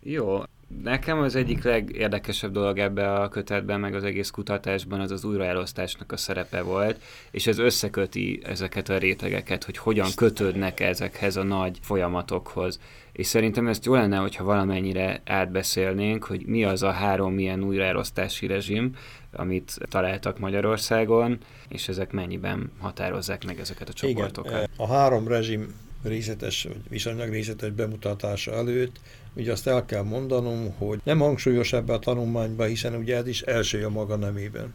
Jó, 0.03 0.43
Nekem 0.83 1.19
az 1.19 1.35
egyik 1.35 1.63
legérdekesebb 1.63 2.51
dolog 2.51 2.77
ebbe 2.77 3.13
a 3.13 3.27
kötetben, 3.27 3.79
meg 3.79 3.95
az 3.95 4.03
egész 4.03 4.29
kutatásban 4.29 4.99
az 4.99 5.11
az 5.11 5.23
újraelosztásnak 5.23 6.11
a 6.11 6.17
szerepe 6.17 6.61
volt, 6.61 7.01
és 7.31 7.47
ez 7.47 7.57
összeköti 7.57 8.39
ezeket 8.43 8.89
a 8.89 8.97
rétegeket, 8.97 9.63
hogy 9.63 9.77
hogyan 9.77 10.09
kötődnek 10.15 10.79
ezekhez 10.79 11.35
a 11.35 11.43
nagy 11.43 11.77
folyamatokhoz. 11.81 12.79
És 13.11 13.27
szerintem 13.27 13.67
ezt 13.67 13.85
jó 13.85 13.93
lenne, 13.93 14.17
hogyha 14.17 14.43
valamennyire 14.43 15.21
átbeszélnénk, 15.25 16.23
hogy 16.23 16.45
mi 16.45 16.63
az 16.63 16.83
a 16.83 16.91
három 16.91 17.33
milyen 17.33 17.63
újraelosztási 17.63 18.47
rezsim, 18.47 18.95
amit 19.31 19.77
találtak 19.89 20.39
Magyarországon, 20.39 21.37
és 21.67 21.87
ezek 21.87 22.11
mennyiben 22.11 22.71
határozzák 22.79 23.45
meg 23.45 23.59
ezeket 23.59 23.89
a 23.89 23.93
csoportokat. 23.93 24.51
Igen, 24.51 24.69
a 24.77 24.87
három 24.87 25.27
rezsim 25.27 25.73
részletes, 26.03 26.63
vagy 26.63 26.81
viszonylag 26.89 27.29
részletes 27.29 27.71
bemutatása 27.71 28.53
előtt, 28.53 28.99
ugye 29.33 29.51
azt 29.51 29.67
el 29.67 29.85
kell 29.85 30.03
mondanom, 30.03 30.73
hogy 30.77 30.99
nem 31.03 31.19
hangsúlyos 31.19 31.73
ebbe 31.73 31.93
a 31.93 31.99
tanulmányban, 31.99 32.67
hiszen 32.67 32.95
ugye 32.95 33.15
ez 33.15 33.27
is 33.27 33.41
első 33.41 33.85
a 33.85 33.89
maga 33.89 34.15
nemében 34.15 34.71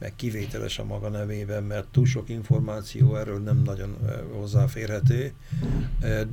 meg 0.00 0.12
kivételes 0.16 0.78
a 0.78 0.84
maga 0.84 1.08
nevében, 1.08 1.62
mert 1.62 1.86
túl 1.86 2.06
sok 2.06 2.28
információ 2.28 3.16
erről 3.16 3.38
nem 3.38 3.62
nagyon 3.62 3.96
hozzáférhető, 4.32 5.32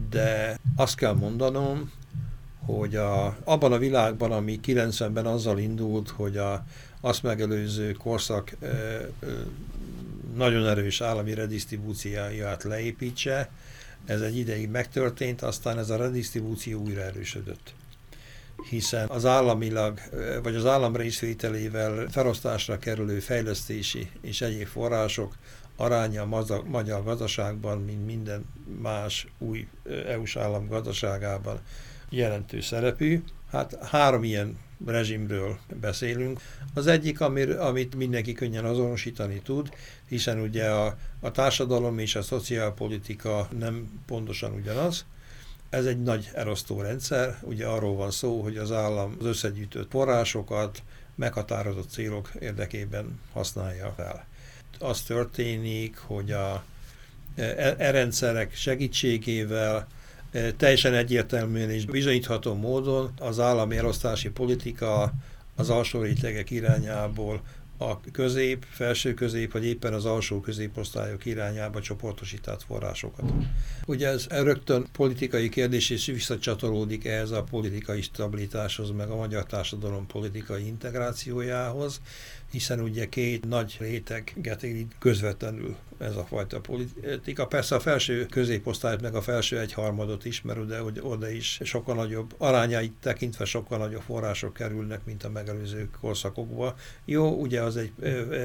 de 0.10 0.60
azt 0.76 0.95
kell 0.95 1.13
mondanom, 1.13 1.91
hogy 2.60 2.95
a, 2.95 3.38
abban 3.43 3.71
a 3.71 3.78
világban, 3.78 4.32
ami 4.32 4.60
90-ben 4.65 5.26
azzal 5.26 5.60
indult, 5.60 6.10
hogy 6.10 6.38
a, 6.38 6.65
azt 7.02 7.23
megelőző 7.23 7.91
korszak 7.91 8.56
nagyon 10.36 10.67
erős 10.67 11.02
állami 11.02 11.34
redistribúcióját 11.34 12.63
leépítse, 12.63 13.50
ez 14.08 14.22
egy 14.22 14.38
ideig 14.38 14.70
megtörtént, 14.70 15.41
aztán 15.41 15.78
ez 15.78 15.89
a 15.89 15.98
redistribúció 15.98 16.82
újra 16.82 17.02
erősödött 17.02 17.74
hiszen 18.70 19.08
az 19.08 19.26
államilag, 19.26 20.00
vagy 20.43 20.56
az 20.56 20.65
állam 20.65 20.96
részvételével 20.96 22.08
felosztásra 22.10 22.80
kerülő 22.80 23.20
fejlesztési 23.20 24.10
és 24.22 24.41
egyéb 24.41 24.67
források 24.67 25.36
aránya 25.76 26.22
a 26.22 26.63
magyar 26.65 27.04
gazdaságban, 27.04 27.82
mint 27.82 28.06
minden 28.06 28.46
más 28.82 29.28
új 29.38 29.67
EU-s 30.08 30.36
állam 30.36 30.67
gazdaságában 30.67 31.60
jelentős 32.10 32.65
szerepű. 32.65 33.24
Hát 33.52 33.78
három 33.86 34.24
ilyen 34.24 34.58
rezsimről 34.86 35.58
beszélünk. 35.82 36.42
Az 36.74 36.88
egyik, 36.88 37.22
amir, 37.22 37.50
amit 37.50 37.96
mindenki 37.96 38.34
könnyen 38.34 38.66
azonosítani 38.66 39.42
tud, 39.44 39.70
hiszen 40.08 40.40
ugye 40.40 40.70
a, 40.70 40.98
a 41.20 41.32
társadalom 41.32 42.00
és 42.00 42.16
a 42.16 42.22
szociálpolitika 42.22 43.48
nem 43.58 44.02
pontosan 44.06 44.54
ugyanaz, 44.54 45.06
ez 45.70 45.86
egy 45.86 46.02
nagy 46.02 46.30
elosztó 46.34 46.82
rendszer, 46.82 47.38
ugye 47.42 47.66
arról 47.66 47.96
van 47.96 48.12
szó, 48.12 48.42
hogy 48.42 48.58
az 48.58 48.72
állam 48.72 49.16
az 49.20 49.26
összegyűjtött 49.26 49.92
forrásokat 49.92 50.84
meghatározott 51.16 51.90
célok 51.90 52.32
érdekében 52.40 53.20
használja 53.34 53.94
fel. 53.96 54.26
Az 54.80 55.02
történik, 55.02 55.98
hogy 55.98 56.32
a 56.32 56.63
e, 57.36 57.76
e 57.78 57.92
rendszerek 57.92 58.56
segítségével 58.56 59.76
e, 59.76 59.88
teljesen 60.58 60.93
egyértelműen 60.93 61.69
és 61.69 61.86
bizonyítható 61.86 62.54
módon 62.54 63.12
az 63.19 63.39
állami 63.39 63.78
elosztási 63.78 64.30
politika 64.30 65.12
az 65.56 65.69
alsó 65.69 66.02
rétegek 66.02 66.52
irányából 66.52 67.41
a 67.78 68.02
közép, 68.12 68.66
felső 68.70 69.13
közép, 69.13 69.52
vagy 69.52 69.66
éppen 69.66 69.94
az 69.94 70.06
alsó 70.06 70.40
középosztályok 70.40 71.26
irányába 71.26 71.82
csoportosított 71.82 72.63
forrásokat. 72.63 73.32
Ugye 73.86 74.08
ez 74.08 74.28
rögtön 74.30 74.86
politikai 74.92 75.50
kérdés, 75.50 75.90
és 75.90 76.06
visszacsatolódik 76.06 77.06
ehhez 77.06 77.32
a 77.32 77.44
politikai 77.44 78.02
stabilitáshoz, 78.02 78.92
meg 78.92 79.10
a 79.10 79.16
magyar 79.16 79.46
társadalom 79.46 80.08
politikai 80.08 80.66
integrációjához, 80.66 82.02
hiszen 82.52 82.80
ugye 82.80 83.06
két 83.06 83.48
nagy 83.48 83.78
réteget 83.80 84.63
érint 84.63 84.96
közvetlenül 85.00 85.76
ez 85.98 86.16
a 86.16 86.26
fajta 86.26 86.60
politika. 86.60 87.48
Persze 87.48 87.76
a 87.76 87.80
felső 87.80 88.26
középosztályt, 88.26 89.02
meg 89.02 89.16
a 89.16 89.22
felső 89.22 89.60
egyharmadot 89.60 90.26
is, 90.26 90.42
mert 90.42 90.80
hogy 90.82 91.00
oda 91.02 91.30
is 91.30 91.60
sokkal 91.63 91.96
nagyobb 91.96 92.36
arányait 92.38 92.94
tekintve 93.02 93.46
sokkal 93.46 93.78
nagyobb 93.78 94.02
források 94.02 94.54
kerülnek, 94.54 95.06
mint 95.06 95.24
a 95.24 95.30
megelőző 95.30 95.90
korszakokban. 96.02 96.74
Jó, 97.06 97.42
ugye 97.42 97.62
az 97.67 97.77
egy 97.77 97.91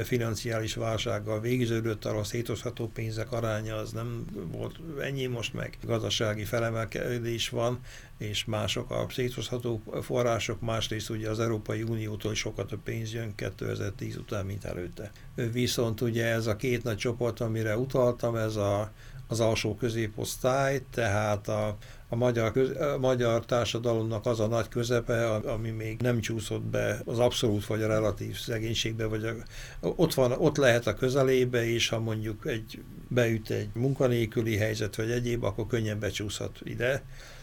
financiális 0.05 0.75
válsággal 0.75 1.41
végződött, 1.41 2.05
a 2.05 2.25
szétozható 2.25 2.89
pénzek 2.89 3.33
aránya 3.33 3.77
az 3.77 3.93
nem 3.93 4.25
volt 4.53 4.77
ennyi, 5.01 5.27
most 5.27 5.55
meg 5.55 5.79
gazdasági 5.85 6.45
felemelkedés 6.45 7.49
van, 7.49 7.81
és 8.19 8.45
mások 8.45 8.91
a 8.91 9.07
szétozható 9.11 9.83
források, 10.03 10.61
másrészt 10.61 11.11
ugye 11.11 11.31
az 11.31 11.41
Európai 11.41 11.83
Uniótól 11.83 12.35
sokkal 12.35 12.67
több 12.67 12.83
pénz 12.83 13.13
jön 13.13 13.35
2010 13.35 14.17
után, 14.17 14.47
mint 14.47 14.65
előtte. 14.65 15.11
Viszont 15.35 16.01
ugye 16.01 16.27
ez 16.27 16.47
a 16.47 16.57
két 16.57 16.83
nagy 16.83 16.97
csoport, 16.97 17.41
amire 17.41 17.77
utaltam, 17.77 18.37
ez 18.37 18.57
a, 18.57 18.93
az 19.27 19.41
alsó 19.41 19.75
középosztály, 19.75 20.83
tehát 20.91 21.49
a, 21.49 21.77
a 22.13 22.17
magyar, 22.17 22.53
köz, 22.53 22.77
a 22.77 22.99
magyar 22.99 23.45
társadalomnak 23.45 24.27
az 24.27 24.41
a 24.41 24.47
nagy 24.47 24.69
közepe, 24.69 25.35
ami 25.35 25.71
még 25.71 26.01
nem 26.01 26.21
csúszott 26.21 26.63
be 26.63 27.01
az 27.05 27.19
abszolút 27.19 27.67
vagy 27.67 27.83
a 27.83 27.87
relatív 27.87 28.39
szegénységbe, 28.39 29.07
vagy 29.07 29.25
a, 29.25 29.35
ott, 29.81 30.15
van, 30.15 30.33
ott 30.33 30.57
lehet 30.57 30.87
a 30.87 30.95
közelébe, 30.95 31.67
és 31.67 31.89
ha 31.89 32.01
mondjuk 32.01 32.47
egy, 32.47 32.83
beüt 33.09 33.51
egy 33.51 33.69
munkanélküli 33.75 34.57
helyzet, 34.57 34.97
vagy 34.97 35.11
egyéb, 35.11 35.45
akkor 35.45 35.67
könnyen 35.67 35.99
becsúszhat 35.99 36.61
ide. 36.65 37.03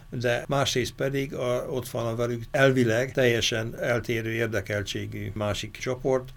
De 0.09 0.43
másrészt 0.47 0.93
pedig 0.93 1.33
a, 1.33 1.65
ott 1.69 1.89
van 1.89 2.05
a 2.05 2.15
velük 2.15 2.43
elvileg 2.51 3.11
teljesen 3.11 3.79
eltérő 3.79 4.31
érdekeltségű 4.31 5.31
másik 5.33 5.77
csoport, 5.77 6.29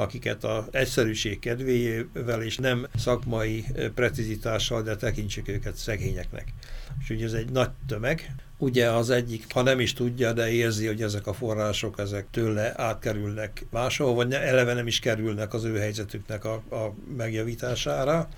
akiket 0.00 0.44
a 0.44 0.66
egyszerűség 0.70 1.38
kedvével 1.38 2.42
és 2.42 2.56
nem 2.56 2.86
szakmai 2.96 3.64
precizitással, 3.94 4.82
de 4.82 4.96
tekintsük 4.96 5.48
őket 5.48 5.74
szegényeknek. 5.74 6.52
És 7.00 7.10
ugye 7.10 7.24
ez 7.24 7.32
egy 7.32 7.50
nagy 7.50 7.70
tömeg, 7.86 8.34
ugye 8.60 8.90
az 8.90 9.10
egyik, 9.10 9.44
ha 9.52 9.62
nem 9.62 9.80
is 9.80 9.92
tudja, 9.92 10.32
de 10.32 10.50
érzi, 10.50 10.86
hogy 10.86 11.02
ezek 11.02 11.26
a 11.26 11.32
források 11.32 11.98
ezek 11.98 12.26
tőle 12.30 12.72
átkerülnek 12.76 13.66
máshol, 13.70 14.14
vagy 14.14 14.32
eleve 14.32 14.74
nem 14.74 14.86
is 14.86 14.98
kerülnek 14.98 15.54
az 15.54 15.64
ő 15.64 15.78
helyzetüknek 15.78 16.44
a, 16.44 16.54
a 16.54 16.94
megjavítására, 17.16 18.28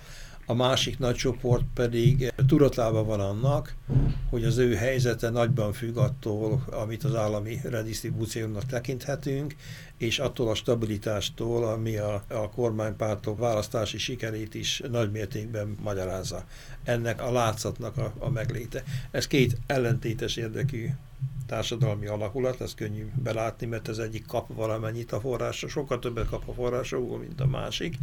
a 0.45 0.53
másik 0.53 0.99
nagy 0.99 1.15
csoport 1.15 1.65
pedig 1.73 2.33
tudatában 2.47 3.05
van 3.05 3.19
annak, 3.19 3.75
hogy 4.29 4.43
az 4.43 4.57
ő 4.57 4.75
helyzete 4.75 5.29
nagyban 5.29 5.73
függ 5.73 5.97
attól, 5.97 6.63
amit 6.71 7.03
az 7.03 7.15
állami 7.15 7.59
redistribúciónak 7.63 8.65
tekinthetünk, 8.65 9.55
és 9.97 10.19
attól 10.19 10.49
a 10.49 10.55
stabilitástól, 10.55 11.63
ami 11.67 11.97
a, 11.97 12.23
a 12.27 12.49
kormánypártok 12.49 13.39
választási 13.39 13.97
sikerét 13.97 14.53
is 14.53 14.81
nagymértékben 14.91 15.77
magyarázza. 15.81 16.45
Ennek 16.83 17.21
a 17.21 17.31
látszatnak 17.31 17.97
a, 17.97 18.13
a 18.19 18.29
megléte. 18.29 18.83
Ez 19.11 19.27
két 19.27 19.57
ellentétes 19.67 20.35
érdekű 20.35 20.89
társadalmi 21.53 22.07
alakulat, 22.07 22.61
ez 22.61 22.73
könnyű 22.73 23.05
belátni, 23.23 23.65
mert 23.65 23.87
az 23.87 23.99
egyik 23.99 24.25
kap 24.25 24.53
valamennyit 24.53 25.11
a 25.11 25.19
forrásra, 25.19 25.67
sokkal 25.67 25.99
többet 25.99 26.29
kap 26.29 26.49
a 26.49 26.53
forrásokból, 26.53 27.17
mint 27.17 27.41
a 27.41 27.45
másik, 27.45 27.95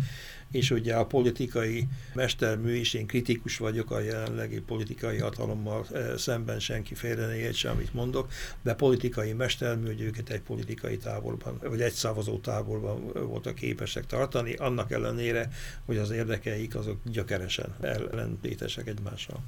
és 0.50 0.70
ugye 0.70 0.94
a 0.94 1.06
politikai 1.06 1.88
mestermű 2.14 2.74
is, 2.74 2.94
én 2.94 3.06
kritikus 3.06 3.56
vagyok 3.56 3.90
a 3.90 4.00
jelenlegi 4.00 4.60
politikai 4.60 5.18
hatalommal 5.18 5.86
szemben 6.16 6.60
senki 6.60 6.94
félre 6.94 7.26
ne 7.26 7.36
értse, 7.36 7.70
amit 7.70 7.94
mondok, 7.94 8.28
de 8.62 8.74
politikai 8.74 9.32
mestermű, 9.32 9.86
hogy 9.86 10.00
őket 10.00 10.30
egy 10.30 10.42
politikai 10.42 10.96
táborban, 10.96 11.58
vagy 11.62 11.80
egy 11.80 11.92
szavazó 11.92 12.38
táborban 12.38 13.12
voltak 13.12 13.54
képesek 13.54 14.06
tartani, 14.06 14.54
annak 14.54 14.90
ellenére, 14.90 15.50
hogy 15.86 15.96
az 15.96 16.10
érdekeik 16.10 16.74
azok 16.74 16.98
gyökeresen 17.04 17.74
ellentétesek 17.80 18.88
egymással. 18.88 19.42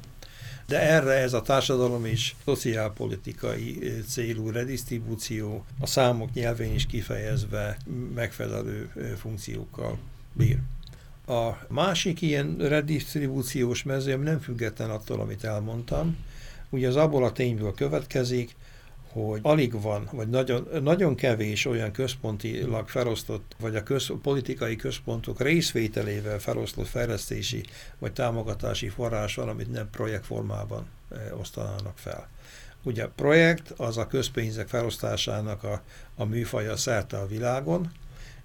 De 0.73 0.81
erre 0.81 1.13
ez 1.13 1.33
a 1.33 1.43
társadalom 1.43 2.07
is 2.07 2.37
szociálpolitikai 2.45 3.93
célú 4.09 4.51
redistribúció, 4.51 5.65
a 5.81 5.87
számok 5.87 6.33
nyelvén 6.33 6.75
is 6.75 6.87
kifejezve 6.87 7.77
megfelelő 8.15 8.91
funkciókkal 9.19 9.99
bír. 10.33 10.59
A 11.27 11.51
másik 11.69 12.21
ilyen 12.23 12.57
redistribúciós 12.59 13.83
mező, 13.83 14.17
nem 14.17 14.41
független 14.41 14.91
attól, 14.91 15.21
amit 15.21 15.45
elmondtam, 15.45 16.17
ugye 16.71 16.89
az 16.89 16.97
abból 16.97 17.25
a 17.25 17.33
tényből 17.33 17.75
következik, 17.75 18.55
hogy 19.13 19.41
alig 19.43 19.81
van, 19.81 20.09
vagy 20.13 20.29
nagyon, 20.29 20.69
nagyon 20.83 21.15
kevés 21.15 21.67
olyan 21.67 21.93
központilag 21.93 22.89
felosztott, 22.89 23.57
vagy 23.61 23.77
a 23.77 23.83
köz, 23.83 24.11
politikai 24.23 24.77
központok 24.77 25.41
részvételével 25.41 26.39
felosztott 26.39 26.87
fejlesztési 26.87 27.65
vagy 27.99 28.13
támogatási 28.13 28.89
forrás 28.89 29.35
van, 29.35 29.49
amit 29.49 29.73
nem 29.73 29.91
projektformában 29.91 30.87
e, 31.11 31.35
osztanának 31.35 31.99
fel. 31.99 32.29
Ugye 32.83 33.05
a 33.05 33.13
projekt 33.17 33.71
az 33.71 33.97
a 33.97 34.07
közpénzek 34.07 34.69
felosztásának 34.69 35.65
a, 35.65 35.83
a 36.17 36.25
műfaja 36.25 36.77
szerte 36.77 37.17
a 37.19 37.27
világon, 37.27 37.93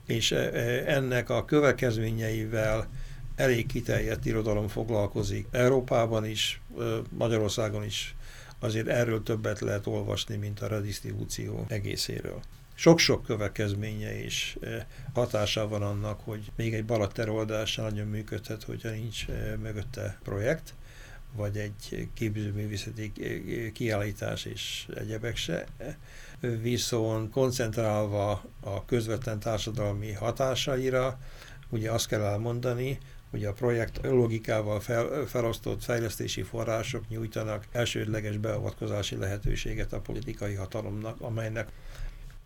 és 0.06 0.32
e, 0.32 0.38
e, 0.38 0.96
ennek 0.96 1.30
a 1.30 1.46
következményeivel 1.46 2.88
elég 3.36 3.66
kiterjedt 3.66 4.26
irodalom 4.26 4.68
foglalkozik 4.68 5.48
Európában 5.52 6.26
is, 6.26 6.62
Magyarországon 7.18 7.84
is 7.84 8.16
azért 8.60 8.88
erről 8.88 9.24
többet 9.24 9.60
lehet 9.60 9.88
olvasni, 9.88 10.36
mint 10.36 10.60
a 10.60 10.68
redistribúció 10.68 11.66
egészéről. 11.68 12.42
Sok-sok 12.80 13.24
következménye 13.24 14.24
és 14.24 14.58
eh, 14.62 14.86
hatása 15.14 15.68
van 15.68 15.82
annak, 15.82 16.20
hogy 16.24 16.52
még 16.56 16.74
egy 16.74 16.86
balateroldás 16.86 17.76
nagyon 17.76 18.08
működhet, 18.08 18.64
hogyha 18.64 18.90
nincs 18.90 19.28
eh, 19.30 19.54
mögötte 19.62 20.20
projekt, 20.24 20.74
vagy 21.36 21.58
egy 21.58 22.10
képzőművészeti 22.14 23.12
eh, 23.22 23.72
kiállítás 23.72 24.46
és 24.46 24.88
egyebek 24.96 25.36
se. 25.36 25.66
Viszont 26.40 27.32
koncentrálva 27.32 28.44
a 28.60 28.86
közvetlen 28.86 29.40
társadalmi 29.40 30.12
hatásaira, 30.12 31.20
ugye 31.70 31.92
azt 31.92 32.08
kell 32.08 32.22
elmondani, 32.22 32.98
hogy 33.38 33.46
a 33.46 33.54
projekt 33.54 34.00
logikával 34.04 34.80
fel, 34.80 35.26
felosztott 35.26 35.84
fejlesztési 35.84 36.42
források 36.42 37.10
nyújtanak 37.10 37.66
elsődleges 37.72 38.38
beavatkozási 38.38 39.16
lehetőséget 39.16 39.94
a 39.94 40.00
politikai 40.00 40.54
hatalomnak, 40.54 41.22
amelynek 41.22 41.72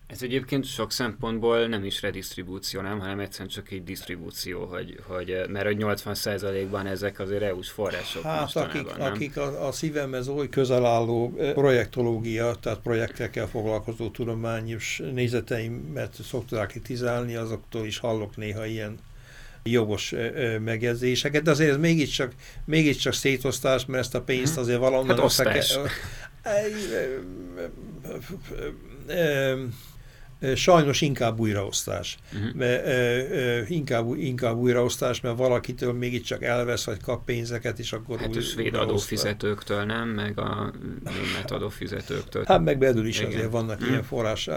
ez 0.06 0.22
egyébként 0.22 0.64
sok 0.64 0.92
szempontból 0.92 1.66
nem 1.66 1.84
is 1.84 2.02
redistribúció, 2.02 2.80
nem, 2.80 2.98
hanem 2.98 3.20
egyszerűen 3.20 3.48
csak 3.48 3.70
egy 3.70 3.84
disztribúció, 3.84 4.64
hogy, 4.64 5.00
hogy, 5.06 5.42
mert 5.48 5.66
hogy 5.66 5.76
80%-ban 5.78 6.86
ezek 6.86 7.18
azért 7.18 7.42
EU-s 7.42 7.70
források 7.70 8.22
Hát 8.22 8.56
akik, 8.56 8.96
nem? 8.96 9.12
akik 9.12 9.36
a, 9.36 9.66
a 9.66 9.72
szívemhez 9.72 10.28
oly 10.28 10.48
közel 10.48 10.86
álló 10.86 11.34
projektológia, 11.54 12.54
tehát 12.54 12.78
projektekkel 12.78 13.46
foglalkozó 13.46 14.10
tudományos 14.10 15.02
nézeteimet 15.12 16.14
szokták 16.22 16.68
kritizálni, 16.68 17.34
azoktól 17.34 17.86
is 17.86 17.98
hallok 17.98 18.36
néha 18.36 18.66
ilyen 18.66 18.98
jogos 19.64 20.14
megjegyzéseket, 20.64 21.42
de 21.42 21.50
azért 21.50 21.70
ez 21.70 21.76
mégiscsak, 21.76 22.32
mégiscsak 22.64 23.12
szétosztás, 23.12 23.86
mert 23.86 24.02
ezt 24.02 24.14
a 24.14 24.22
pénzt 24.22 24.58
azért 24.58 24.78
valahonnan... 24.78 25.16
Hát 25.16 25.24
osztás. 25.24 25.78
Sajnos 30.54 31.00
inkább 31.00 31.40
újraosztás. 31.40 32.18
Uh-huh. 32.32 33.70
Inkább, 33.70 34.16
inkább 34.16 34.56
újraosztás, 34.56 35.20
mert 35.20 35.36
valakitől 35.36 35.92
mégiscsak 35.92 36.42
elvesz, 36.42 36.84
vagy 36.84 37.00
kap 37.00 37.24
pénzeket, 37.24 37.78
és 37.78 37.92
akkor 37.92 38.18
Hát 38.18 38.36
a 38.36 38.40
svéd 38.40 38.74
adófizetőktől 38.74 39.84
nem, 39.84 40.08
meg 40.08 40.38
a 40.38 40.72
német 41.04 41.50
adófizetőktől. 41.50 42.44
Hát 42.46 42.64
meg 42.64 42.78
belül 42.78 43.06
is 43.06 43.18
Igen. 43.18 43.30
azért 43.30 43.50
vannak 43.50 43.74
uh-huh. 43.74 43.88
ilyen 43.88 44.02
forrás 44.02 44.48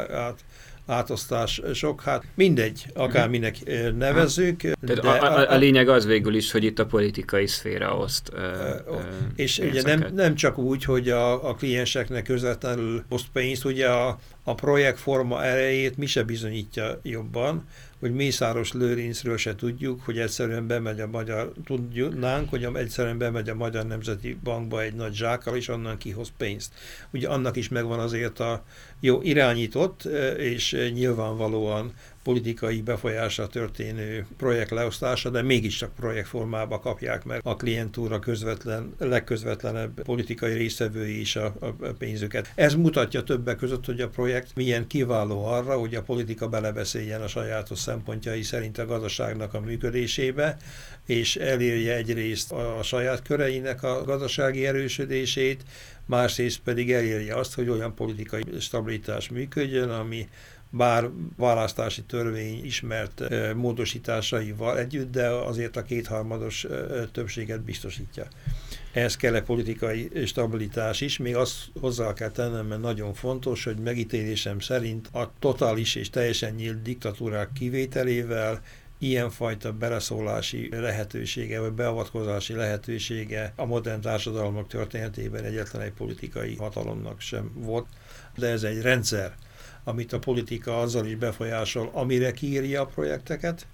át 0.86 1.06
átosztás 1.06 1.62
sok, 1.74 2.02
hát 2.02 2.24
mindegy, 2.36 2.86
akárminek 2.93 3.58
nevezzük. 3.98 4.62
De 4.82 4.93
a, 4.93 5.39
a, 5.39 5.52
a 5.52 5.56
lényeg 5.56 5.89
az 5.89 6.06
végül 6.06 6.36
is, 6.36 6.52
hogy 6.52 6.63
itt 6.63 6.80
a 6.80 6.86
politikai 6.86 7.48
szféra 7.48 7.98
oszt 7.98 8.30
ö, 8.34 8.39
ö, 8.88 9.00
És 9.36 9.60
ugye 9.60 9.82
nem, 9.82 10.08
nem 10.13 10.36
csak 10.36 10.58
úgy, 10.58 10.84
hogy 10.84 11.10
a, 11.10 11.50
a 11.50 11.54
klienseknek 11.54 12.24
közvetlenül 12.24 13.04
oszt 13.10 13.28
pénzt, 13.34 13.65
ugye 13.65 13.88
a, 13.88 14.19
a 14.43 14.56
projektforma 14.56 15.43
erejét 15.43 15.98
mi 15.98 16.06
se 16.06 16.24
bizonyítja 16.24 17.00
jobban, 17.04 17.63
hogy 18.00 18.14
Mészáros 18.14 18.74
Lőrincről 18.74 19.38
se 19.38 19.56
tudjuk, 19.56 20.02
hogy 20.02 20.20
egyszerűen 20.20 20.68
bemegy 20.68 21.00
a 21.00 21.08
magyar, 21.08 21.52
tudnánk, 21.66 22.50
hogy 22.50 22.64
egyszerűen 22.74 23.18
bemegy 23.18 23.50
a 23.50 23.56
Magyar 23.56 23.86
Nemzeti 23.86 24.38
Bankba 24.44 24.82
egy 24.82 24.94
nagy 24.94 25.14
zsákkal, 25.14 25.56
és 25.56 25.68
onnan 25.68 25.98
kihoz 25.98 26.32
pénzt. 26.38 26.74
Ugye 27.12 27.28
annak 27.28 27.56
is 27.56 27.70
megvan 27.70 28.00
azért 28.00 28.40
a 28.40 28.64
jó 29.00 29.22
irányított, 29.22 30.04
és 30.38 30.78
nyilvánvalóan 30.94 31.94
politikai 32.24 32.82
befolyásra 32.82 33.48
történő 33.48 34.26
projekt 34.38 34.72
leosztása, 34.72 35.30
de 35.30 35.42
mégiscsak 35.42 35.96
projektformába 35.96 36.80
kapják 36.80 37.24
meg 37.24 37.40
a 37.44 37.56
klientúra 37.56 38.20
közvetlen, 38.20 38.94
legközvetlenebb 38.98 40.02
politikai 40.02 40.54
résztvevői 40.54 41.20
is 41.20 41.36
a, 41.36 41.54
a 41.60 41.68
pénzüket. 41.98 42.52
Ez 42.56 42.74
mutatja 42.74 43.24
többek 43.24 43.58
között, 43.58 43.86
hogy 43.86 44.02
a 44.02 44.10
projekt 44.10 44.56
milyen 44.56 44.88
kiváló 44.88 45.46
arra, 45.46 45.78
hogy 45.78 45.96
a 45.96 46.02
politika 46.02 46.48
belebeszéljen 46.48 47.22
a 47.22 47.28
sajátos 47.28 47.80
szempontjai 47.86 48.43
szerint 48.43 48.78
a 48.78 48.86
gazdaságnak 48.86 49.54
a 49.54 49.60
működésébe, 49.60 50.58
és 51.06 51.36
elérje 51.36 51.95
egyrészt 51.95 52.52
a 52.52 52.80
saját 52.84 53.21
köreinek 53.21 53.84
a 53.84 54.04
gazdasági 54.04 54.65
erősödését, 54.65 55.63
másrészt 56.06 56.60
pedig 56.60 56.91
elérje 56.91 57.36
azt, 57.36 57.54
hogy 57.54 57.69
olyan 57.69 57.95
politikai 57.95 58.43
stabilitás 58.60 59.30
működjön, 59.30 59.89
ami 59.89 60.30
bár 60.69 61.10
választási 61.38 62.02
törvény 62.02 62.65
ismert 62.65 63.24
módosításaival 63.56 64.80
együtt, 64.80 65.12
de 65.12 65.28
azért 65.28 65.78
a 65.78 65.84
kétharmados 65.84 66.65
többséget 67.12 67.62
biztosítja. 67.62 68.28
Ehhez 68.96 69.16
kell 69.16 69.36
egy 69.36 69.44
politikai 69.44 70.12
stabilitás 70.26 71.02
is, 71.02 71.18
még 71.18 71.36
azt 71.36 71.56
hozzá 71.80 72.14
kell 72.14 72.30
tennem, 72.30 72.66
mert 72.66 72.82
nagyon 72.82 73.14
fontos, 73.14 73.64
hogy 73.64 73.78
megítélésem 73.78 74.60
szerint 74.60 75.08
a 75.12 75.32
totális 75.40 75.96
és 75.96 76.10
teljesen 76.10 76.54
nyílt 76.54 76.82
diktatúrák 76.82 77.52
kivételével 77.54 78.62
ilyenfajta 79.00 79.74
beleszólási 79.74 80.70
lehetősége, 80.72 81.60
vagy 81.60 81.72
beavatkozási 81.72 82.54
lehetősége 82.54 83.54
a 83.56 83.66
modern 83.66 84.02
társadalmak 84.02 84.68
történetében 84.68 85.44
egyetlen 85.44 85.82
egy 85.82 85.94
politikai 85.94 86.56
hatalomnak 86.56 87.20
sem 87.20 87.52
volt, 87.54 87.88
de 88.36 88.48
ez 88.48 88.64
egy 88.64 88.82
rendszer, 88.82 89.36
amit 89.84 90.14
a 90.14 90.20
politika 90.20 90.80
azzal 90.80 91.06
is 91.06 91.16
befolyásol, 91.16 91.90
amire 91.94 92.32
kiírja 92.32 92.82
a 92.82 92.86
projekteket, 92.86 93.68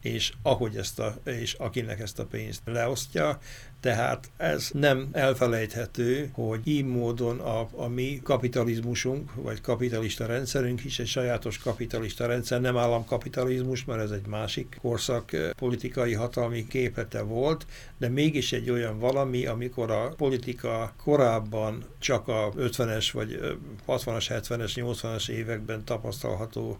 és 0.00 0.32
ahogy 0.42 0.76
ezt 0.76 0.98
a, 0.98 1.16
és 1.24 1.52
akinek 1.52 2.00
ezt 2.00 2.18
a 2.18 2.26
pénzt 2.26 2.60
leosztja, 2.64 3.38
tehát 3.80 4.30
ez 4.36 4.70
nem 4.72 5.08
elfelejthető, 5.12 6.30
hogy 6.32 6.60
így 6.64 6.84
módon 6.84 7.40
a, 7.40 7.68
a 7.72 7.88
mi 7.88 8.20
kapitalizmusunk, 8.22 9.34
vagy 9.34 9.60
kapitalista 9.60 10.26
rendszerünk 10.26 10.84
is 10.84 10.98
egy 10.98 11.06
sajátos 11.06 11.58
kapitalista 11.58 12.26
rendszer, 12.26 12.60
nem 12.60 12.76
államkapitalizmus, 12.76 13.84
mert 13.84 14.00
ez 14.00 14.10
egy 14.10 14.26
másik 14.26 14.76
korszak 14.80 15.30
politikai 15.56 16.14
hatalmi 16.14 16.66
képete 16.66 17.22
volt, 17.22 17.66
de 17.98 18.08
mégis 18.08 18.52
egy 18.52 18.70
olyan 18.70 18.98
valami, 18.98 19.46
amikor 19.46 19.90
a 19.90 20.08
politika 20.16 20.92
korábban 21.02 21.84
csak 21.98 22.28
a 22.28 22.52
50-es, 22.56 23.08
vagy 23.12 23.38
60-as, 23.86 24.26
70-es, 24.28 24.72
80-as 24.74 25.28
években 25.28 25.84
tapasztalható 25.84 26.78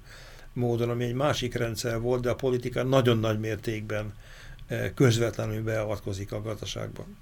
módon, 0.52 0.90
ami 0.90 1.04
egy 1.04 1.14
másik 1.14 1.54
rendszer 1.54 2.00
volt, 2.00 2.22
de 2.22 2.30
a 2.30 2.34
politika 2.34 2.82
nagyon 2.82 3.18
nagy 3.18 3.38
mértékben 3.38 4.12
közvetlenül 4.94 5.62
beavatkozik 5.62 6.32
a 6.32 6.42
gazdaságban. 6.42 7.16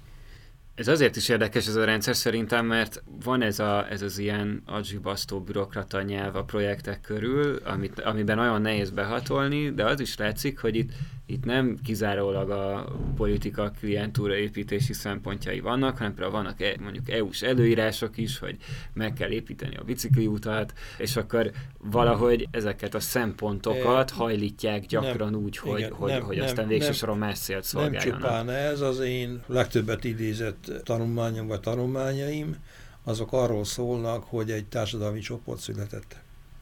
Ez 0.75 0.87
azért 0.87 1.15
is 1.15 1.29
érdekes 1.29 1.67
ez 1.67 1.75
a 1.75 1.85
rendszer 1.85 2.15
szerintem, 2.15 2.65
mert 2.65 3.03
van 3.23 3.41
ez, 3.41 3.59
a, 3.59 3.91
ez 3.91 4.01
az 4.01 4.17
ilyen 4.17 4.61
adzsibasztó 4.65 5.41
bürokrata 5.41 6.01
nyelv 6.01 6.35
a 6.35 6.43
projektek 6.43 7.01
körül, 7.01 7.55
amit, 7.63 7.99
amiben 7.99 8.35
nagyon 8.35 8.61
nehéz 8.61 8.89
behatolni, 8.89 9.73
de 9.73 9.85
az 9.85 9.99
is 9.99 10.17
látszik, 10.17 10.59
hogy 10.59 10.75
itt 10.75 10.91
itt 11.29 11.45
nem 11.45 11.77
kizárólag 11.83 12.49
a 12.49 12.95
politika 13.15 13.71
klientúra 13.79 14.35
építési 14.35 14.93
szempontjai 14.93 15.59
vannak, 15.59 15.97
hanem 15.97 16.13
például 16.13 16.31
vannak 16.31 16.61
e, 16.61 16.75
mondjuk 16.79 17.09
EU-s 17.09 17.41
előírások 17.41 18.17
is, 18.17 18.37
hogy 18.39 18.57
meg 18.93 19.13
kell 19.13 19.29
építeni 19.29 19.75
a 19.75 19.83
bicikliutat, 19.83 20.73
és 20.97 21.15
akkor 21.15 21.51
valahogy 21.77 22.47
ezeket 22.51 22.93
a 22.93 22.99
szempontokat 22.99 24.09
hajlítják 24.09 24.85
gyakran 24.85 25.31
nem, 25.31 25.41
úgy, 25.41 25.57
hogy, 25.57 25.79
igen, 25.79 25.91
hogy, 25.91 26.11
nem, 26.11 26.21
hogy 26.21 26.39
aztán 26.39 26.67
végső 26.67 26.91
soron 26.91 27.17
más 27.17 27.39
célt 27.39 27.63
szolgáljanak. 27.63 28.05
Nem 28.05 28.19
csupán 28.19 28.49
ez 28.49 28.81
az 28.81 28.99
én 28.99 29.43
legtöbbet 29.47 30.03
idézett 30.03 30.71
tanulmányom 30.83 31.47
vagy 31.47 31.59
tanulmányaim, 31.59 32.55
azok 33.03 33.33
arról 33.33 33.65
szólnak, 33.65 34.23
hogy 34.23 34.51
egy 34.51 34.65
társadalmi 34.65 35.19
csoport 35.19 35.59
született. 35.59 36.19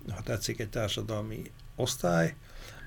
Ha 0.09 0.21
tetszik, 0.21 0.59
egy 0.59 0.69
társadalmi 0.69 1.51
osztály, 1.75 2.35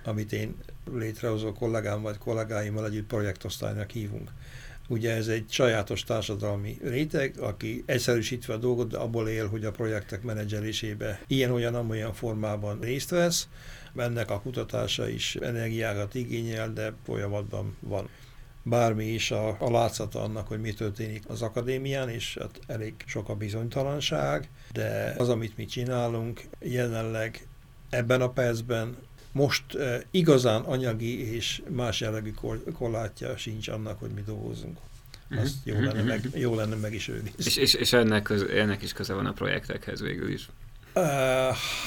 amit 0.09 0.33
én 0.33 0.55
létrehozó 0.93 1.53
kollégám 1.53 2.03
vagy 2.03 2.19
kollégáimmal 2.19 2.87
együtt 2.87 3.07
projektosztálynak 3.07 3.91
hívunk. 3.91 4.31
Ugye 4.89 5.15
ez 5.15 5.29
egy 5.29 5.45
sajátos 5.49 6.05
társadalmi 6.05 6.79
réteg, 6.83 7.39
aki 7.39 7.83
egyszerűsítve 7.87 8.55
a 8.55 8.57
dolgot, 8.57 8.89
de 8.89 8.97
abból 8.97 9.29
él, 9.29 9.49
hogy 9.49 9.65
a 9.65 9.71
projektek 9.71 10.23
menedzselésébe 10.23 11.21
ilyen-olyan-amolyan 11.27 12.13
formában 12.13 12.81
részt 12.81 13.11
vesz. 13.11 13.49
Ennek 13.97 14.31
a 14.31 14.41
kutatása 14.41 15.09
is 15.09 15.37
energiákat 15.37 16.15
igényel, 16.15 16.73
de 16.73 16.93
folyamatban 17.05 17.77
van 17.81 18.09
bármi 18.63 19.05
is 19.05 19.31
a, 19.31 19.57
a 19.61 19.71
látszata 19.71 20.23
annak, 20.23 20.49
hogy 20.49 20.61
mi 20.61 20.73
történik 20.73 21.23
az 21.29 21.43
akadémián, 21.43 22.09
és 22.09 22.37
hát 22.41 22.61
elég 22.67 22.95
sok 23.07 23.29
a 23.29 23.35
bizonytalanság, 23.35 24.49
de 24.73 25.15
az, 25.19 25.29
amit 25.29 25.57
mi 25.57 25.65
csinálunk, 25.65 26.41
jelenleg 26.61 27.47
ebben 27.91 28.21
a 28.21 28.31
percben 28.31 28.97
most 29.33 29.63
uh, 29.75 29.95
igazán 30.11 30.63
anyagi 30.63 31.35
és 31.35 31.63
más 31.69 32.01
jellegű 32.01 32.33
korlátja 32.73 33.37
sincs 33.37 33.69
annak, 33.69 33.99
hogy 33.99 34.11
mi 34.11 34.23
dolgozunk. 34.27 34.79
Mhm. 35.29 35.41
Azt 35.41 35.55
jó 35.65 35.81
lenne, 35.81 36.03
meg, 36.03 36.25
mhm. 36.25 36.39
jó 36.39 36.55
lenne 36.55 36.75
meg 36.75 36.95
is 36.95 37.09
őni. 37.09 37.33
És, 37.37 37.57
és, 37.57 37.75
és 37.75 37.93
ennek, 37.93 38.23
köz, 38.23 38.43
ennek 38.43 38.83
is 38.83 38.93
köze 38.93 39.13
van 39.15 39.27
a 39.27 39.33
projektekhez 39.33 40.01
végül 40.01 40.33
is. 40.33 40.49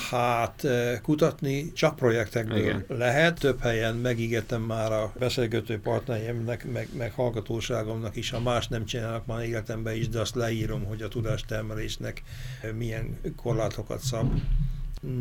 Hát 0.09 0.67
kutatni 1.01 1.71
csak 1.71 1.95
projektekből 1.95 2.57
Igen. 2.57 2.85
lehet. 2.87 3.39
Több 3.39 3.61
helyen 3.61 3.95
megígértem 3.95 4.61
már 4.61 4.91
a 4.91 5.13
beszélgető 5.19 5.79
partnereimnek, 5.79 6.71
meg, 6.71 6.87
meg 6.97 7.11
hallgatóságomnak 7.11 8.15
is, 8.15 8.29
ha 8.29 8.39
más 8.39 8.67
nem 8.67 8.85
csinálnak 8.85 9.25
már 9.25 9.43
életemben 9.43 9.95
is, 9.95 10.09
de 10.09 10.19
azt 10.19 10.35
leírom, 10.35 10.83
hogy 10.83 11.01
a 11.01 11.07
tudástermelésnek 11.07 12.23
milyen 12.77 13.19
korlátokat 13.35 13.99
szab 13.99 14.31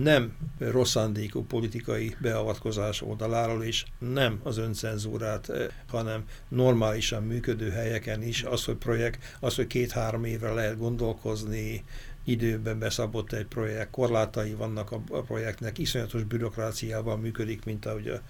nem 0.02 0.36
rosszandékú 0.58 1.44
politikai 1.44 2.16
beavatkozás 2.20 3.02
oldaláról 3.02 3.64
is, 3.64 3.84
nem 3.98 4.40
az 4.42 4.58
öncenzúrát, 4.58 5.52
hanem 5.88 6.24
normálisan 6.48 7.22
működő 7.22 7.70
helyeken 7.70 8.22
is, 8.22 8.42
az, 8.42 8.64
hogy 8.64 8.76
projekt, 8.76 9.36
az, 9.40 9.54
hogy 9.54 9.66
két-három 9.66 10.24
évre 10.24 10.52
lehet 10.52 10.78
gondolkozni, 10.78 11.84
időben 12.24 12.78
beszabott 12.78 13.32
egy 13.32 13.46
projekt, 13.46 13.90
korlátai 13.90 14.52
vannak 14.52 14.92
a, 14.92 15.02
a 15.10 15.20
projektnek, 15.20 15.78
iszonyatos 15.78 16.22
bürokráciával 16.22 17.16
működik, 17.16 17.64
mint 17.64 17.86
ahogy 17.86 18.08
a, 18.08 18.20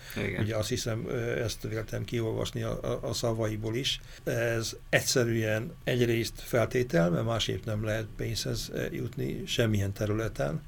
ugye 0.40 0.57
azt 0.57 0.68
hiszem, 0.68 1.07
ezt 1.38 1.62
véltem 1.62 2.05
kiolvasni 2.05 2.62
a, 2.62 2.82
a, 2.82 3.09
a 3.09 3.12
szavaiból 3.12 3.76
is. 3.76 4.01
Ez 4.24 4.76
egyszerűen 4.88 5.72
egyrészt 5.84 6.40
feltétel, 6.40 7.11
mert 7.11 7.24
másképp 7.24 7.64
nem 7.64 7.84
lehet 7.84 8.07
pénzhez 8.16 8.72
jutni 8.90 9.42
semmilyen 9.46 9.92
területen. 9.92 10.62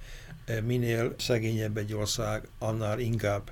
Minél 0.65 1.15
szegényebb 1.19 1.77
egy 1.77 1.95
ország, 1.95 2.49
annál 2.59 2.99
inkább 2.99 3.51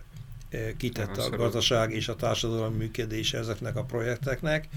kitett 0.76 1.16
a 1.16 1.36
gazdaság 1.36 1.92
és 1.92 2.08
a 2.08 2.16
társadalom 2.16 2.74
működése 2.74 3.38
ezeknek 3.38 3.76
a 3.76 3.84
projekteknek, 3.84 4.68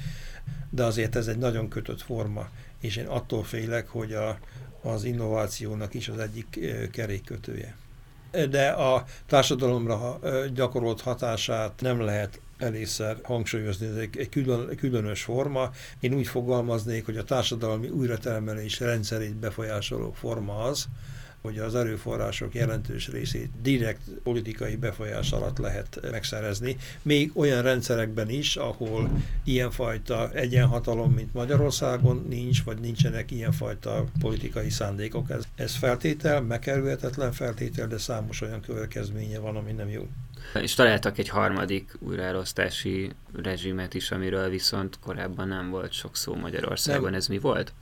de 0.69 0.83
azért 0.83 1.15
ez 1.15 1.27
egy 1.27 1.37
nagyon 1.37 1.69
kötött 1.69 2.01
forma, 2.01 2.49
és 2.79 2.95
én 2.95 3.05
attól 3.05 3.43
félek, 3.43 3.87
hogy 3.87 4.13
a, 4.13 4.39
az 4.81 5.03
innovációnak 5.03 5.93
is 5.93 6.07
az 6.07 6.17
egyik 6.17 6.59
kerékkötője. 6.91 7.75
De 8.49 8.67
a 8.69 9.05
társadalomra 9.25 10.19
gyakorolt 10.53 11.01
hatását 11.01 11.81
nem 11.81 12.01
lehet 12.01 12.39
elégszer 12.57 13.17
hangsúlyozni, 13.23 13.85
ez 13.85 13.95
egy, 13.95 14.17
egy 14.17 14.29
külön, 14.29 14.75
különös 14.75 15.23
forma. 15.23 15.71
Én 15.99 16.13
úgy 16.13 16.27
fogalmaznék, 16.27 17.05
hogy 17.05 17.17
a 17.17 17.23
társadalmi 17.23 17.89
újratermelés 17.89 18.79
rendszerét 18.79 19.35
befolyásoló 19.35 20.11
forma 20.11 20.63
az, 20.63 20.87
hogy 21.43 21.57
az 21.57 21.75
erőforrások 21.75 22.55
jelentős 22.55 23.07
részét 23.07 23.49
direkt 23.61 24.01
politikai 24.23 24.75
befolyás 24.75 25.31
alatt 25.31 25.57
lehet 25.57 25.99
megszerezni. 26.11 26.77
Még 27.01 27.31
olyan 27.33 27.61
rendszerekben 27.61 28.29
is, 28.29 28.55
ahol 28.55 29.11
ilyenfajta 29.43 30.31
egyenhatalom, 30.31 31.11
mint 31.11 31.33
Magyarországon 31.33 32.25
nincs, 32.29 32.63
vagy 32.63 32.79
nincsenek 32.79 33.31
ilyenfajta 33.31 34.03
politikai 34.19 34.69
szándékok. 34.69 35.29
Ez, 35.29 35.43
ez 35.55 35.75
feltétel, 35.75 36.41
megkerülhetetlen 36.41 37.31
feltétel, 37.31 37.87
de 37.87 37.97
számos 37.97 38.41
olyan 38.41 38.61
következménye 38.61 39.39
van, 39.39 39.55
ami 39.55 39.71
nem 39.71 39.89
jó. 39.89 40.07
És 40.61 40.73
találtak 40.73 41.17
egy 41.17 41.29
harmadik 41.29 41.95
újraelosztási 41.99 43.11
rezsimet 43.35 43.93
is, 43.93 44.11
amiről 44.11 44.49
viszont 44.49 44.99
korábban 44.99 45.47
nem 45.47 45.69
volt 45.69 45.91
sok 45.91 46.15
szó 46.15 46.35
Magyarországon. 46.35 47.03
Nem, 47.03 47.13
Ez 47.13 47.27
mi 47.27 47.39
volt? 47.39 47.73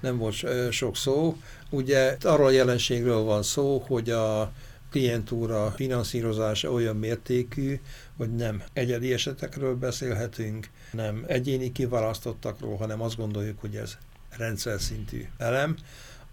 Nem 0.00 0.16
volt 0.16 0.34
sok 0.70 0.96
szó. 0.96 1.36
Ugye 1.70 2.16
arról 2.20 2.46
a 2.46 2.50
jelenségről 2.50 3.22
van 3.22 3.42
szó, 3.42 3.84
hogy 3.86 4.10
a 4.10 4.52
klientúra 4.90 5.70
finanszírozása 5.70 6.70
olyan 6.70 6.96
mértékű, 6.96 7.80
hogy 8.16 8.34
nem 8.34 8.62
egyedi 8.72 9.12
esetekről 9.12 9.74
beszélhetünk, 9.74 10.68
nem 10.92 11.24
egyéni 11.26 11.72
kiválasztottakról, 11.72 12.76
hanem 12.76 13.00
azt 13.00 13.16
gondoljuk, 13.16 13.60
hogy 13.60 13.74
ez 13.76 13.96
rendszer 14.36 14.80
szintű 14.80 15.26
elem, 15.38 15.76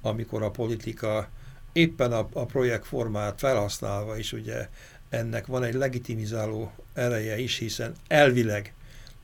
amikor 0.02 0.44
a 0.44 0.52
politika 0.52 1.30
éppen 1.72 2.12
a, 2.12 2.28
a 2.34 2.46
projektformát 2.46 3.40
felhasználva 3.40 4.18
is 4.18 4.34
ugye 4.34 4.70
ennek 5.10 5.46
van 5.46 5.64
egy 5.64 5.74
legitimizáló 5.74 6.72
ereje 6.94 7.40
is, 7.40 7.58
hiszen 7.58 7.94
elvileg 8.08 8.74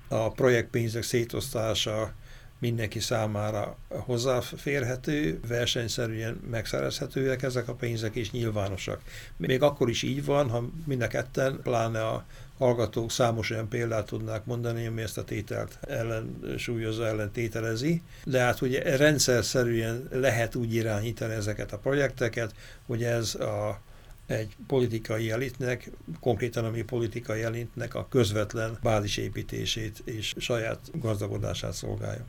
a 0.07 0.31
projektpénzek 0.31 1.03
szétosztása 1.03 2.13
mindenki 2.59 2.99
számára 2.99 3.77
hozzáférhető, 3.89 5.39
versenyszerűen 5.47 6.39
megszerezhetőek 6.49 7.43
ezek 7.43 7.67
a 7.67 7.73
pénzek 7.73 8.15
és 8.15 8.31
nyilvánosak. 8.31 9.01
Még 9.37 9.61
akkor 9.61 9.89
is 9.89 10.03
így 10.03 10.25
van, 10.25 10.49
ha 10.49 10.69
mind 10.85 11.01
a 11.01 11.07
ketten, 11.07 11.59
pláne 11.63 12.07
a 12.07 12.25
hallgatók 12.57 13.11
számos 13.11 13.49
olyan 13.49 13.67
példát 13.67 14.05
tudnák 14.05 14.45
mondani, 14.45 14.85
ami 14.85 15.01
ezt 15.01 15.17
a 15.17 15.23
tételt 15.23 15.79
ellen 15.87 17.31
tételezi, 17.31 18.01
de 18.23 18.39
hát 18.39 18.61
ugye 18.61 18.97
rendszer 18.97 19.43
szerűen 19.43 20.07
lehet 20.11 20.55
úgy 20.55 20.73
irányítani 20.73 21.33
ezeket 21.33 21.73
a 21.73 21.77
projekteket, 21.77 22.53
hogy 22.85 23.03
ez 23.03 23.35
a 23.35 23.81
egy 24.25 24.55
politikai 24.67 25.31
elitnek, 25.31 25.91
konkrétan 26.19 26.65
a 26.65 26.69
mi 26.69 26.81
politikai 26.81 27.41
elitnek 27.41 27.95
a 27.95 28.07
közvetlen 28.09 28.77
bázisépítését 28.81 30.01
és 30.05 30.33
saját 30.37 30.79
gazdagodását 30.99 31.73
szolgálja. 31.73 32.25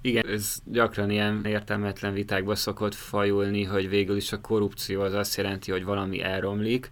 Igen, 0.00 0.26
ez 0.26 0.56
gyakran 0.64 1.10
ilyen 1.10 1.44
értelmetlen 1.44 2.12
vitákba 2.12 2.54
szokott 2.54 2.94
fajulni, 2.94 3.64
hogy 3.64 3.88
végül 3.88 4.16
is 4.16 4.32
a 4.32 4.40
korrupció 4.40 5.00
az 5.00 5.12
azt 5.12 5.36
jelenti, 5.36 5.70
hogy 5.70 5.84
valami 5.84 6.22
elromlik, 6.22 6.90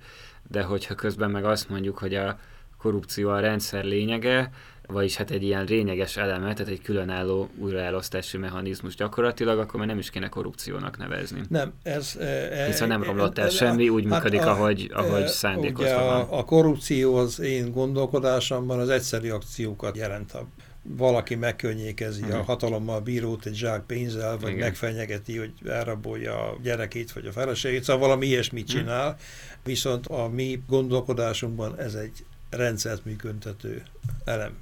de 0.48 0.62
hogyha 0.62 0.94
közben 0.94 1.30
meg 1.30 1.44
azt 1.44 1.68
mondjuk, 1.68 1.98
hogy 1.98 2.14
a 2.14 2.38
korrupció 2.78 3.28
a 3.28 3.40
rendszer 3.40 3.84
lényege, 3.84 4.50
vagyis 4.92 5.16
hát 5.16 5.30
egy 5.30 5.42
ilyen 5.42 5.64
lényeges 5.64 6.16
eleme, 6.16 6.52
tehát 6.52 6.72
egy 6.72 6.82
különálló 6.82 7.48
újraelosztási 7.58 8.36
mechanizmus 8.36 8.94
gyakorlatilag, 8.94 9.58
akkor 9.58 9.78
már 9.78 9.88
nem 9.88 9.98
is 9.98 10.10
kéne 10.10 10.28
korrupciónak 10.28 10.98
nevezni. 10.98 11.40
Nem, 11.48 11.72
ez... 11.82 12.16
E, 12.20 12.64
Hiszen 12.66 12.88
nem 12.88 13.02
romlott 13.02 13.38
el 13.38 13.48
semmi, 13.48 13.88
úgy 13.88 14.04
hát 14.08 14.12
működik, 14.12 14.46
a, 14.46 14.50
ahogy, 14.50 14.90
ahogy 14.94 15.26
szándékozva 15.26 16.04
van. 16.04 16.20
A, 16.20 16.38
a 16.38 16.44
korrupció 16.44 17.14
az 17.14 17.40
én 17.40 17.72
gondolkodásomban 17.72 18.78
az 18.78 18.88
egyszerű 18.88 19.30
akciókat 19.30 19.96
jelent. 19.96 20.32
A, 20.32 20.46
valaki 20.82 21.34
megkönnyékezi 21.34 22.20
uh-huh. 22.20 22.34
a 22.34 22.38
mhm. 22.38 22.46
hatalommal 22.46 23.00
bírót 23.00 23.46
egy 23.46 23.54
zsák 23.54 23.82
pénzzel, 23.82 24.38
vagy 24.38 24.50
Igen. 24.50 24.62
megfenyegeti, 24.62 25.36
hogy 25.36 25.52
elrabolja 25.66 26.50
a 26.50 26.56
gyerekét, 26.62 27.12
vagy 27.12 27.26
a 27.26 27.32
feleségét, 27.32 27.84
szóval 27.84 28.02
valami 28.02 28.26
ilyesmit 28.26 28.68
mhm. 28.68 28.76
csinál, 28.76 29.08
uh-huh. 29.08 29.20
viszont 29.64 30.06
a 30.06 30.28
mi 30.28 30.62
gondolkodásunkban 30.68 31.78
ez 31.78 31.94
egy 31.94 32.24
rendszert 32.50 33.04
működtető 33.04 33.82
elem 34.24 34.52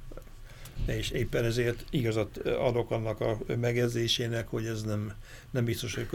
és 0.85 1.09
éppen 1.09 1.45
ezért 1.45 1.85
igazat 1.89 2.37
adok 2.37 2.91
annak 2.91 3.21
a 3.21 3.37
megjegyzésének, 3.59 4.47
hogy 4.47 4.65
ez 4.65 4.83
nem, 4.83 5.13
nem 5.51 5.65
biztos, 5.65 5.95
hogy 5.95 6.07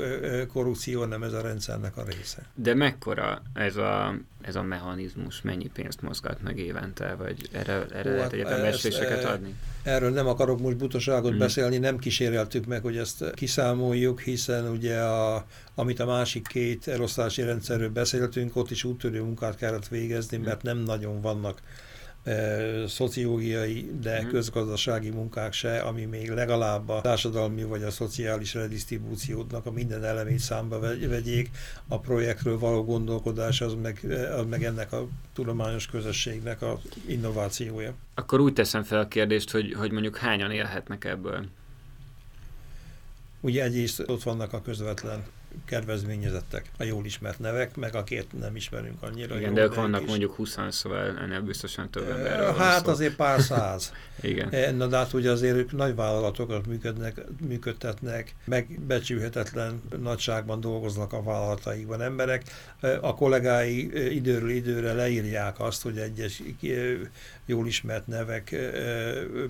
korrupció, 0.46 1.04
nem 1.04 1.22
ez 1.22 1.32
a 1.32 1.40
rendszernek 1.40 1.96
a 1.96 2.02
része. 2.02 2.46
De 2.54 2.74
mekkora 2.74 3.42
ez 3.54 3.76
a, 3.76 4.14
ez 4.40 4.56
a 4.56 4.62
mechanizmus, 4.62 5.42
mennyi 5.42 5.70
pénzt 5.72 6.02
mozgat 6.02 6.42
meg 6.42 6.58
évente, 6.58 7.14
vagy 7.14 7.48
erre, 7.52 7.86
erre 7.92 8.10
Ó, 8.10 8.14
lehet 8.14 8.22
hát 8.22 8.32
egyetem 8.32 9.26
adni? 9.26 9.54
Erről 9.82 10.10
nem 10.10 10.26
akarok 10.26 10.60
most 10.60 10.76
butaságot 10.76 11.30
hmm. 11.30 11.38
beszélni, 11.38 11.78
nem 11.78 11.98
kíséreltük 11.98 12.66
meg, 12.66 12.82
hogy 12.82 12.96
ezt 12.96 13.30
kiszámoljuk, 13.34 14.20
hiszen 14.20 14.68
ugye 14.68 15.00
a, 15.00 15.46
amit 15.74 16.00
a 16.00 16.06
másik 16.06 16.46
két 16.46 16.88
elosztási 16.88 17.42
rendszerről 17.42 17.90
beszéltünk, 17.90 18.56
ott 18.56 18.70
is 18.70 18.84
úttörő 18.84 19.22
munkát 19.22 19.56
kellett 19.56 19.88
végezni, 19.88 20.36
mert 20.36 20.62
nem 20.62 20.78
nagyon 20.78 21.20
vannak 21.20 21.60
szociológiai, 22.86 23.90
de 24.00 24.22
mm. 24.22 24.28
közgazdasági 24.28 25.10
munkák 25.10 25.52
se, 25.52 25.78
ami 25.78 26.04
még 26.04 26.30
legalább 26.30 26.88
a 26.88 27.00
társadalmi 27.00 27.62
vagy 27.62 27.82
a 27.82 27.90
szociális 27.90 28.54
redistribúciódnak 28.54 29.66
a 29.66 29.70
minden 29.70 30.04
elemét 30.04 30.38
számba 30.38 30.78
vegyék. 31.08 31.50
A 31.88 31.98
projektről 31.98 32.58
való 32.58 32.84
gondolkodás 32.84 33.60
az 33.60 33.74
meg, 33.82 34.06
az 34.38 34.46
meg 34.48 34.64
ennek 34.64 34.92
a 34.92 35.06
tudományos 35.32 35.86
közösségnek 35.86 36.62
a 36.62 36.80
innovációja. 37.06 37.94
Akkor 38.14 38.40
úgy 38.40 38.52
teszem 38.52 38.82
fel 38.82 38.98
a 38.98 39.08
kérdést, 39.08 39.50
hogy, 39.50 39.72
hogy 39.72 39.90
mondjuk 39.90 40.16
hányan 40.16 40.50
élhetnek 40.50 41.04
ebből? 41.04 41.46
Ugye 43.40 43.62
egyrészt 43.62 44.02
ott 44.06 44.22
vannak 44.22 44.52
a 44.52 44.62
közvetlen 44.62 45.24
kedvezményezettek, 45.64 46.70
a 46.78 46.82
jól 46.82 47.04
ismert 47.04 47.38
nevek, 47.38 47.76
meg 47.76 47.94
akit 47.94 48.40
nem 48.40 48.56
ismerünk 48.56 49.02
annyira. 49.02 49.38
Igen, 49.38 49.54
de 49.54 49.62
ők 49.62 49.74
vannak 49.74 50.02
is. 50.02 50.08
mondjuk 50.08 50.34
20 50.34 50.58
szóval 50.68 51.18
ennél 51.18 51.40
biztosan 51.40 51.90
több 51.90 52.10
ember. 52.10 52.56
Hát 52.56 52.86
azért 52.86 53.16
pár 53.16 53.40
száz. 53.40 53.92
Igen. 54.20 54.74
Na 54.74 54.86
de 54.86 54.96
hát 54.96 55.12
ugye 55.12 55.30
azért 55.30 55.56
ők 55.56 55.72
nagy 55.72 55.94
vállalatokat 55.94 56.66
működnek, 56.66 57.20
működtetnek, 57.40 58.34
megbecsülhetetlen 58.44 59.82
nagyságban 60.02 60.60
dolgoznak 60.60 61.12
a 61.12 61.22
vállalataikban 61.22 62.02
emberek. 62.02 62.42
A 63.00 63.14
kollégái 63.14 64.14
időről 64.14 64.50
időre 64.50 64.92
leírják 64.92 65.60
azt, 65.60 65.82
hogy 65.82 65.98
egyes 65.98 66.42
jól 67.46 67.66
ismert 67.66 68.06
nevek 68.06 68.56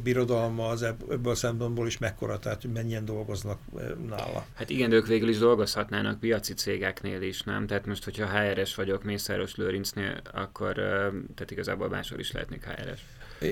birodalma 0.02 0.68
az 0.68 0.82
ebből 0.82 1.34
szempontból 1.34 1.86
is 1.86 1.98
mekkora, 1.98 2.38
tehát 2.38 2.72
mennyien 2.72 3.04
dolgoznak 3.04 3.58
nála. 4.08 4.46
Hát 4.54 4.70
igen, 4.70 4.90
de 4.90 4.96
ők 4.96 5.06
végül 5.06 5.28
is 5.28 5.38
dolgozhatnának 5.38 6.20
piaci 6.20 6.54
cégeknél 6.54 7.22
is, 7.22 7.42
nem? 7.42 7.66
Tehát 7.66 7.86
most, 7.86 8.04
hogyha 8.04 8.38
HRS 8.38 8.74
vagyok 8.74 9.04
Mészáros 9.04 9.54
Lőrincnél, 9.56 10.20
akkor 10.32 10.74
tehát 11.34 11.50
igazából 11.50 11.88
máshol 11.88 12.18
is 12.18 12.32
lehetnék 12.32 12.64
HRS. 12.64 13.00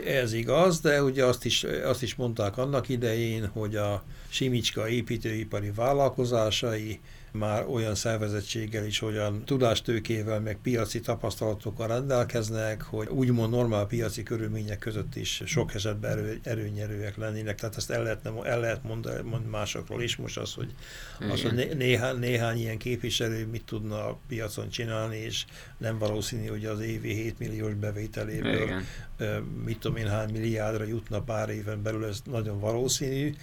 Ez 0.07 0.33
igaz, 0.33 0.81
de 0.81 1.03
ugye 1.03 1.25
azt 1.25 1.45
is, 1.45 1.65
azt 1.65 2.03
is 2.03 2.15
mondták 2.15 2.57
annak 2.57 2.89
idején, 2.89 3.47
hogy 3.47 3.77
a 3.77 4.05
Simicska 4.29 4.89
építőipari 4.89 5.71
vállalkozásai 5.75 7.01
már 7.33 7.67
olyan 7.67 7.95
szervezettséggel 7.95 8.87
is, 8.87 9.03
olyan 9.03 9.45
tudástőkével, 9.45 10.41
meg 10.41 10.59
piaci 10.63 11.01
tapasztalatokkal 11.01 11.87
rendelkeznek, 11.87 12.83
hogy 12.83 13.09
úgymond 13.09 13.51
normál 13.51 13.87
piaci 13.87 14.23
körülmények 14.23 14.79
között 14.79 15.17
is 15.17 15.43
sok 15.45 15.75
esetben 15.75 16.11
erő, 16.11 16.41
erőnyerőek 16.43 17.17
lennének. 17.17 17.59
Tehát 17.61 17.77
ezt 17.77 17.91
el, 17.91 18.03
lehetne, 18.03 18.45
el 18.45 18.61
lehet 18.61 18.83
mondani, 18.83 19.23
mondani 19.23 19.51
másokról 19.51 20.03
is 20.03 20.17
most 20.17 20.39
az, 20.39 20.55
hogy, 20.55 20.75
az, 21.31 21.43
hogy 21.43 21.55
né, 21.55 21.73
néhány, 21.75 22.19
néhány 22.19 22.59
ilyen 22.59 22.79
képviselő 22.79 23.47
mit 23.47 23.65
tudna 23.65 24.09
a 24.09 24.19
piacon 24.29 24.69
csinálni, 24.69 25.17
és 25.17 25.45
nem 25.79 25.99
valószínű, 25.99 26.47
hogy 26.47 26.65
az 26.65 26.81
évi 26.81 27.15
7 27.15 27.39
milliós 27.39 27.75
bevételéből 27.75 28.63
Igen. 28.63 28.87
mit 29.65 29.79
tudom 29.79 29.97
én 29.97 30.09
hány 30.09 30.31
milliárdra 30.33 30.85
jutna 30.85 31.21
pár 31.21 31.49
éven 31.49 31.83
belül, 31.83 32.05
ez 32.05 32.21
nagyon 32.31 32.61
valószínű, 32.61 33.35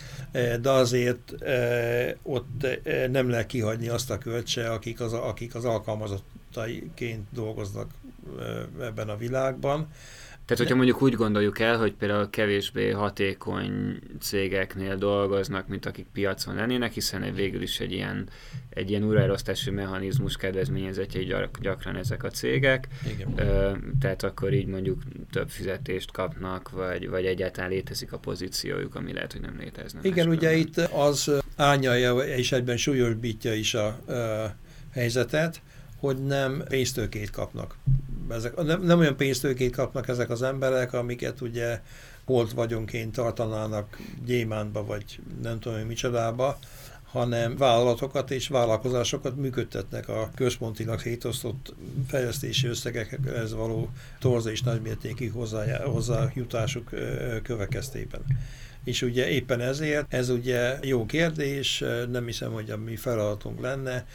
de 0.62 0.70
azért 0.70 1.34
ott 2.22 2.68
nem 3.12 3.30
lehet 3.30 3.46
kihagyni 3.46 3.78
adni 3.80 3.91
azt 3.91 4.09
a 4.09 4.17
költse, 4.17 4.71
akik 4.71 4.99
az, 4.99 5.13
akik 5.13 5.55
az 5.55 5.65
alkalmazottaiként 5.65 7.27
dolgoznak 7.32 7.91
ebben 8.80 9.09
a 9.09 9.17
világban. 9.17 9.88
Tehát, 10.50 10.64
hogyha 10.64 10.78
mondjuk 10.78 11.02
úgy 11.02 11.14
gondoljuk 11.14 11.60
el, 11.60 11.78
hogy 11.78 11.93
például 11.93 12.30
kevésbé 12.30 12.89
hatékony 12.89 14.00
cégeknél 14.20 14.95
dolgoznak, 14.95 15.68
mint 15.68 15.86
akik 15.86 16.06
piacon 16.14 16.56
lennének, 16.56 16.93
hiszen 16.93 17.34
végül 17.34 17.62
is 17.62 17.80
egy 17.80 17.91
ilyen, 17.91 18.30
egy 18.70 18.89
ilyen 18.89 19.04
újraelosztási 19.04 19.70
mechanizmus 19.70 20.36
kedvezményezetjei 20.36 21.24
gyak, 21.24 21.60
gyakran 21.60 21.95
ezek 21.95 22.24
a 22.24 22.30
cégek. 22.30 22.88
Igen. 23.10 23.36
tehát 24.00 24.24
akkor 24.24 24.54
így 24.54 24.66
mondjuk 24.66 25.02
több 25.32 25.50
fizetést 25.50 26.12
kapnak, 26.12 26.70
vagy, 26.70 27.10
vagy 27.10 27.26
egyáltalán 27.26 27.70
létezik 27.70 28.14
a 28.14 28.18
pozíciójuk, 28.18 28.95
ami 28.95 29.14
lehet, 29.14 29.32
hogy 29.32 29.41
nem 29.41 29.58
létezne. 29.60 30.00
Igen, 30.04 30.28
ugye 30.28 30.56
itt 30.56 30.78
az 30.78 31.32
ányalja 31.56 32.16
és 32.16 32.52
egyben 32.52 32.78
súlyosbítja 32.78 33.54
is 33.54 33.74
a, 33.74 33.88
a 33.88 34.56
helyzetet, 34.91 35.62
hogy 36.00 36.26
nem 36.26 36.64
pénztőkét 36.68 37.30
kapnak. 37.30 37.78
Ezek, 38.30 38.64
nem, 38.64 38.82
nem 38.82 39.00
olyan 39.00 39.18
pénztőkét 39.18 39.76
kapnak 39.76 40.08
ezek 40.08 40.30
az 40.30 40.41
emberek, 40.41 40.93
amiket 40.93 41.41
ugye 41.41 41.82
holt 42.26 42.52
vagyonként 42.52 43.12
tartanának 43.12 43.97
gyémántba, 44.26 44.86
vagy 44.86 45.20
nem 45.41 45.60
tudom, 45.60 45.80
micsodába, 45.80 46.60
hanem 47.12 47.58
vállalatokat 47.58 48.32
és 48.32 48.47
vállalkozásokat 48.47 49.36
működtetnek 49.36 50.10
a 50.10 50.30
központilag 50.36 51.00
szétosztott 51.00 51.74
fejlesztési 52.08 52.68
összegekhez 52.68 53.54
való 53.54 53.89
torza 54.20 54.52
és 54.52 54.62
nagymértékű 54.62 55.32
hozzájutásuk 55.84 56.89
következtében. 57.43 58.22
És 58.84 59.02
ugye 59.02 59.30
éppen 59.30 59.62
ezért, 59.62 60.14
ez 60.14 60.30
ugye 60.30 60.78
jó 60.82 61.06
kérdés, 61.06 61.84
nem 62.12 62.26
hiszem, 62.26 62.52
hogy 62.52 62.70
a 62.70 62.78
mi 62.78 62.95
feladatunk 62.95 63.62
lenne, 63.62 64.06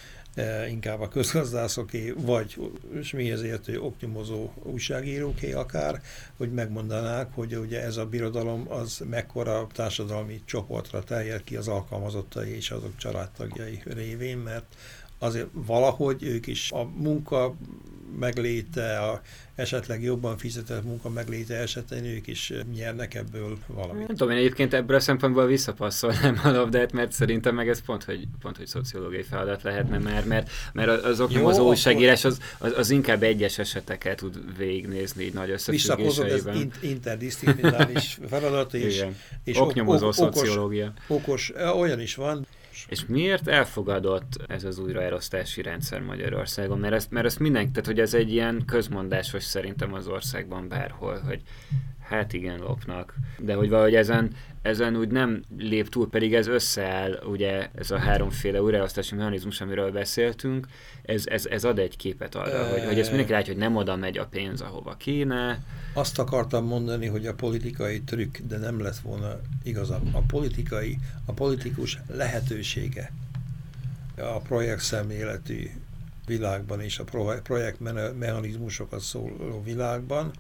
inkább 0.68 1.00
a 1.00 1.08
közgazdászoké, 1.08 2.14
vagy 2.16 2.56
és 3.00 3.12
mihez 3.12 3.42
értő 3.42 3.80
optimozó 3.80 4.50
újságíróké 4.62 5.52
akár, 5.52 6.02
hogy 6.36 6.52
megmondanák, 6.52 7.28
hogy 7.34 7.56
ugye 7.56 7.82
ez 7.82 7.96
a 7.96 8.06
birodalom 8.06 8.72
az 8.72 9.02
mekkora 9.10 9.66
társadalmi 9.72 10.42
csoportra 10.44 11.02
terjed 11.02 11.44
ki 11.44 11.56
az 11.56 11.68
alkalmazottai 11.68 12.54
és 12.56 12.70
azok 12.70 12.96
családtagjai 12.96 13.82
révén, 13.84 14.38
mert 14.38 14.74
azért 15.18 15.48
valahogy 15.52 16.22
ők 16.22 16.46
is 16.46 16.72
a 16.72 16.84
munka 16.84 17.54
megléte, 18.18 18.98
a 18.98 19.20
esetleg 19.54 20.02
jobban 20.02 20.36
fizetett 20.36 20.84
munka 20.84 21.08
megléte 21.08 21.54
esetén 21.54 22.04
ők 22.04 22.26
is 22.26 22.52
nyernek 22.74 23.14
ebből 23.14 23.58
valamit. 23.66 24.06
Nem 24.06 24.16
tudom, 24.16 24.30
én 24.30 24.38
egyébként 24.38 24.74
ebből 24.74 24.96
a 24.96 25.00
szempontból 25.00 25.46
visszapasszolnám 25.46 26.40
a 26.44 26.50
labdát, 26.50 26.92
mert 26.92 27.12
szerintem 27.12 27.54
meg 27.54 27.68
ez 27.68 27.82
pont, 27.84 28.04
hogy, 28.04 28.26
pont, 28.40 28.56
hogy 28.56 28.66
szociológiai 28.66 29.22
feladat 29.22 29.62
lehetne, 29.62 29.98
mert, 29.98 30.26
mert, 30.26 30.50
mert 30.72 31.04
az 31.04 31.20
oknyomozó 31.20 31.68
újságírás 31.68 32.24
az, 32.24 32.38
az, 32.58 32.72
az, 32.76 32.90
inkább 32.90 33.22
egyes 33.22 33.58
eseteket 33.58 34.16
tud 34.16 34.56
végignézni 34.56 35.24
így 35.24 35.34
nagy 35.34 35.50
összefüggéseiben. 35.50 36.56
ez 36.56 36.82
interdisziplináris 36.82 38.18
feladat, 38.28 38.74
és, 38.74 38.96
Igen. 38.96 39.16
és 39.44 39.60
oknyomozó 39.60 40.06
ok, 40.06 40.12
szociológia. 40.12 40.92
Okos, 41.06 41.52
olyan 41.74 42.00
is 42.00 42.14
van, 42.14 42.46
és 42.88 43.06
miért 43.06 43.48
elfogadott 43.48 44.44
ez 44.46 44.64
az 44.64 44.78
újraelosztási 44.78 45.62
rendszer 45.62 46.00
Magyarországon? 46.00 46.78
Mert 46.78 46.94
ezt, 46.94 47.10
mert 47.10 47.26
ezt 47.26 47.38
mindenki, 47.38 47.70
tehát 47.70 47.86
hogy 47.86 48.00
ez 48.00 48.14
egy 48.14 48.32
ilyen 48.32 48.62
közmondásos 48.66 49.42
szerintem 49.42 49.94
az 49.94 50.08
országban 50.08 50.68
bárhol, 50.68 51.20
hogy 51.26 51.42
hát 52.00 52.32
igen, 52.32 52.58
lopnak. 52.58 53.14
De 53.38 53.54
hogy 53.54 53.68
valahogy 53.68 53.94
ezen, 53.94 54.30
ezen 54.64 54.96
úgy 54.96 55.08
nem 55.08 55.42
lép 55.58 55.88
túl, 55.88 56.10
pedig 56.10 56.34
ez 56.34 56.46
összeáll, 56.46 57.22
ugye 57.24 57.68
ez 57.74 57.90
a 57.90 57.98
háromféle 57.98 58.62
újraelosztási 58.62 59.14
mechanizmus, 59.14 59.60
amiről 59.60 59.90
beszéltünk, 59.92 60.66
ez, 61.02 61.26
ez, 61.26 61.46
ez 61.46 61.64
ad 61.64 61.78
egy 61.78 61.96
képet 61.96 62.34
arra, 62.34 62.68
hogy, 62.68 62.84
hogy 62.84 62.98
ezt 62.98 63.08
mindenki 63.08 63.32
látja, 63.32 63.52
hogy 63.52 63.62
nem 63.62 63.76
oda 63.76 63.96
megy 63.96 64.18
a 64.18 64.26
pénz, 64.26 64.60
ahova 64.60 64.94
kéne. 64.96 65.64
Azt 65.92 66.18
akartam 66.18 66.66
mondani, 66.66 67.06
hogy 67.06 67.26
a 67.26 67.34
politikai 67.34 68.00
trükk, 68.00 68.38
de 68.38 68.58
nem 68.58 68.80
lett 68.80 68.98
volna 68.98 69.40
igazam. 69.62 70.08
A 70.12 70.20
politikai, 70.20 70.98
a 71.24 71.32
politikus 71.32 71.98
lehetősége 72.06 73.12
a 74.16 74.38
projekt 74.38 74.82
szemléletű 74.82 75.70
világban 76.26 76.80
és 76.80 76.98
a 76.98 77.04
projekt 77.42 77.80
mechanizmusokat 78.18 79.00
szóló 79.00 79.62
világban, 79.64 80.30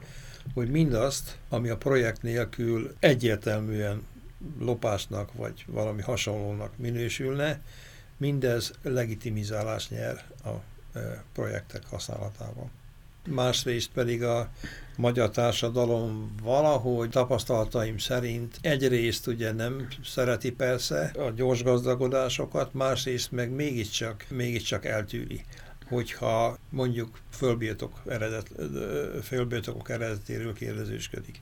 hogy 0.54 0.70
mindazt, 0.70 1.36
ami 1.48 1.68
a 1.68 1.76
projekt 1.76 2.22
nélkül 2.22 2.94
egyértelműen 2.98 4.02
lopásnak 4.58 5.32
vagy 5.32 5.64
valami 5.66 6.02
hasonlónak 6.02 6.76
minősülne, 6.76 7.60
mindez 8.16 8.72
legitimizálás 8.82 9.88
nyer 9.88 10.24
a 10.44 10.48
e, 10.98 11.24
projektek 11.32 11.86
használatával. 11.86 12.70
Másrészt 13.28 13.90
pedig 13.94 14.22
a 14.22 14.50
magyar 14.96 15.30
társadalom 15.30 16.34
valahogy 16.42 17.10
tapasztalataim 17.10 17.98
szerint 17.98 18.58
egyrészt 18.60 19.26
ugye 19.26 19.52
nem 19.52 19.88
szereti 20.04 20.52
persze 20.52 21.12
a 21.18 21.30
gyors 21.30 21.62
gazdagodásokat, 21.62 22.74
másrészt 22.74 23.32
meg 23.32 23.50
mégiscsak, 23.50 24.24
mégiscsak 24.28 24.84
eltűri 24.84 25.44
hogyha 25.88 26.58
mondjuk 26.70 27.18
fölbirtok 27.30 28.00
eredet, 28.06 28.50
fölbirtokok 29.22 29.90
eredetéről 29.90 30.54
kérdezősködik. 30.54 31.40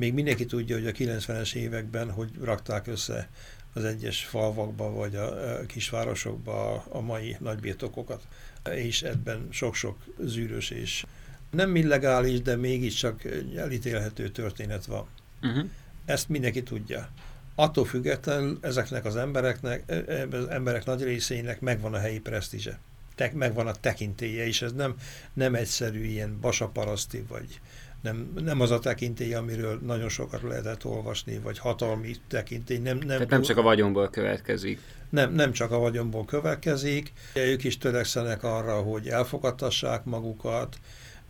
Még 0.00 0.14
mindenki 0.14 0.44
tudja, 0.44 0.76
hogy 0.76 0.86
a 0.86 0.92
90-es 0.92 1.54
években, 1.54 2.10
hogy 2.10 2.30
rakták 2.42 2.86
össze 2.86 3.28
az 3.72 3.84
egyes 3.84 4.24
falvakba 4.24 4.90
vagy 4.90 5.16
a 5.16 5.60
kisvárosokba 5.66 6.84
a 6.88 7.00
mai 7.00 7.36
nagybirtokokat, 7.40 8.22
és 8.70 9.02
ebben 9.02 9.48
sok-sok 9.50 9.96
zűrös 10.24 10.70
és 10.70 11.04
nem 11.50 11.76
illegális, 11.76 12.40
de 12.40 12.56
mégiscsak 12.56 13.24
elítélhető 13.56 14.28
történet 14.28 14.84
van. 14.86 15.06
Uh-huh. 15.42 15.68
Ezt 16.04 16.28
mindenki 16.28 16.62
tudja. 16.62 17.08
Attól 17.54 17.84
függetlenül 17.84 18.58
ezeknek 18.60 19.04
az 19.04 19.16
embereknek, 19.16 19.92
az 20.30 20.46
emberek 20.46 20.84
nagy 20.84 21.02
részének 21.02 21.60
megvan 21.60 21.94
a 21.94 21.98
helyi 21.98 22.20
presztízse 22.20 22.78
tek, 23.14 23.32
megvan 23.32 23.66
a 23.66 23.72
tekintélye, 23.72 24.46
és 24.46 24.62
ez 24.62 24.72
nem, 24.72 24.94
nem 25.32 25.54
egyszerű 25.54 26.04
ilyen 26.04 26.40
basaparaszti, 26.40 27.24
vagy, 27.28 27.60
nem, 28.00 28.32
nem 28.34 28.60
az 28.60 28.70
a 28.70 28.78
tekintély, 28.78 29.34
amiről 29.34 29.78
nagyon 29.86 30.08
sokat 30.08 30.42
lehetett 30.42 30.84
olvasni, 30.84 31.38
vagy 31.38 31.58
hatalmi 31.58 32.14
tekintély. 32.28 32.78
Nem, 32.78 32.96
nem, 32.96 33.06
Tehát 33.06 33.30
nem 33.30 33.42
csak 33.42 33.56
a 33.56 33.62
vagyonból 33.62 34.10
következik. 34.10 34.80
Nem, 35.10 35.32
nem 35.32 35.52
csak 35.52 35.70
a 35.70 35.78
vagyonból 35.78 36.24
következik. 36.24 37.12
Ők 37.34 37.64
is 37.64 37.78
törekszenek 37.78 38.42
arra, 38.42 38.74
hogy 38.80 39.08
elfogadtassák 39.08 40.04
magukat. 40.04 40.78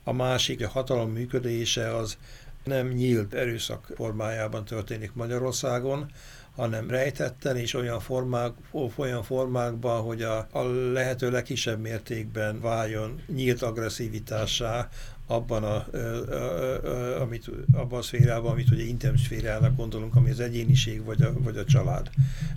A 0.04 0.12
másik, 0.12 0.64
a 0.64 0.68
hatalom 0.68 1.10
működése 1.10 1.96
az 1.96 2.16
nem 2.64 2.88
nyílt 2.88 3.34
erőszak 3.34 3.92
formájában 3.94 4.64
történik 4.64 5.12
Magyarországon, 5.14 6.10
hanem 6.56 6.90
rejtetten 6.90 7.56
és 7.56 7.74
olyan, 7.74 8.00
formák, 8.00 8.52
olyan 8.96 9.22
formákban, 9.22 10.02
hogy 10.02 10.22
a, 10.22 10.46
a 10.50 10.62
lehető 10.92 11.30
legkisebb 11.30 11.80
mértékben 11.80 12.60
váljon 12.60 13.22
nyílt 13.26 13.62
agresszivitássá 13.62 14.88
abban 15.30 15.64
a, 15.64 15.86
a, 15.92 15.96
a, 16.34 17.20
amit, 17.20 17.50
abban 17.72 17.98
a 17.98 18.02
szférában, 18.02 18.50
amit 18.50 18.70
ugye 18.70 18.84
intim 18.84 19.16
szférának 19.16 19.76
gondolunk, 19.76 20.16
ami 20.16 20.30
az 20.30 20.40
egyéniség 20.40 21.04
vagy 21.04 21.22
a, 21.22 21.32
vagy 21.38 21.56
a 21.56 21.64
család. 21.64 22.10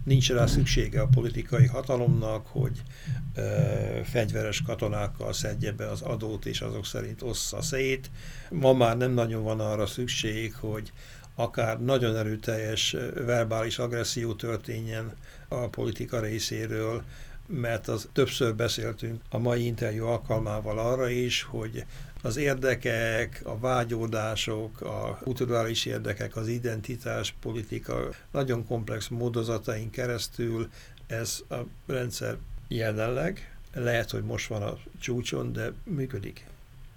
Nincs 0.03 0.32
rá 0.32 0.45
szüksége 0.45 1.01
a 1.01 1.07
politikai 1.07 1.65
hatalomnak, 1.65 2.47
hogy 2.47 2.82
e, 3.34 3.41
fegyveres 4.03 4.61
katonákkal 4.61 5.34
szedje 5.34 5.71
be 5.71 5.89
az 5.89 6.01
adót, 6.01 6.45
és 6.45 6.61
azok 6.61 6.86
szerint 6.86 7.21
ossza 7.21 7.61
szét. 7.61 8.11
Ma 8.49 8.74
már 8.74 8.97
nem 8.97 9.11
nagyon 9.11 9.43
van 9.43 9.59
arra 9.59 9.86
szükség, 9.86 10.53
hogy 10.55 10.91
akár 11.36 11.82
nagyon 11.84 12.15
erőteljes 12.15 12.95
verbális 13.26 13.80
agresszió 13.80 14.34
történjen 14.34 15.13
a 15.47 15.67
politika 15.67 16.19
részéről, 16.19 17.03
mert 17.47 17.88
az 17.88 18.09
többször 18.13 18.55
beszéltünk 18.55 19.21
a 19.30 19.38
mai 19.38 19.65
interjú 19.65 20.05
alkalmával 20.05 20.80
arra 20.80 21.09
is, 21.09 21.43
hogy 21.43 21.86
az 22.26 22.38
érdekek, 22.38 23.41
a 23.43 23.57
vágyódások, 23.57 24.82
a 24.82 25.17
kulturális 25.21 25.86
érdekek, 25.86 26.36
az 26.36 26.47
identitás, 26.47 27.36
politika 27.41 28.09
nagyon 28.32 28.65
komplex 28.65 29.07
módozatain 29.07 29.89
keresztül 29.89 30.69
ez 31.07 31.43
a 31.49 31.55
rendszer 31.86 32.38
jelenleg, 32.67 33.57
lehet, 33.74 34.09
hogy 34.09 34.24
most 34.24 34.47
van 34.47 34.61
a 34.61 34.78
csúcson, 34.99 35.53
de 35.53 35.71
működik 35.84 36.45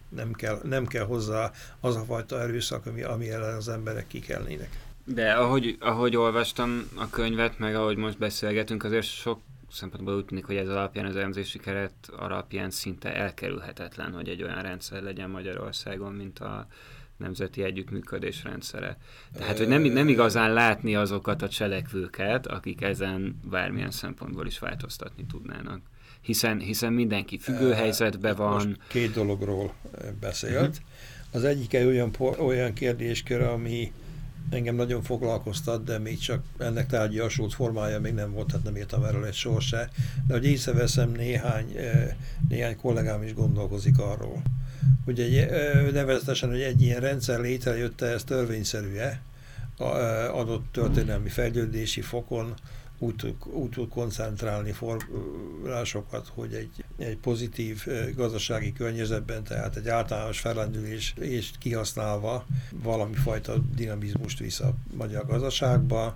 nem 0.08 0.32
kell, 0.32 0.60
nem 0.62 0.86
kell 0.86 1.04
hozzá 1.04 1.50
az 1.80 1.96
a 1.96 2.04
fajta 2.04 2.40
erőszak, 2.40 2.86
ami, 2.86 3.02
ami 3.02 3.30
ellen 3.30 3.56
az 3.56 3.68
emberek 3.68 4.06
kikelnének. 4.06 4.84
De 5.04 5.32
ahogy, 5.32 5.76
ahogy 5.80 6.16
olvastam 6.16 6.90
a 6.94 7.10
könyvet, 7.10 7.58
meg 7.58 7.74
ahogy 7.74 7.96
most 7.96 8.18
beszélgetünk, 8.18 8.84
azért 8.84 9.06
sok 9.06 9.40
szempontból 9.70 10.16
úgy 10.16 10.24
tűnik, 10.24 10.44
hogy 10.44 10.56
ez 10.56 10.68
alapján 10.68 11.06
az 11.06 11.16
elemzési 11.16 11.58
keret 11.58 12.10
alapján 12.16 12.70
szinte 12.70 13.14
elkerülhetetlen, 13.14 14.12
hogy 14.12 14.28
egy 14.28 14.42
olyan 14.42 14.62
rendszer 14.62 15.02
legyen 15.02 15.30
Magyarországon, 15.30 16.12
mint 16.12 16.38
a 16.38 16.66
nemzeti 17.16 17.62
együttműködés 17.62 18.44
rendszere. 18.44 18.98
Tehát, 19.38 19.58
hogy 19.58 19.68
nem, 19.68 19.82
nem 19.82 20.08
igazán 20.08 20.52
látni 20.52 20.94
azokat 20.94 21.42
a 21.42 21.48
cselekvőket, 21.48 22.46
akik 22.46 22.82
ezen 22.82 23.40
bármilyen 23.50 23.90
szempontból 23.90 24.46
is 24.46 24.58
változtatni 24.58 25.26
tudnának 25.26 25.80
hiszen, 26.26 26.58
hiszen 26.58 26.92
mindenki 26.92 27.38
függő 27.38 27.72
helyzetben 27.72 28.36
van. 28.36 28.52
Most 28.52 28.68
két 28.88 29.12
dologról 29.12 29.74
beszélt. 30.20 30.68
Uh-huh. 30.68 30.84
Az 31.30 31.44
egyik 31.44 31.74
egy 31.74 31.86
olyan, 31.86 32.10
olyan 32.38 32.72
kérdéskör, 32.72 33.40
ami 33.40 33.92
engem 34.50 34.74
nagyon 34.74 35.02
foglalkoztat, 35.02 35.84
de 35.84 35.98
még 35.98 36.18
csak 36.18 36.42
ennek 36.58 36.86
tárgyasult 36.86 37.54
formája 37.54 38.00
még 38.00 38.14
nem 38.14 38.32
volt, 38.32 38.52
hát 38.52 38.62
nem 38.62 38.76
írtam 38.76 39.04
erről 39.04 39.24
egy 39.24 39.34
sor 39.34 39.62
se, 39.62 39.90
de 40.26 40.34
hogy 40.34 40.44
észreveszem 40.44 41.10
néhány, 41.10 41.76
néhány 42.48 42.76
kollégám 42.76 43.22
is 43.22 43.34
gondolkozik 43.34 43.98
arról, 43.98 44.42
hogy 45.04 45.20
egy, 45.20 45.50
nevezetesen, 45.92 46.50
hogy 46.50 46.60
egy 46.60 46.82
ilyen 46.82 47.00
rendszer 47.00 47.40
létrejötte, 47.40 48.06
ez 48.06 48.24
törvényszerű-e? 48.24 49.20
Adott 50.32 50.64
történelmi 50.72 51.28
fejlődési 51.28 52.00
fokon, 52.00 52.54
úgy 52.98 53.34
úgy 53.44 53.70
tud 53.70 53.88
koncentrálni 53.88 54.72
forrásokat, 54.72 56.30
hogy 56.34 56.54
egy, 56.54 56.84
egy 56.98 57.16
pozitív 57.16 57.86
gazdasági 58.14 58.72
környezetben, 58.72 59.44
tehát 59.44 59.76
egy 59.76 59.88
általános 59.88 60.40
felendülés 60.40 61.14
és 61.20 61.50
kihasználva 61.58 62.46
valami 62.70 63.14
fajta 63.14 63.58
dinamizmust 63.74 64.38
visz 64.38 64.60
a 64.60 64.74
magyar 64.96 65.26
gazdaságba. 65.26 66.14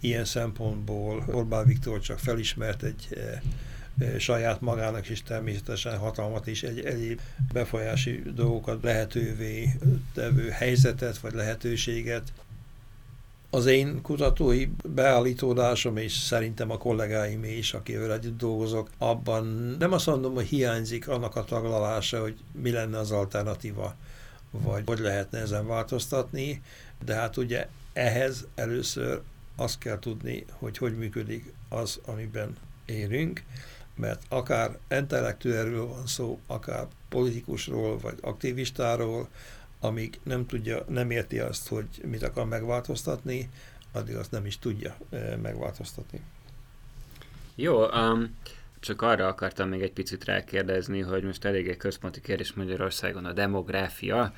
Ilyen 0.00 0.24
szempontból 0.24 1.24
Orbán 1.32 1.66
Viktor 1.66 2.00
csak 2.00 2.18
felismert 2.18 2.82
egy 2.82 3.08
saját 4.18 4.60
magának 4.60 5.08
is 5.08 5.22
természetesen 5.22 5.98
hatalmat 5.98 6.46
és 6.46 6.62
egy 6.62 6.84
egyéb 6.84 7.20
befolyási 7.52 8.22
dolgokat 8.34 8.82
lehetővé 8.82 9.78
tevő 10.14 10.48
helyzetet 10.48 11.18
vagy 11.18 11.32
lehetőséget 11.32 12.32
az 13.54 13.66
én 13.66 14.02
kutatói 14.02 14.68
beállítódásom, 14.84 15.96
és 15.96 16.12
szerintem 16.12 16.70
a 16.70 16.78
kollégáim 16.78 17.44
is, 17.44 17.74
akivel 17.74 18.12
együtt 18.12 18.38
dolgozok, 18.38 18.90
abban 18.98 19.46
nem 19.78 19.92
azt 19.92 20.06
mondom, 20.06 20.34
hogy 20.34 20.46
hiányzik 20.46 21.08
annak 21.08 21.36
a 21.36 21.44
taglalása, 21.44 22.20
hogy 22.20 22.36
mi 22.62 22.70
lenne 22.70 22.98
az 22.98 23.10
alternatíva, 23.10 23.94
vagy 24.50 24.82
hogy 24.86 24.98
lehetne 24.98 25.38
ezen 25.38 25.66
változtatni, 25.66 26.62
de 27.04 27.14
hát 27.14 27.36
ugye 27.36 27.68
ehhez 27.92 28.46
először 28.54 29.20
azt 29.56 29.78
kell 29.78 29.98
tudni, 29.98 30.44
hogy 30.52 30.78
hogy 30.78 30.96
működik 30.96 31.52
az, 31.68 32.00
amiben 32.06 32.56
érünk, 32.84 33.42
mert 33.96 34.22
akár 34.28 34.78
intellektuelről 34.90 35.86
van 35.86 36.06
szó, 36.06 36.40
akár 36.46 36.86
politikusról, 37.08 37.98
vagy 37.98 38.18
aktivistáról, 38.20 39.28
amíg 39.84 40.18
nem 40.22 40.46
tudja, 40.46 40.84
nem 40.88 41.10
érti 41.10 41.38
azt, 41.38 41.68
hogy 41.68 41.86
mit 42.04 42.22
akar 42.22 42.46
megváltoztatni, 42.46 43.50
addig 43.92 44.16
azt 44.16 44.30
nem 44.30 44.46
is 44.46 44.58
tudja 44.58 44.96
megváltoztatni. 45.42 46.20
Jó, 47.54 47.88
um, 47.88 48.36
csak 48.80 49.02
arra 49.02 49.26
akartam 49.26 49.68
még 49.68 49.82
egy 49.82 49.92
picit 49.92 50.24
rákérdezni, 50.24 51.00
hogy 51.00 51.22
most 51.22 51.44
eléggé 51.44 51.76
központi 51.76 52.20
kérdés 52.20 52.52
Magyarországon 52.52 53.24
a 53.24 53.32
demográfia, 53.32 54.32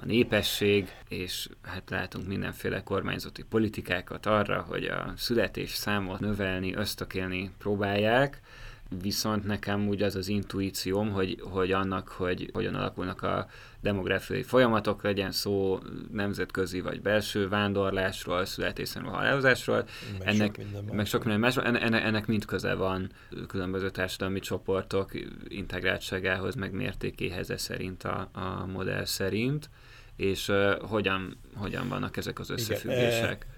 a 0.00 0.04
népesség, 0.04 0.88
és 1.08 1.48
hát 1.62 1.90
látunk 1.90 2.26
mindenféle 2.26 2.82
kormányzati 2.82 3.42
politikákat 3.42 4.26
arra, 4.26 4.60
hogy 4.60 4.84
a 4.84 5.12
születés 5.16 5.70
számot 5.70 6.20
növelni, 6.20 6.74
ösztökélni 6.74 7.50
próbálják, 7.58 8.40
viszont 9.02 9.44
nekem 9.44 9.88
úgy 9.88 10.02
az 10.02 10.16
az 10.16 10.28
intuícióm, 10.28 11.10
hogy, 11.10 11.40
hogy 11.50 11.72
annak, 11.72 12.08
hogy 12.08 12.50
hogyan 12.52 12.74
alakulnak 12.74 13.22
a 13.22 13.46
demográfiai 13.80 14.42
folyamatok, 14.42 15.02
legyen 15.02 15.30
szó 15.32 15.80
nemzetközi 16.12 16.80
vagy 16.80 17.00
belső 17.00 17.48
vándorlásról, 17.48 18.44
születésről, 18.44 19.04
halálozásról, 19.04 19.84
meg 20.18 20.28
ennek, 20.28 20.54
sok 20.54 20.56
minden 20.56 20.94
meg 20.94 21.06
sok 21.06 21.24
minden 21.24 21.40
más, 21.40 21.56
ennek, 21.56 22.04
ennek 22.04 22.26
mind 22.26 22.44
köze 22.44 22.74
van 22.74 23.10
különböző 23.46 23.90
társadalmi 23.90 24.40
csoportok 24.40 25.10
integráltságához, 25.48 26.54
meg 26.54 26.72
mértékéhez 26.72 27.50
ez 27.50 27.62
szerint 27.62 28.04
a, 28.04 28.28
a 28.32 28.66
modell 28.66 29.04
szerint, 29.04 29.70
és 30.16 30.48
uh, 30.48 30.80
hogyan, 30.80 31.36
hogyan 31.54 31.88
vannak 31.88 32.16
ezek 32.16 32.38
az 32.38 32.50
összefüggések. 32.50 33.22
Igen, 33.22 33.48
e 33.50 33.53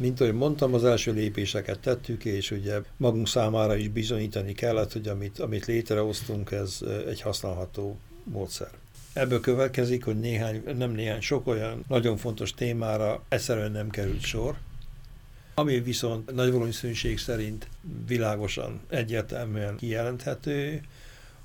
mint 0.00 0.20
ahogy 0.20 0.34
mondtam, 0.34 0.74
az 0.74 0.84
első 0.84 1.12
lépéseket 1.12 1.78
tettük, 1.78 2.24
és 2.24 2.50
ugye 2.50 2.80
magunk 2.96 3.28
számára 3.28 3.76
is 3.76 3.88
bizonyítani 3.88 4.52
kellett, 4.52 4.92
hogy 4.92 5.08
amit, 5.08 5.38
amit 5.38 5.66
létrehoztunk, 5.66 6.50
ez 6.50 6.78
egy 7.08 7.20
használható 7.20 7.98
módszer. 8.24 8.70
Ebből 9.12 9.40
következik, 9.40 10.04
hogy 10.04 10.18
néhány, 10.20 10.62
nem 10.78 10.90
néhány, 10.90 11.20
sok 11.20 11.46
olyan 11.46 11.84
nagyon 11.88 12.16
fontos 12.16 12.54
témára 12.54 13.22
egyszerűen 13.28 13.72
nem 13.72 13.90
került 13.90 14.20
sor, 14.20 14.56
ami 15.54 15.80
viszont 15.80 16.34
nagy 16.34 16.52
valószínűség 16.52 17.18
szerint 17.18 17.68
világosan, 18.06 18.80
egyértelműen 18.88 19.76
kijelenthető, 19.76 20.80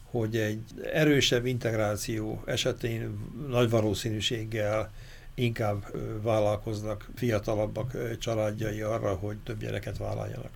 hogy 0.03 0.37
egy 0.37 0.61
erősebb 0.93 1.45
integráció 1.45 2.43
esetén 2.45 3.17
nagy 3.49 3.69
valószínűséggel 3.69 4.91
inkább 5.35 5.85
vállalkoznak 6.21 7.09
fiatalabbak 7.15 8.17
családjai 8.19 8.81
arra, 8.81 9.13
hogy 9.15 9.37
több 9.37 9.59
gyereket 9.59 9.97
vállaljanak, 9.97 10.51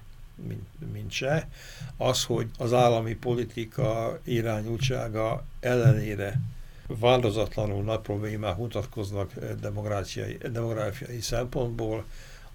mint, 0.47 0.91
mint 0.93 1.11
se. 1.11 1.49
Az, 1.97 2.23
hogy 2.23 2.49
az 2.57 2.73
állami 2.73 3.13
politika 3.13 4.19
irányultsága 4.23 5.43
ellenére 5.59 6.39
változatlanul 6.88 7.84
nagy 7.84 7.99
problémák 7.99 8.57
mutatkoznak 8.57 9.34
demográfiai, 9.59 10.38
demográfiai 10.51 11.21
szempontból, 11.21 12.05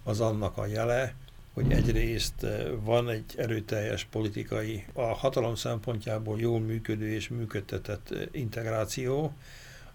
az 0.02 0.20
annak 0.20 0.56
a 0.56 0.66
jele, 0.66 1.14
hogy 1.52 1.72
egyrészt 1.72 2.46
van 2.80 3.08
egy 3.08 3.34
erőteljes 3.36 4.04
politikai, 4.04 4.84
a 4.92 5.02
hatalom 5.02 5.54
szempontjából 5.54 6.40
jól 6.40 6.60
működő 6.60 7.08
és 7.08 7.28
működtetett 7.28 8.14
integráció, 8.32 9.32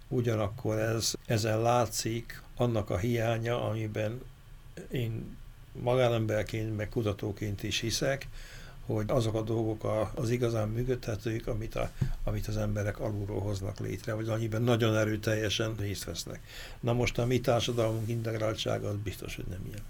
ugyanakkor 0.09 0.77
ez, 0.77 1.13
ezen 1.25 1.61
látszik 1.61 2.41
annak 2.55 2.89
a 2.89 2.97
hiánya, 2.97 3.63
amiben 3.69 4.21
én 4.91 5.37
magánemberként, 5.71 6.75
meg 6.75 6.89
kutatóként 6.89 7.63
is 7.63 7.79
hiszek, 7.79 8.27
hogy 8.85 9.05
azok 9.07 9.35
a 9.35 9.41
dolgok 9.41 9.83
a, 9.83 10.11
az 10.15 10.29
igazán 10.29 10.69
működhetők, 10.69 11.47
amit, 11.47 11.75
a, 11.75 11.91
amit 12.23 12.47
az 12.47 12.57
emberek 12.57 12.99
alulról 12.99 13.41
hoznak 13.41 13.79
létre, 13.79 14.13
vagy 14.13 14.29
annyiben 14.29 14.61
nagyon 14.61 14.95
erőteljesen 14.95 15.75
részt 15.79 16.03
vesznek. 16.03 16.39
Na 16.79 16.93
most 16.93 17.17
a 17.17 17.25
mi 17.25 17.39
társadalmunk 17.39 18.09
integráltsága 18.09 18.87
az 18.87 18.95
biztos, 19.03 19.35
hogy 19.35 19.45
nem 19.49 19.65
ilyen 19.67 19.83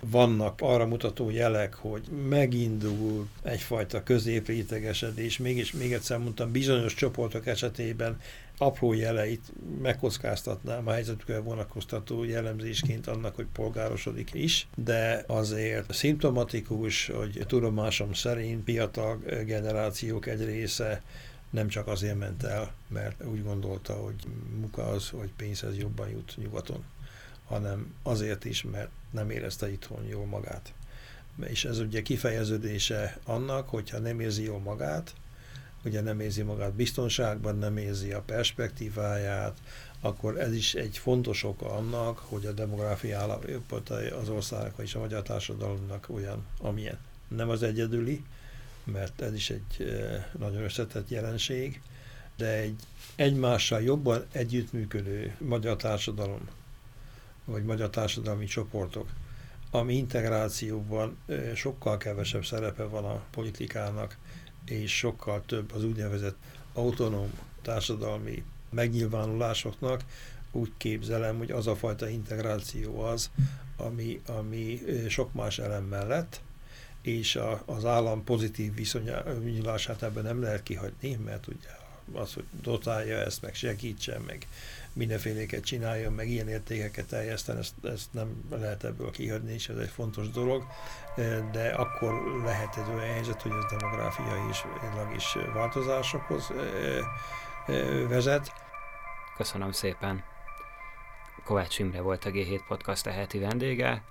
vannak 0.00 0.60
arra 0.60 0.86
mutató 0.86 1.30
jelek, 1.30 1.74
hogy 1.74 2.02
megindul 2.28 3.28
egyfajta 3.42 4.02
középrétegesedés, 4.02 5.38
mégis 5.38 5.72
még 5.72 5.92
egyszer 5.92 6.18
mondtam, 6.18 6.52
bizonyos 6.52 6.94
csoportok 6.94 7.46
esetében 7.46 8.20
apró 8.60 8.92
jeleit 8.92 9.52
megkockáztatnám 9.82 10.86
a 10.86 10.92
helyzetükkel 10.92 11.40
vonatkoztató 11.40 12.24
jellemzésként 12.24 13.06
annak, 13.06 13.34
hogy 13.34 13.46
polgárosodik 13.52 14.30
is, 14.34 14.68
de 14.76 15.24
azért 15.26 15.92
szimptomatikus, 15.92 17.06
hogy 17.06 17.44
tudomásom 17.46 18.12
szerint 18.12 18.64
fiatal 18.64 19.18
generációk 19.44 20.26
egy 20.26 20.44
része 20.44 21.02
nem 21.50 21.68
csak 21.68 21.86
azért 21.86 22.18
ment 22.18 22.42
el, 22.42 22.72
mert 22.88 23.24
úgy 23.24 23.42
gondolta, 23.42 23.92
hogy 23.92 24.14
munka 24.58 24.86
az, 24.86 25.08
hogy 25.08 25.30
pénzhez 25.36 25.76
jobban 25.76 26.08
jut 26.08 26.34
nyugaton 26.36 26.84
hanem 27.50 27.94
azért 28.02 28.44
is, 28.44 28.62
mert 28.62 28.90
nem 29.10 29.30
érezte 29.30 29.72
itthon 29.72 30.04
jól 30.08 30.26
magát. 30.26 30.72
És 31.46 31.64
ez 31.64 31.78
ugye 31.78 32.02
kifejeződése 32.02 33.18
annak, 33.24 33.68
hogyha 33.68 33.98
nem 33.98 34.20
érzi 34.20 34.42
jól 34.42 34.58
magát, 34.58 35.14
ugye 35.84 36.00
nem 36.00 36.20
érzi 36.20 36.42
magát 36.42 36.72
biztonságban, 36.72 37.58
nem 37.58 37.76
érzi 37.76 38.12
a 38.12 38.20
perspektíváját, 38.20 39.58
akkor 40.00 40.38
ez 40.38 40.52
is 40.52 40.74
egy 40.74 40.98
fontos 40.98 41.44
oka 41.44 41.76
annak, 41.76 42.18
hogy 42.18 42.46
a 42.46 42.52
demográfia 42.52 43.18
állapota 43.18 43.94
az 43.94 44.28
országnak 44.28 44.74
és 44.78 44.94
a 44.94 44.98
magyar 44.98 45.22
társadalomnak 45.22 46.06
olyan, 46.08 46.46
amilyen. 46.60 46.98
Nem 47.28 47.48
az 47.48 47.62
egyedüli, 47.62 48.24
mert 48.84 49.20
ez 49.20 49.34
is 49.34 49.50
egy 49.50 49.86
eh, 49.86 50.24
nagyon 50.38 50.62
összetett 50.62 51.08
jelenség, 51.08 51.80
de 52.36 52.56
egy 52.56 52.80
egymással 53.16 53.82
jobban 53.82 54.24
együttműködő 54.32 55.36
magyar 55.38 55.76
társadalom 55.76 56.48
vagy 57.44 57.64
magyar 57.64 57.90
társadalmi 57.90 58.44
csoportok, 58.44 59.08
ami 59.70 59.94
integrációban 59.94 61.18
sokkal 61.54 61.96
kevesebb 61.96 62.44
szerepe 62.44 62.82
van 62.82 63.04
a 63.04 63.22
politikának, 63.30 64.16
és 64.64 64.96
sokkal 64.96 65.42
több 65.46 65.72
az 65.72 65.84
úgynevezett 65.84 66.36
autonóm 66.72 67.30
társadalmi 67.62 68.42
megnyilvánulásoknak, 68.70 70.04
úgy 70.52 70.72
képzelem, 70.76 71.38
hogy 71.38 71.50
az 71.50 71.66
a 71.66 71.76
fajta 71.76 72.08
integráció 72.08 73.00
az, 73.00 73.30
ami, 73.76 74.20
ami 74.26 74.80
sok 75.08 75.32
más 75.32 75.58
elem 75.58 75.84
mellett, 75.84 76.40
és 77.02 77.36
a, 77.36 77.62
az 77.66 77.84
állam 77.84 78.24
pozitív 78.24 78.74
viszonyulását 78.74 80.02
ebben 80.02 80.24
nem 80.24 80.42
lehet 80.42 80.62
kihagyni, 80.62 81.18
mert 81.24 81.46
ugye 81.46 81.68
az, 82.12 82.32
hogy 82.34 82.44
dotálja 82.62 83.16
ezt, 83.18 83.42
meg 83.42 83.54
segítsen, 83.54 84.20
meg 84.20 84.46
mindenféléket 84.92 85.64
csináljon, 85.64 86.12
meg 86.12 86.28
ilyen 86.28 86.48
értékeket 86.48 87.06
teljeszten, 87.06 87.58
ezt, 87.58 87.74
ezt 87.82 88.12
nem 88.12 88.44
lehet 88.50 88.84
ebből 88.84 89.10
kihagyni, 89.10 89.52
és 89.52 89.68
ez 89.68 89.76
egy 89.76 89.88
fontos 89.88 90.30
dolog, 90.30 90.66
de 91.52 91.68
akkor 91.76 92.40
lehet 92.44 92.76
egy 92.76 92.94
olyan 92.94 93.12
helyzet, 93.12 93.42
hogy 93.42 93.52
ez 93.52 93.78
demográfiai 93.78 94.48
és 94.50 94.64
is 95.16 95.36
változásokhoz 95.54 96.52
vezet. 98.08 98.52
Köszönöm 99.36 99.72
szépen. 99.72 100.24
Kovács 101.44 101.78
Imre 101.78 102.00
volt 102.00 102.24
a 102.24 102.30
G7 102.30 102.60
Podcast 102.68 103.06
heti 103.06 103.38
vendége. 103.38 104.02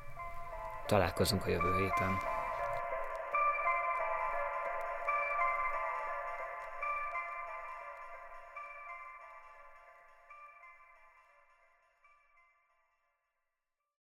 Találkozunk 0.86 1.46
a 1.46 1.50
jövő 1.50 1.78
héten. 1.78 2.39